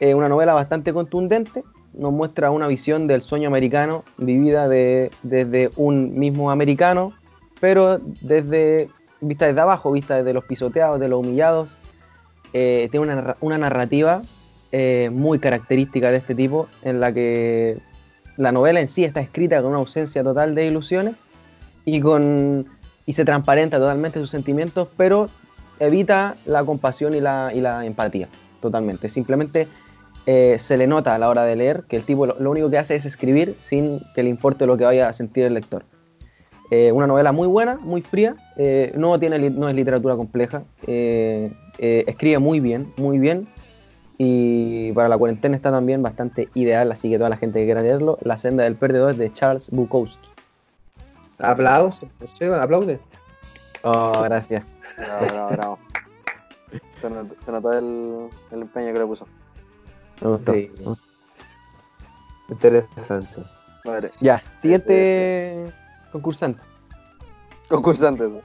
Eh, 0.00 0.14
una 0.14 0.28
novela 0.28 0.52
bastante 0.54 0.92
contundente, 0.92 1.64
nos 1.94 2.12
muestra 2.12 2.50
una 2.50 2.66
visión 2.66 3.06
del 3.06 3.22
sueño 3.22 3.48
americano 3.48 4.04
vivida 4.18 4.68
de- 4.68 5.10
desde 5.22 5.70
un 5.76 6.18
mismo 6.18 6.50
americano, 6.50 7.14
pero 7.60 7.98
desde 8.20 8.90
vista 9.20 9.46
desde 9.46 9.60
abajo, 9.60 9.92
vista 9.92 10.16
desde 10.16 10.32
los 10.32 10.44
pisoteados, 10.44 11.00
de 11.00 11.08
los 11.08 11.20
humillados. 11.20 11.76
Eh, 12.52 12.88
tiene 12.90 13.12
una, 13.12 13.36
una 13.40 13.58
narrativa 13.58 14.22
eh, 14.72 15.10
muy 15.12 15.38
característica 15.38 16.10
de 16.10 16.18
este 16.18 16.34
tipo, 16.34 16.68
en 16.82 17.00
la 17.00 17.12
que 17.12 17.78
la 18.36 18.52
novela 18.52 18.80
en 18.80 18.88
sí 18.88 19.04
está 19.04 19.20
escrita 19.20 19.60
con 19.62 19.70
una 19.70 19.78
ausencia 19.78 20.22
total 20.22 20.54
de 20.54 20.66
ilusiones 20.66 21.14
y, 21.84 22.00
con, 22.00 22.66
y 23.06 23.12
se 23.14 23.24
transparenta 23.24 23.78
totalmente 23.78 24.20
sus 24.20 24.30
sentimientos, 24.30 24.88
pero 24.96 25.28
evita 25.80 26.36
la 26.44 26.64
compasión 26.64 27.14
y 27.14 27.20
la, 27.20 27.52
y 27.54 27.60
la 27.60 27.86
empatía 27.86 28.28
totalmente. 28.60 29.08
Simplemente 29.08 29.68
eh, 30.26 30.56
se 30.58 30.76
le 30.76 30.86
nota 30.86 31.14
a 31.14 31.18
la 31.18 31.28
hora 31.28 31.44
de 31.44 31.56
leer 31.56 31.84
que 31.88 31.96
el 31.96 32.02
tipo 32.02 32.26
lo, 32.26 32.36
lo 32.38 32.50
único 32.50 32.70
que 32.70 32.78
hace 32.78 32.96
es 32.96 33.06
escribir 33.06 33.56
sin 33.60 34.00
que 34.14 34.22
le 34.22 34.30
importe 34.30 34.66
lo 34.66 34.76
que 34.76 34.84
vaya 34.84 35.08
a 35.08 35.12
sentir 35.12 35.44
el 35.44 35.54
lector. 35.54 35.84
Eh, 36.70 36.90
una 36.90 37.06
novela 37.06 37.30
muy 37.30 37.46
buena, 37.46 37.76
muy 37.76 38.02
fría, 38.02 38.34
eh, 38.56 38.92
no, 38.96 39.18
tiene, 39.20 39.50
no 39.50 39.68
es 39.68 39.74
literatura 39.74 40.16
compleja, 40.16 40.64
eh, 40.86 41.52
eh, 41.78 42.04
escribe 42.08 42.40
muy 42.40 42.58
bien, 42.58 42.92
muy 42.96 43.18
bien, 43.18 43.46
y 44.18 44.90
para 44.92 45.08
la 45.08 45.16
cuarentena 45.16 45.54
está 45.54 45.70
también 45.70 46.02
bastante 46.02 46.48
ideal, 46.54 46.90
así 46.90 47.08
que 47.08 47.18
toda 47.18 47.30
la 47.30 47.36
gente 47.36 47.60
que 47.60 47.66
quiera 47.66 47.82
leerlo, 47.82 48.18
La 48.22 48.36
senda 48.36 48.64
del 48.64 48.74
perdedor 48.74 49.14
de 49.14 49.32
Charles 49.32 49.70
Bukowski. 49.70 50.28
Aplausos, 51.38 52.08
aplaude. 52.60 52.98
Oh, 53.82 54.22
gracias. 54.22 54.64
Bravo, 54.96 55.26
bravo, 55.26 55.50
bravo. 55.50 55.78
Se 57.00 57.10
notó, 57.10 57.34
se 57.44 57.52
notó 57.52 57.72
el, 57.74 58.28
el 58.50 58.62
empeño 58.62 58.92
que 58.92 58.98
le 58.98 59.06
puso. 59.06 59.28
Me 60.20 60.28
gustó. 60.30 60.52
Sí. 60.52 60.68
Interesante. 62.48 63.42
Madre. 63.84 64.10
Ya, 64.20 64.42
siguiente 64.58 65.72
concursante. 66.16 66.60
Concursantes. 67.68 68.28
¿no? 68.30 68.40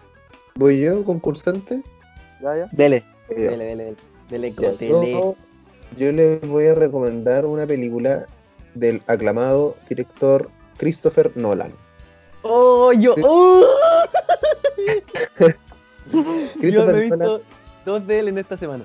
¿Voy 0.55 0.81
yo, 0.81 1.03
concursante? 1.05 1.81
¿Ya, 2.41 2.57
ya? 2.57 2.69
Dele, 2.71 3.03
dele, 3.29 3.47
dele, 3.57 3.65
dele. 3.75 3.95
Dele, 4.29 4.51
Ya, 4.51 4.71
cotele. 4.71 5.11
yo, 5.11 5.35
yo 5.97 6.11
les 6.11 6.41
voy 6.47 6.67
a 6.67 6.75
recomendar 6.75 7.45
una 7.45 7.65
película 7.65 8.25
del 8.75 9.01
aclamado 9.07 9.75
director 9.89 10.49
Christopher 10.77 11.31
Nolan. 11.35 11.71
Oh, 12.43 12.91
yo. 12.93 13.15
¡Oh! 13.23 13.63
Yo 16.11 16.23
Christopher 16.59 16.95
me 16.95 17.05
he 17.05 17.09
Nolan- 17.09 17.19
visto 17.19 17.41
dos 17.85 18.07
de 18.07 18.19
él 18.19 18.27
en 18.29 18.37
esta 18.37 18.57
semana. 18.57 18.83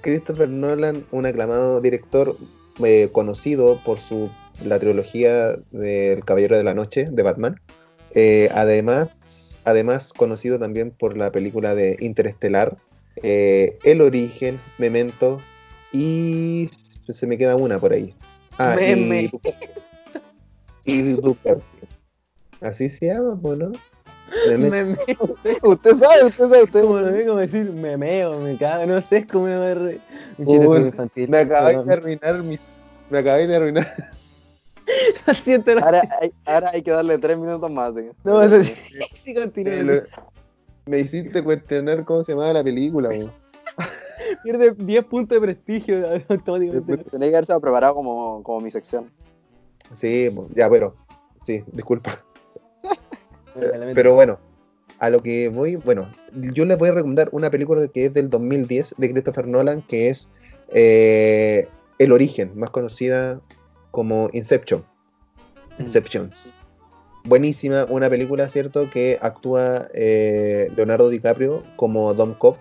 Christopher 0.00 0.48
Nolan, 0.48 1.04
un 1.12 1.26
aclamado 1.26 1.80
director 1.80 2.34
eh, 2.82 3.08
conocido 3.12 3.78
por 3.84 4.00
su 4.00 4.30
la 4.64 4.78
trilogía 4.80 5.56
del 5.70 6.24
Caballero 6.24 6.56
de 6.56 6.64
la 6.64 6.74
Noche 6.74 7.08
de 7.10 7.22
Batman. 7.22 7.60
Eh, 8.14 8.48
además, 8.54 9.58
además 9.64 10.12
conocido 10.12 10.58
también 10.58 10.90
por 10.90 11.16
la 11.16 11.30
película 11.30 11.74
de 11.74 11.96
Interestelar, 12.00 12.76
eh, 13.22 13.78
El 13.84 14.00
Origen, 14.00 14.60
Memento 14.78 15.40
y 15.92 16.68
se 17.08 17.26
me 17.26 17.38
queda 17.38 17.56
una 17.56 17.78
por 17.78 17.92
ahí. 17.92 18.14
Ah, 18.58 18.74
Meme. 18.76 19.30
y, 20.84 21.12
y. 21.12 21.20
Así 22.60 22.88
se 22.88 23.06
llama, 23.06 23.38
¿no? 23.42 23.72
Memento. 24.48 24.70
Me, 24.70 24.84
me, 24.84 24.96
Usted 25.62 25.94
sabe, 25.94 26.24
usted 26.26 26.44
sabe, 26.44 26.62
usted 26.62 26.82
como, 26.82 27.00
no 27.00 27.12
sé 27.12 27.26
cómo 27.26 27.38
decir, 27.38 27.72
me 27.72 27.96
meo, 27.96 28.38
me 28.40 28.56
cago, 28.56 28.86
no 28.86 29.02
sé, 29.02 29.18
es 29.18 29.26
como 29.26 29.46
me 29.46 29.74
re... 29.74 30.00
Un 30.38 30.46
chiste 30.46 30.58
Uy, 30.58 30.64
súper 30.64 30.82
infantil. 30.82 31.28
Me 31.28 31.38
acabáis 31.38 31.84
de 31.84 31.92
arruinar 31.92 32.42
mi. 32.42 32.58
Me 33.08 33.18
acabáis 33.18 33.48
de 33.48 33.56
arruinar. 33.56 34.10
Ahora 35.82 36.02
hay, 36.20 36.32
ahora 36.46 36.70
hay 36.70 36.82
que 36.82 36.90
darle 36.90 37.18
tres 37.18 37.38
minutos 37.38 37.70
más. 37.70 37.94
¿sí? 37.94 38.02
No, 38.24 38.42
eso 38.42 38.62
sí, 38.64 38.74
sí, 39.22 39.34
continúa. 39.40 39.74
Me, 39.74 39.82
lo- 39.82 40.02
me 40.86 40.98
hiciste 41.00 41.42
cuestionar 41.42 42.04
cómo 42.04 42.24
se 42.24 42.32
llamaba 42.32 42.52
la 42.54 42.64
película. 42.64 43.08
Pierde 44.42 44.72
10 44.76 45.04
puntos 45.04 45.36
de 45.40 45.40
prestigio 45.46 46.06
automáticamente. 46.28 47.04
Tenía 47.10 47.28
que 47.28 47.36
haberse 47.36 47.60
preparado 47.60 47.94
como, 47.94 48.42
como 48.42 48.60
mi 48.60 48.70
sección. 48.70 49.10
Sí, 49.94 50.30
pues, 50.34 50.48
ya, 50.54 50.68
pero. 50.70 50.94
Sí, 51.46 51.62
disculpa. 51.72 52.22
Pero 53.94 54.14
bueno, 54.14 54.38
a 54.98 55.10
lo 55.10 55.22
que 55.22 55.48
voy, 55.48 55.76
bueno, 55.76 56.08
yo 56.32 56.64
les 56.64 56.78
voy 56.78 56.90
a 56.90 56.92
recomendar 56.92 57.28
una 57.32 57.50
película 57.50 57.86
que 57.88 58.06
es 58.06 58.14
del 58.14 58.30
2010 58.30 58.94
de 58.96 59.10
Christopher 59.10 59.46
Nolan, 59.48 59.82
que 59.82 60.10
es 60.10 60.28
eh, 60.68 61.66
El 61.98 62.12
Origen, 62.12 62.52
más 62.56 62.70
conocida 62.70 63.40
como 63.90 64.28
Inception. 64.32 64.84
Inceptions. 65.78 66.52
Buenísima, 67.24 67.86
una 67.88 68.08
película, 68.08 68.48
¿cierto? 68.48 68.88
Que 68.90 69.18
actúa 69.20 69.88
eh, 69.92 70.68
Leonardo 70.74 71.08
DiCaprio 71.10 71.62
como 71.76 72.14
Dom 72.14 72.34
Cobb, 72.34 72.56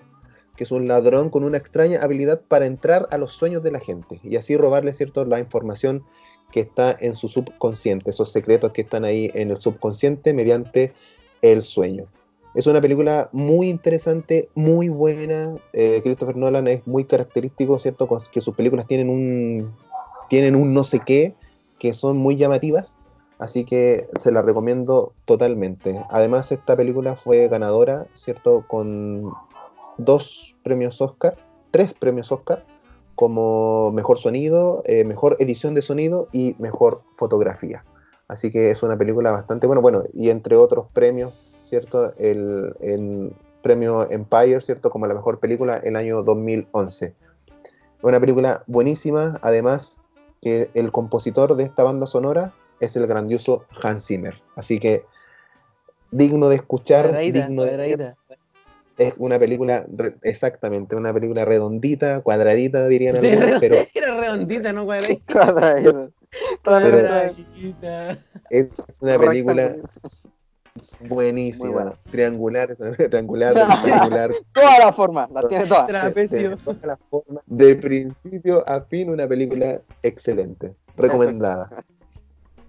que 0.58 0.66
es 0.66 0.72
un 0.72 0.88
ladrón 0.88 1.30
con 1.30 1.44
una 1.44 1.58
extraña 1.58 2.02
habilidad 2.02 2.42
para 2.48 2.66
entrar 2.66 3.08
a 3.12 3.18
los 3.18 3.32
sueños 3.32 3.64
de 3.64 3.72
la 3.72 3.80
gente 3.80 4.20
y 4.24 4.36
así 4.36 4.58
robarle, 4.58 4.94
¿cierto? 4.94 5.24
La 5.24 5.40
información 5.40 6.04
que 6.52 6.60
está 6.60 6.96
en 7.00 7.16
su 7.16 7.30
subconsciente, 7.30 8.10
esos 8.10 8.32
secretos 8.32 8.74
que 8.74 8.82
están 8.82 9.06
ahí 9.06 9.32
en 9.34 9.52
el 9.52 9.60
subconsciente 9.60 10.34
mediante 10.34 10.94
el 11.42 11.64
sueño. 11.64 12.08
Es 12.56 12.66
una 12.66 12.82
película 12.82 13.30
muy 13.32 13.70
interesante, 13.70 14.50
muy 14.56 14.90
buena. 14.90 15.56
Eh, 15.72 16.02
Christopher 16.04 16.36
Nolan 16.36 16.68
es 16.68 16.86
muy 16.88 17.06
característico, 17.06 17.80
¿cierto? 17.80 18.08
Con- 18.08 18.24
Que 18.32 18.42
sus 18.42 18.56
películas 18.56 18.88
tienen 18.88 19.10
un, 19.10 19.72
tienen 20.30 20.56
un 20.56 20.74
no 20.74 20.84
sé 20.84 21.02
qué, 21.02 21.36
que 21.80 21.94
son 21.94 22.18
muy 22.18 22.38
llamativas. 22.38 22.96
Así 23.40 23.64
que 23.64 24.08
se 24.20 24.32
la 24.32 24.42
recomiendo 24.42 25.14
totalmente. 25.26 26.04
Además, 26.10 26.52
esta 26.52 26.76
película 26.76 27.16
fue 27.16 27.48
ganadora, 27.48 28.08
¿cierto? 28.14 28.66
Con 28.68 29.32
dos 29.98 30.56
premios 30.62 31.02
Oscar, 31.02 31.38
tres 31.72 31.94
premios 31.94 32.32
Oscar, 32.34 32.66
como 33.16 33.92
mejor 33.92 34.18
sonido, 34.18 34.84
eh, 34.86 35.06
mejor 35.06 35.38
edición 35.40 35.74
de 35.74 35.82
sonido 35.82 36.28
y 36.34 36.56
mejor 36.60 37.02
fotografía. 37.16 37.86
Así 38.28 38.52
que 38.52 38.72
es 38.72 38.84
una 38.84 38.98
película 38.98 39.32
bastante 39.32 39.68
buena. 39.68 39.82
Bueno, 39.82 40.04
y 40.14 40.30
entre 40.30 40.58
otros 40.58 40.88
premios, 40.94 41.34
¿cierto? 41.64 42.14
El, 42.18 42.76
el 42.82 43.34
premio 43.62 44.10
Empire, 44.10 44.62
¿cierto? 44.62 44.90
Como 44.90 45.08
la 45.08 45.14
mejor 45.14 45.40
película 45.40 45.78
el 45.78 45.96
año 45.96 46.24
2011. 46.24 47.14
Una 48.02 48.20
película 48.20 48.64
buenísima, 48.68 49.40
además 49.42 50.00
que 50.42 50.70
el 50.74 50.92
compositor 50.92 51.56
de 51.56 51.64
esta 51.64 51.84
banda 51.84 52.08
sonora 52.08 52.54
es 52.80 52.96
el 52.96 53.08
grandioso 53.08 53.66
Hans 53.82 54.08
Zimmer. 54.08 54.42
Así 54.56 54.80
que 54.80 55.04
digno 56.12 56.50
de 56.50 56.56
escuchar, 56.56 57.08
Cuadradita, 57.08 57.48
digno 57.48 57.64
de 57.64 57.70
cuadradita. 57.70 58.16
Es 58.98 59.14
una 59.18 59.40
película, 59.40 59.86
exactamente, 60.24 60.96
una 60.96 61.14
película 61.14 61.46
redondita, 61.46 62.20
cuadradita, 62.20 62.86
dirían 62.88 63.22
De 63.22 63.32
algunos, 63.32 63.60
pero 63.62 63.76
Era 63.94 64.20
redondita, 64.20 64.74
no 64.74 64.86
cuadradita. 64.86 65.34
Cuadradito. 65.34 66.12
Cuadradita. 66.64 68.18
es 68.50 68.68
una 69.00 69.18
película 69.18 69.76
buenísima. 71.08 71.70
buena. 71.70 71.94
Triangular, 72.12 72.76
triangular, 73.10 73.54
rectangular, 73.84 74.32
Todas 74.54 74.80
las 74.80 74.96
formas, 74.96 75.30
las 75.32 75.48
tiene 75.48 75.66
todas. 75.66 75.88
de, 75.88 75.94
Trapecio. 75.94 76.58
todas 76.58 76.84
las 76.84 77.00
formas, 77.10 77.44
de 77.46 77.76
principio 77.76 78.68
a 78.68 78.82
fin, 78.82 79.10
una 79.10 79.28
película 79.28 79.82
excelente, 80.04 80.74
recomendada. 80.98 81.70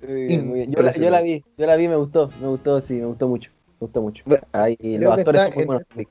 Muy 0.06 0.26
bien, 0.26 0.48
muy 0.48 0.58
bien. 0.60 0.72
Yo, 0.72 0.82
la, 0.82 0.92
yo 0.92 1.10
la 1.10 1.20
vi, 1.20 1.44
yo 1.58 1.66
la 1.66 1.76
vi, 1.76 1.88
me 1.88 1.96
gustó, 1.96 2.30
me 2.40 2.48
gustó, 2.48 2.80
sí, 2.80 2.98
me 2.98 3.06
gustó 3.06 3.28
mucho. 3.28 3.50
Me 3.80 3.86
gustó 3.86 4.02
mucho. 4.02 4.22
Bueno, 4.26 4.42
Ahí, 4.52 4.76
Creo 4.76 5.00
los 5.00 5.14
que 5.14 5.20
actores 5.20 5.40
está 5.42 5.48
son 5.48 5.54
muy 5.54 5.62
en 5.62 5.66
buenos. 5.66 5.82
Netflix. 5.88 6.10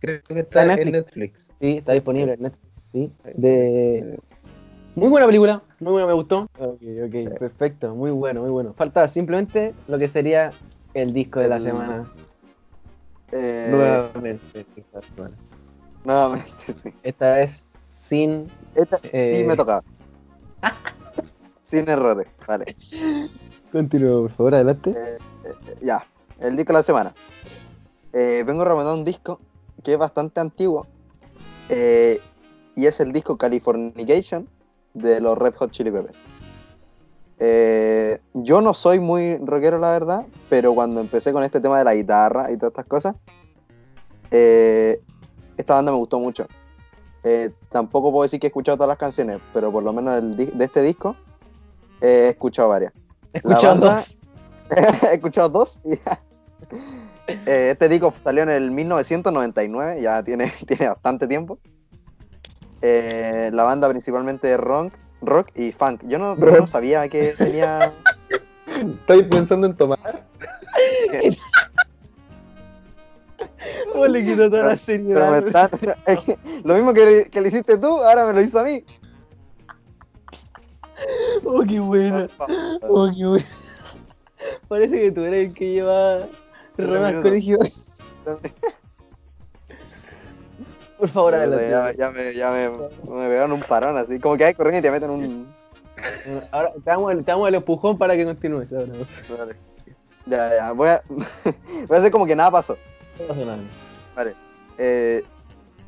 Creo 0.00 0.22
que 0.22 0.40
está 0.40 0.62
en 0.62 0.70
en 0.70 0.92
Netflix. 0.92 1.46
Sí, 1.60 1.76
está 1.78 1.92
disponible 1.92 2.32
en 2.34 2.42
Netflix. 2.42 2.82
Sí. 2.92 3.12
De... 3.34 4.18
Muy 4.94 5.08
buena 5.08 5.26
película, 5.26 5.62
muy 5.78 5.92
buena, 5.92 6.06
me 6.08 6.14
gustó. 6.14 6.48
Ok, 6.58 6.82
ok, 7.06 7.38
perfecto, 7.38 7.94
muy 7.94 8.10
bueno, 8.10 8.40
muy 8.42 8.50
bueno. 8.50 8.74
Falta 8.74 9.06
simplemente 9.08 9.74
lo 9.86 9.98
que 9.98 10.08
sería 10.08 10.50
el 10.94 11.12
disco 11.12 11.40
de 11.40 11.48
la 11.48 11.60
semana. 11.60 12.10
Eh, 13.32 13.68
Nuevamente. 13.70 14.66
esta 14.76 15.00
semana. 15.02 15.36
nuevamente, 16.04 16.50
sí. 16.82 16.92
Esta 17.02 17.32
vez 17.34 17.66
sin. 17.88 18.48
Esta 18.74 18.98
Eh. 19.12 19.36
sí 19.38 19.44
me 19.44 19.56
tocaba. 19.56 19.82
Sin 21.62 21.88
errores. 21.88 22.26
Vale. 22.46 22.76
Continúa, 23.70 24.22
por 24.22 24.30
favor, 24.32 24.54
adelante. 24.56 24.90
Eh, 24.90 25.18
eh, 25.44 25.76
ya, 25.80 26.04
el 26.40 26.56
disco 26.56 26.72
de 26.72 26.78
la 26.80 26.82
semana. 26.82 27.14
Eh, 28.12 28.42
vengo 28.44 28.62
a 28.62 28.64
recomendar 28.64 28.94
un 28.94 29.04
disco 29.04 29.38
que 29.84 29.92
es 29.92 29.98
bastante 29.98 30.40
antiguo. 30.40 30.86
eh, 31.68 32.20
y 32.74 32.86
es 32.86 32.98
el 33.00 33.12
disco 33.12 33.36
Californication 33.36 34.48
de 34.94 35.20
los 35.20 35.36
Red 35.38 35.54
Hot 35.56 35.70
Chili 35.70 35.90
Peppers. 35.90 36.16
Eh, 37.42 38.20
yo 38.34 38.60
no 38.60 38.74
soy 38.74 39.00
muy 39.00 39.38
rockero, 39.38 39.78
la 39.78 39.90
verdad, 39.92 40.26
pero 40.50 40.74
cuando 40.74 41.00
empecé 41.00 41.32
con 41.32 41.42
este 41.42 41.58
tema 41.58 41.78
de 41.78 41.84
la 41.84 41.94
guitarra 41.94 42.52
y 42.52 42.56
todas 42.58 42.72
estas 42.72 42.84
cosas, 42.84 43.16
eh, 44.30 45.00
esta 45.56 45.74
banda 45.74 45.90
me 45.90 45.96
gustó 45.96 46.18
mucho. 46.18 46.46
Eh, 47.24 47.50
tampoco 47.70 48.12
puedo 48.12 48.24
decir 48.24 48.38
que 48.38 48.46
he 48.46 48.48
escuchado 48.48 48.76
todas 48.76 48.88
las 48.88 48.98
canciones, 48.98 49.40
pero 49.54 49.72
por 49.72 49.82
lo 49.82 49.92
menos 49.94 50.18
el 50.18 50.36
de 50.36 50.64
este 50.64 50.82
disco 50.82 51.16
he 52.02 52.28
escuchado 52.28 52.68
varias. 52.68 52.92
He 53.32 53.38
escuchado 53.38 53.80
banda- 53.80 53.94
dos. 53.96 54.18
he 55.10 55.14
escuchado 55.14 55.48
dos. 55.48 55.80
este 57.26 57.88
disco 57.88 58.12
salió 58.22 58.42
en 58.42 58.50
el 58.50 58.70
1999, 58.70 60.02
ya 60.02 60.22
tiene, 60.22 60.52
tiene 60.66 60.88
bastante 60.88 61.26
tiempo. 61.26 61.58
La 62.82 63.64
banda 63.64 63.88
principalmente 63.88 64.46
de 64.48 64.58
rock, 64.58 64.92
rock 65.22 65.48
y 65.54 65.72
funk. 65.72 66.02
Yo 66.06 66.18
no, 66.18 66.36
yo 66.38 66.46
no 66.60 66.66
sabía 66.66 67.08
que 67.08 67.34
tenía... 67.36 67.92
¿Estáis 68.66 69.24
pensando 69.24 69.66
en 69.66 69.74
tomar? 69.74 70.22
¿Cómo 73.92 74.06
le 74.06 74.24
quitó 74.24 74.48
toda 74.50 74.64
la 74.66 74.76
seriedad? 74.76 75.46
están- 75.46 75.70
es 76.06 76.24
que 76.24 76.38
lo 76.64 76.74
mismo 76.74 76.92
que, 76.94 77.04
le- 77.04 77.30
que 77.30 77.40
le 77.40 77.48
hiciste 77.48 77.76
tú, 77.78 77.86
ahora 78.02 78.26
me 78.26 78.32
lo 78.34 78.40
hizo 78.42 78.58
a 78.60 78.64
mí. 78.64 78.84
Oh, 81.44 81.62
qué 81.66 81.80
buena. 81.80 82.28
Oh, 82.82 83.10
qué 83.16 83.24
buena. 83.26 83.46
Parece 84.68 85.00
que 85.00 85.12
tú 85.12 85.22
eres 85.24 85.48
el 85.48 85.54
que 85.54 85.70
lleva 85.72 86.28
Tres 86.76 86.88
Ron 86.88 87.04
al 87.04 87.14
minutos. 87.16 87.22
colegio. 87.30 87.58
Por 91.00 91.08
favor, 91.08 91.34
adelante. 91.34 91.96
ya 91.98 92.10
me, 92.10 92.34
ya 92.34 92.50
me, 92.50 92.68
me 92.68 93.28
pegaron 93.28 93.52
un 93.52 93.60
parón 93.60 93.96
así, 93.96 94.20
como 94.20 94.36
que 94.36 94.44
hay 94.44 94.54
corriendo 94.54 94.78
y 94.78 94.82
te 94.82 94.90
meten 94.90 95.10
un... 95.10 95.54
Ahora 96.52 96.72
te 96.72 96.90
damos, 96.90 97.12
el, 97.12 97.24
te 97.24 97.30
damos 97.30 97.48
el 97.48 97.54
empujón 97.54 97.96
para 97.96 98.14
que 98.16 98.24
continúes. 98.24 98.70
Ahora. 98.72 98.92
Dale. 99.38 99.56
Ya, 100.26 100.56
ya, 100.56 100.72
voy 100.72 100.88
a, 100.90 101.02
voy 101.08 101.96
a 101.96 101.96
hacer 101.96 102.10
como 102.10 102.26
que 102.26 102.36
nada 102.36 102.50
pasó. 102.50 102.76
No 103.18 103.26
pasa 103.26 103.40
nada. 103.40 103.58
Vale. 104.14 104.34
Eh, 104.76 105.24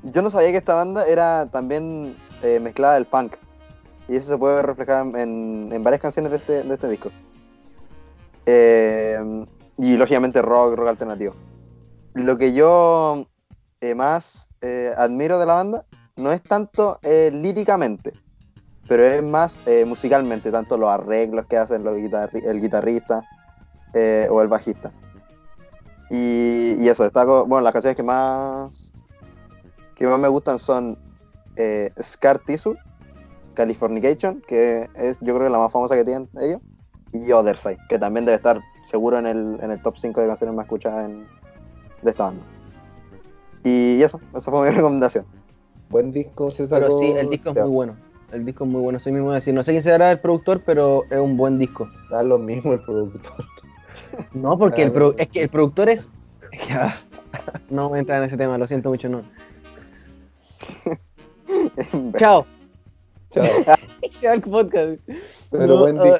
yo 0.02 0.22
no 0.22 0.30
sabía 0.30 0.50
que 0.50 0.56
esta 0.56 0.74
banda 0.74 1.06
era 1.06 1.46
también 1.46 2.16
eh, 2.42 2.58
mezclada 2.58 2.94
del 2.94 3.06
funk. 3.06 3.36
Y 4.08 4.16
eso 4.16 4.28
se 4.28 4.38
puede 4.38 4.56
ver 4.56 4.66
reflejado 4.66 5.16
en, 5.18 5.70
en 5.72 5.82
varias 5.82 6.00
canciones 6.00 6.30
de 6.30 6.36
este, 6.36 6.62
de 6.62 6.74
este 6.74 6.88
disco. 6.88 7.10
Eh, 8.46 9.44
y 9.78 9.96
lógicamente 9.96 10.42
rock, 10.42 10.74
rock 10.74 10.88
alternativo. 10.88 11.34
Lo 12.14 12.36
que 12.36 12.52
yo 12.52 13.26
eh, 13.80 13.94
más 13.94 14.48
eh, 14.62 14.94
admiro 14.96 15.38
de 15.38 15.46
la 15.46 15.54
banda 15.54 15.84
no 16.16 16.32
es 16.32 16.42
tanto 16.42 16.98
eh, 17.02 17.30
líricamente, 17.32 18.12
pero 18.88 19.04
es 19.04 19.22
más 19.22 19.62
eh, 19.66 19.84
musicalmente, 19.84 20.50
tanto 20.50 20.76
los 20.76 20.88
arreglos 20.88 21.46
que 21.46 21.56
hacen 21.56 21.84
los 21.84 21.96
guitarri- 21.96 22.44
el 22.44 22.60
guitarrista 22.60 23.22
eh, 23.94 24.28
o 24.30 24.40
el 24.42 24.48
bajista. 24.48 24.90
Y, 26.10 26.88
eso, 26.88 27.04
destaco, 27.04 27.46
bueno, 27.46 27.62
las 27.64 27.72
canciones 27.72 27.96
que 27.96 28.02
más 28.02 28.92
que 29.94 30.06
más 30.06 30.18
me 30.18 30.28
gustan 30.28 30.58
son 30.58 30.98
Scar 32.02 32.38
Tissue, 32.40 32.76
Californication, 33.54 34.42
que 34.46 34.88
es 34.94 35.18
yo 35.20 35.34
creo 35.34 35.46
que 35.46 35.50
la 35.50 35.58
más 35.58 35.72
famosa 35.72 35.94
que 35.94 36.04
tienen 36.04 36.28
ellos, 36.40 36.60
y 37.12 37.30
Other 37.32 37.58
Side, 37.58 37.78
que 37.88 37.98
también 37.98 38.24
debe 38.24 38.36
estar 38.36 38.60
seguro 38.84 39.18
en 39.18 39.26
el, 39.26 39.58
en 39.62 39.70
el 39.70 39.80
top 39.82 39.96
5 39.96 40.20
de 40.20 40.26
canciones 40.26 40.56
más 40.56 40.64
escuchadas 40.64 41.10
de 42.02 42.10
esta 42.10 42.24
banda. 42.24 42.42
Y 43.64 44.02
eso, 44.02 44.20
esa 44.36 44.50
fue 44.50 44.68
mi 44.70 44.74
recomendación. 44.76 45.24
Buen 45.88 46.10
disco 46.12 46.50
se 46.50 46.66
sacó. 46.68 46.86
Pero 46.86 46.98
sí, 46.98 47.06
el 47.12 47.28
disco 47.30 47.50
es 47.50 47.56
muy 47.56 47.70
bueno. 47.70 47.96
El 48.32 48.44
disco 48.46 48.64
es 48.64 48.70
muy 48.70 48.80
bueno. 48.80 48.98
Soy 48.98 49.12
mismo 49.12 49.30
de 49.30 49.36
decir. 49.36 49.52
No 49.54 49.62
sé 49.62 49.72
quién 49.72 49.82
será 49.82 50.10
el 50.10 50.20
productor, 50.20 50.62
pero 50.64 51.02
es 51.10 51.18
un 51.20 51.36
buen 51.36 51.58
disco. 51.58 51.88
Da 52.10 52.22
lo 52.22 52.38
mismo 52.38 52.72
el 52.72 52.80
productor. 52.80 53.44
No, 54.34 54.58
porque 54.58 54.82
Ah, 54.82 54.84
el 54.86 54.92
pro- 54.92 55.14
es 55.16 55.28
que 55.28 55.42
el 55.42 55.48
productor 55.48 55.88
es. 55.88 56.10
ah, 56.70 56.94
no 57.70 57.88
voy 57.88 57.96
a 57.96 58.00
entrar 58.00 58.18
en 58.18 58.24
ese 58.24 58.36
tema, 58.36 58.58
lo 58.58 58.66
siento 58.66 58.90
mucho, 58.90 59.08
no. 59.08 59.22
Chao. 62.18 62.46
Chao. 63.30 63.44
Se 64.10 64.28
va 64.28 64.34
el 64.34 64.40
podcast. 64.42 65.00
Pero 65.50 65.66
No, 65.66 65.78
buen 65.78 65.98
ah, 65.98 66.02
disco. 66.02 66.18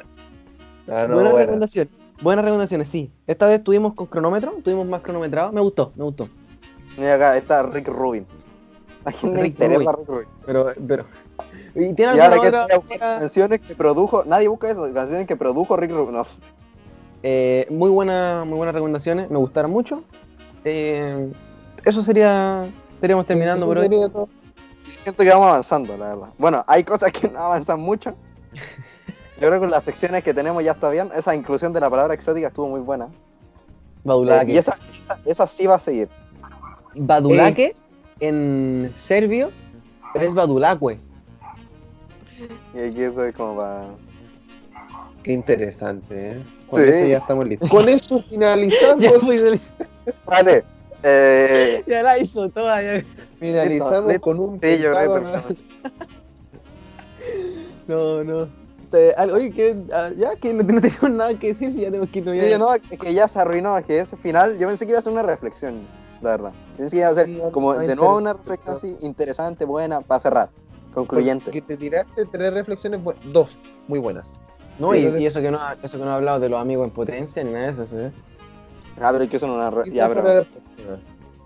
Ah, 0.87 1.05
no, 1.07 1.13
buena 1.15 1.29
buena. 1.29 1.39
recomendación. 1.39 1.89
Buenas 2.21 2.45
recomendaciones, 2.45 2.89
sí. 2.89 3.11
Esta 3.27 3.45
vez 3.45 3.63
tuvimos 3.63 3.93
con 3.93 4.07
cronómetro, 4.07 4.53
tuvimos 4.63 4.87
más 4.87 5.01
cronometrado. 5.01 5.51
Me 5.51 5.61
gustó, 5.61 5.91
me 5.95 6.03
gustó. 6.03 6.27
Mira 6.97 7.15
acá 7.15 7.37
está 7.37 7.63
Rick 7.63 7.87
Rubin. 7.87 8.25
¿A 9.05 9.11
quién 9.11 9.33
le 9.33 9.41
Rick 9.43 9.53
interesa 9.53 9.91
Rubin. 9.91 9.97
Rick 9.97 10.07
Rubin? 10.07 10.27
Pero, 10.45 10.67
pero. 10.87 11.05
¿Y 11.75 11.93
tiene 11.93 12.15
Y 12.15 12.19
ahora 12.19 12.39
que 12.39 12.47
otra? 12.47 12.65
otra- 12.77 12.97
canciones 13.19 13.61
que 13.61 13.75
produjo, 13.75 14.23
nadie 14.25 14.47
busca 14.47 14.69
eso, 14.69 14.83
canciones 14.93 15.27
que 15.27 15.35
produjo 15.35 15.75
Rick 15.75 15.91
Rubin. 15.91 16.15
No. 16.15 16.25
Eh, 17.23 17.67
muy, 17.69 17.89
buena, 17.89 18.43
muy 18.45 18.57
buenas 18.57 18.75
recomendaciones, 18.75 19.29
me 19.29 19.37
gustaron 19.37 19.71
mucho. 19.71 20.03
Eh, 20.65 21.31
eso 21.83 22.01
sería. 22.01 22.65
Estaríamos 22.95 23.25
terminando 23.25 23.65
por 23.65 23.77
hoy. 23.77 23.89
Todo. 23.89 24.29
Siento 24.97 25.23
que 25.23 25.29
vamos 25.29 25.47
avanzando, 25.49 25.97
la 25.97 26.09
verdad. 26.15 26.29
Bueno, 26.37 26.63
hay 26.67 26.83
cosas 26.83 27.11
que 27.11 27.29
no 27.29 27.39
avanzan 27.39 27.79
mucho. 27.79 28.13
Yo 29.41 29.49
creo 29.49 29.59
que 29.59 29.67
las 29.67 29.83
secciones 29.83 30.23
que 30.23 30.33
tenemos 30.33 30.63
ya 30.63 30.71
está 30.73 30.89
bien. 30.89 31.09
Esa 31.15 31.35
inclusión 31.35 31.73
de 31.73 31.81
la 31.81 31.89
palabra 31.89 32.13
exótica 32.13 32.47
estuvo 32.47 32.67
muy 32.69 32.79
buena. 32.79 33.07
Eh, 34.05 34.43
y 34.47 34.57
esa, 34.57 34.77
esa, 35.01 35.19
esa 35.25 35.47
sí 35.47 35.65
va 35.65 35.75
a 35.75 35.79
seguir. 35.79 36.07
Badulake 36.95 37.75
en 38.19 38.91
serbio 38.95 39.51
es 40.15 40.33
Badulacue. 40.33 40.97
Y 42.75 42.79
aquí 42.81 43.01
eso 43.03 43.23
es 43.25 43.35
como 43.35 43.55
para. 43.57 43.85
Qué 45.23 45.31
interesante, 45.33 46.31
¿eh? 46.33 46.43
Con 46.69 46.83
Sí. 46.83 46.89
eso 46.89 47.05
ya 47.07 47.17
estamos 47.19 47.47
listos. 47.47 47.69
Con 47.69 47.87
eso 47.89 48.21
finalizamos. 48.23 49.05
Vale. 50.25 50.63
Eh, 51.03 51.83
ya 51.87 52.03
la 52.03 52.17
hizo 52.17 52.49
toda. 52.49 52.81
ya. 52.81 53.03
finalizamos 53.39 54.05
Listo, 54.07 54.21
con 54.21 54.39
un 54.39 54.59
sí, 54.59 54.77
yo 54.79 54.91
No, 57.87 58.23
no. 58.23 58.47
Te- 58.89 59.13
oye, 59.33 59.51
que 59.51 59.75
ah, 59.91 60.11
ya 60.15 60.35
que 60.35 60.53
no, 60.53 60.63
no 60.63 60.79
tenemos 60.79 61.09
nada 61.11 61.33
que 61.33 61.47
decir 61.47 61.71
si 61.71 61.81
ya 61.81 61.87
tenemos 61.87 62.09
que 62.09 62.19
irnos 62.19 62.37
Sí, 62.37 62.49
ya. 62.49 62.57
no, 62.57 62.73
es 62.73 62.81
que 62.81 63.13
ya 63.13 63.27
se 63.27 63.39
arruinó, 63.39 63.77
es 63.77 63.85
que 63.85 63.99
ese 63.99 64.15
final, 64.17 64.57
yo 64.59 64.67
pensé 64.67 64.85
que 64.85 64.91
iba 64.91 64.99
a 64.99 65.01
ser 65.01 65.13
una 65.13 65.23
reflexión, 65.23 65.81
la 66.23 66.31
verdad. 66.31 66.51
Pensé 66.77 66.97
que 66.97 67.25
Sí, 67.25 67.41
como 67.51 67.73
de 67.73 67.95
nuevo 67.95 68.17
una 68.17 68.33
reflexión 68.33 68.75
así, 68.75 68.97
interesante, 69.01 69.65
buena, 69.65 70.01
para 70.01 70.19
cerrar, 70.19 70.49
concluyente. 70.93 71.51
Que 71.51 71.61
te 71.61 71.77
tiraste 71.77 72.25
tres 72.25 72.53
reflexiones, 72.53 72.99
dos, 73.31 73.57
muy 73.87 73.99
buenas. 73.99 74.27
No, 74.79 74.95
y, 74.95 75.01
y 75.05 75.25
eso 75.25 75.39
que 75.41 75.51
no 75.51 75.59
ha- 75.59 75.75
eso 75.83 75.99
que 75.99 76.05
no 76.05 76.11
ha 76.11 76.15
hablado 76.15 76.39
de 76.39 76.49
los 76.49 76.59
amigos 76.59 76.85
en 76.85 76.91
potencia 76.91 77.43
ni 77.43 77.51
nada 77.51 77.71
de 77.71 77.83
eso. 77.83 77.87
¿sí? 77.87 78.23
Ah, 78.99 79.09
pero 79.11 79.23
es 79.25 79.29
que 79.29 79.37
eso 79.37 79.45
no 79.47 79.61
es 79.67 79.73
una 79.73 79.85
Ya, 79.85 80.07
pero... 80.07 80.23
la 80.23 80.43
próxima. 80.43 80.97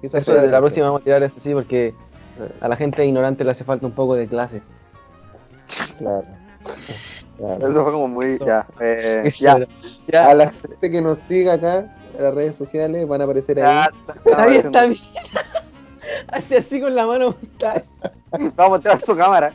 Quizás 0.01 0.21
Eso 0.21 0.33
de 0.33 0.47
la 0.47 0.59
próxima 0.59 0.85
vamos 0.85 1.01
a 1.01 1.03
tirar 1.03 1.23
eso 1.23 1.39
sí, 1.39 1.53
porque 1.53 1.93
a 2.61 2.67
la 2.67 2.75
gente 2.75 3.05
ignorante 3.05 3.43
le 3.43 3.51
hace 3.51 3.63
falta 3.63 3.85
un 3.85 3.93
poco 3.93 4.15
de 4.15 4.27
clase. 4.27 4.61
Claro. 5.97 6.23
Claro. 7.37 7.69
Eso 7.69 7.83
fue 7.83 7.91
como 7.91 8.07
muy... 8.07 8.25
Eso. 8.33 8.45
Ya, 8.45 8.67
eh, 8.79 9.31
ya. 9.39 9.67
Ya, 10.07 10.27
A 10.27 10.33
la 10.33 10.51
gente 10.51 10.91
que 10.91 11.01
nos 11.01 11.19
siga 11.27 11.53
acá 11.53 11.95
las 12.21 12.33
redes 12.33 12.55
sociales 12.55 13.07
van 13.07 13.21
a 13.21 13.23
aparecer 13.25 13.59
ahí. 13.61 13.87
bien, 14.49 14.65
está 14.65 14.85
bien. 14.85 14.99
Hace 16.27 16.57
así 16.57 16.81
con 16.81 16.95
la 16.95 17.05
mano. 17.05 17.35
Vamos 18.31 18.53
a 18.57 18.67
mostrar 18.69 19.01
su 19.01 19.15
cámara. 19.15 19.53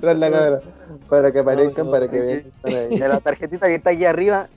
Tras 0.00 0.18
la 0.18 0.30
cámara. 0.30 0.60
Para 1.08 1.32
que 1.32 1.38
aparezcan, 1.40 1.86
no, 1.86 1.90
para 1.92 2.08
que 2.08 2.20
vean. 2.20 2.44
De 2.90 2.98
la 3.08 3.20
tarjetita 3.20 3.66
que 3.66 3.76
está 3.76 3.90
aquí 3.90 4.04
arriba. 4.04 4.48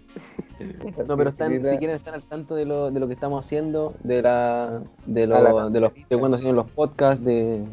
No, 1.08 1.18
pero 1.18 1.32
están, 1.32 1.52
si 1.52 1.78
quieren 1.78 1.96
estar 1.98 2.14
al 2.14 2.22
tanto 2.24 2.56
de 2.56 2.66
lo, 2.66 2.90
de 2.92 3.00
lo 3.00 3.08
que 3.08 3.14
estamos 3.14 3.44
haciendo, 3.46 3.96
de 4.04 4.22
la 4.22 4.82
de, 5.06 5.28
lo- 5.28 5.36
A 5.36 5.40
la 5.42 5.70
de, 5.70 5.80
los, 5.80 5.92
de 6.10 6.18
cuando 6.18 6.38
hacen 6.38 6.56
los 6.56 6.70
podcasts, 6.70 7.26
de, 7.26 7.64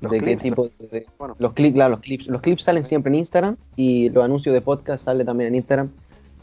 Los 0.00 0.12
de 0.12 0.20
qué 0.20 0.36
tipo 0.36 0.68
de, 0.78 0.86
de- 0.88 1.06
Bueno. 1.18 1.34
los 1.38 1.52
clips, 1.54 1.74
claro, 1.74 1.90
los 1.92 2.00
clips. 2.00 2.26
Los 2.26 2.42
clips 2.42 2.64
salen 2.64 2.84
siempre 2.84 3.10
en 3.10 3.14
Instagram 3.20 3.56
y 3.76 4.10
los 4.10 4.24
anuncios 4.24 4.52
de 4.52 4.60
podcast 4.60 5.04
salen 5.04 5.24
también 5.24 5.48
en 5.48 5.54
Instagram. 5.54 5.88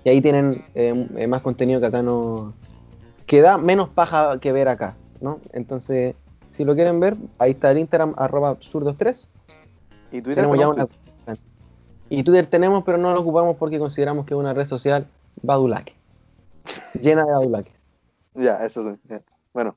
Y 0.03 0.09
ahí 0.09 0.21
tienen 0.21 0.63
eh, 0.75 1.07
eh, 1.17 1.27
más 1.27 1.41
contenido 1.41 1.79
que 1.79 1.85
acá 1.87 2.01
no. 2.01 2.53
que 3.25 3.41
da 3.41 3.57
menos 3.57 3.89
paja 3.89 4.37
que 4.39 4.51
ver 4.51 4.67
acá, 4.67 4.95
¿no? 5.21 5.39
Entonces, 5.53 6.15
si 6.49 6.63
lo 6.65 6.75
quieren 6.75 6.99
ver, 6.99 7.15
ahí 7.39 7.51
está 7.51 7.71
el 7.71 7.77
Instagram, 7.79 8.13
arroba 8.17 8.51
absurdos3. 8.57 9.25
Y 10.11 10.21
Twitter 10.21 10.35
Tenemos 10.47 10.57
ya 10.59 10.67
una. 10.69 10.87
Y 12.09 12.21
Twitter 12.23 12.45
tenemos, 12.45 12.83
pero 12.83 12.97
no 12.97 13.13
lo 13.13 13.21
ocupamos 13.21 13.55
porque 13.57 13.79
consideramos 13.79 14.25
que 14.25 14.33
es 14.33 14.39
una 14.39 14.53
red 14.53 14.67
social 14.67 15.07
badulaque. 15.41 15.93
Llena 17.01 17.25
de 17.25 17.31
badulaque. 17.31 17.71
Ya, 18.35 18.63
eso 18.65 18.87
es. 18.89 19.01
ya. 19.03 19.19
Bueno, 19.53 19.73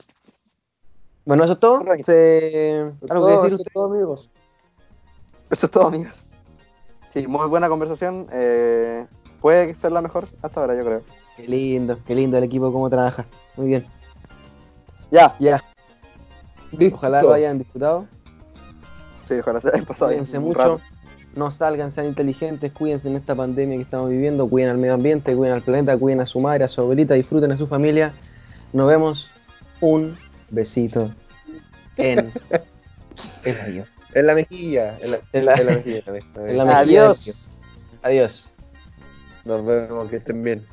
Bueno, 1.24 1.44
eso 1.44 1.52
es 1.54 1.60
todo. 1.60 1.82
Se- 2.04 2.92
¿Algo 3.08 3.26
que 3.26 3.32
decir 3.32 3.46
eso 3.46 3.54
usted? 3.56 3.66
es 3.66 3.72
todo, 3.72 3.84
amigos. 3.94 4.30
eso 5.50 5.66
es 5.66 5.72
todo, 5.72 5.86
amigos. 5.86 6.12
Sí, 7.10 7.26
muy 7.26 7.46
buena 7.48 7.68
conversación. 7.68 8.26
eh, 8.32 9.06
puede 9.46 9.76
ser 9.76 9.92
la 9.92 10.02
mejor 10.02 10.26
hasta 10.42 10.60
ahora, 10.60 10.74
yo 10.76 10.84
creo. 10.84 11.02
Qué 11.36 11.46
lindo, 11.46 12.00
qué 12.04 12.16
lindo 12.16 12.36
el 12.36 12.42
equipo, 12.42 12.72
cómo 12.72 12.90
trabaja. 12.90 13.24
Muy 13.56 13.68
bien. 13.68 13.86
Ya, 15.12 15.36
Ya, 15.38 15.62
Listo. 16.76 16.96
ojalá 16.96 17.22
lo 17.22 17.32
hayan 17.32 17.56
disfrutado. 17.58 18.06
sí, 19.28 19.34
ojalá 19.34 19.60
se 19.60 19.68
haya 19.68 19.82
pasado 19.84 20.08
Cuídense 20.08 20.40
mucho. 20.40 20.58
rato. 20.58 20.80
No 21.36 21.52
salgan, 21.52 21.92
sean 21.92 22.06
inteligentes, 22.08 22.72
cuídense 22.72 23.06
en 23.08 23.14
esta 23.14 23.36
pandemia 23.36 23.76
que 23.76 23.84
estamos 23.84 24.10
viviendo, 24.10 24.48
cuiden 24.48 24.70
al 24.70 24.78
medio 24.78 24.94
ambiente, 24.94 25.36
cuiden 25.36 25.54
al 25.54 25.62
planeta, 25.62 25.96
cuiden 25.96 26.20
a 26.22 26.26
su 26.26 26.40
madre, 26.40 26.64
a 26.64 26.68
su 26.68 26.80
abuelita, 26.80 27.14
disfruten 27.14 27.52
a 27.52 27.56
su 27.56 27.68
familia. 27.68 28.12
Nos 28.72 28.88
vemos. 28.88 29.28
Un 29.80 30.16
besito 30.50 31.12
en 31.98 32.32
el. 33.44 33.84
En 34.12 34.26
la 34.26 34.34
mejilla. 34.34 34.98
En 35.00 35.10
la, 35.12 35.18
En 35.32 35.44
la- 35.44 35.54
en 35.54 35.66
la 35.66 35.72
mejilla. 35.72 36.02
en 36.06 36.56
la 36.58 36.64
mejilla. 36.64 36.78
Adiós. 36.80 37.60
Adiós. 38.02 38.46
Nos 39.46 39.64
vemos, 39.64 40.10
que 40.10 40.16
estén 40.16 40.42
bien. 40.42 40.66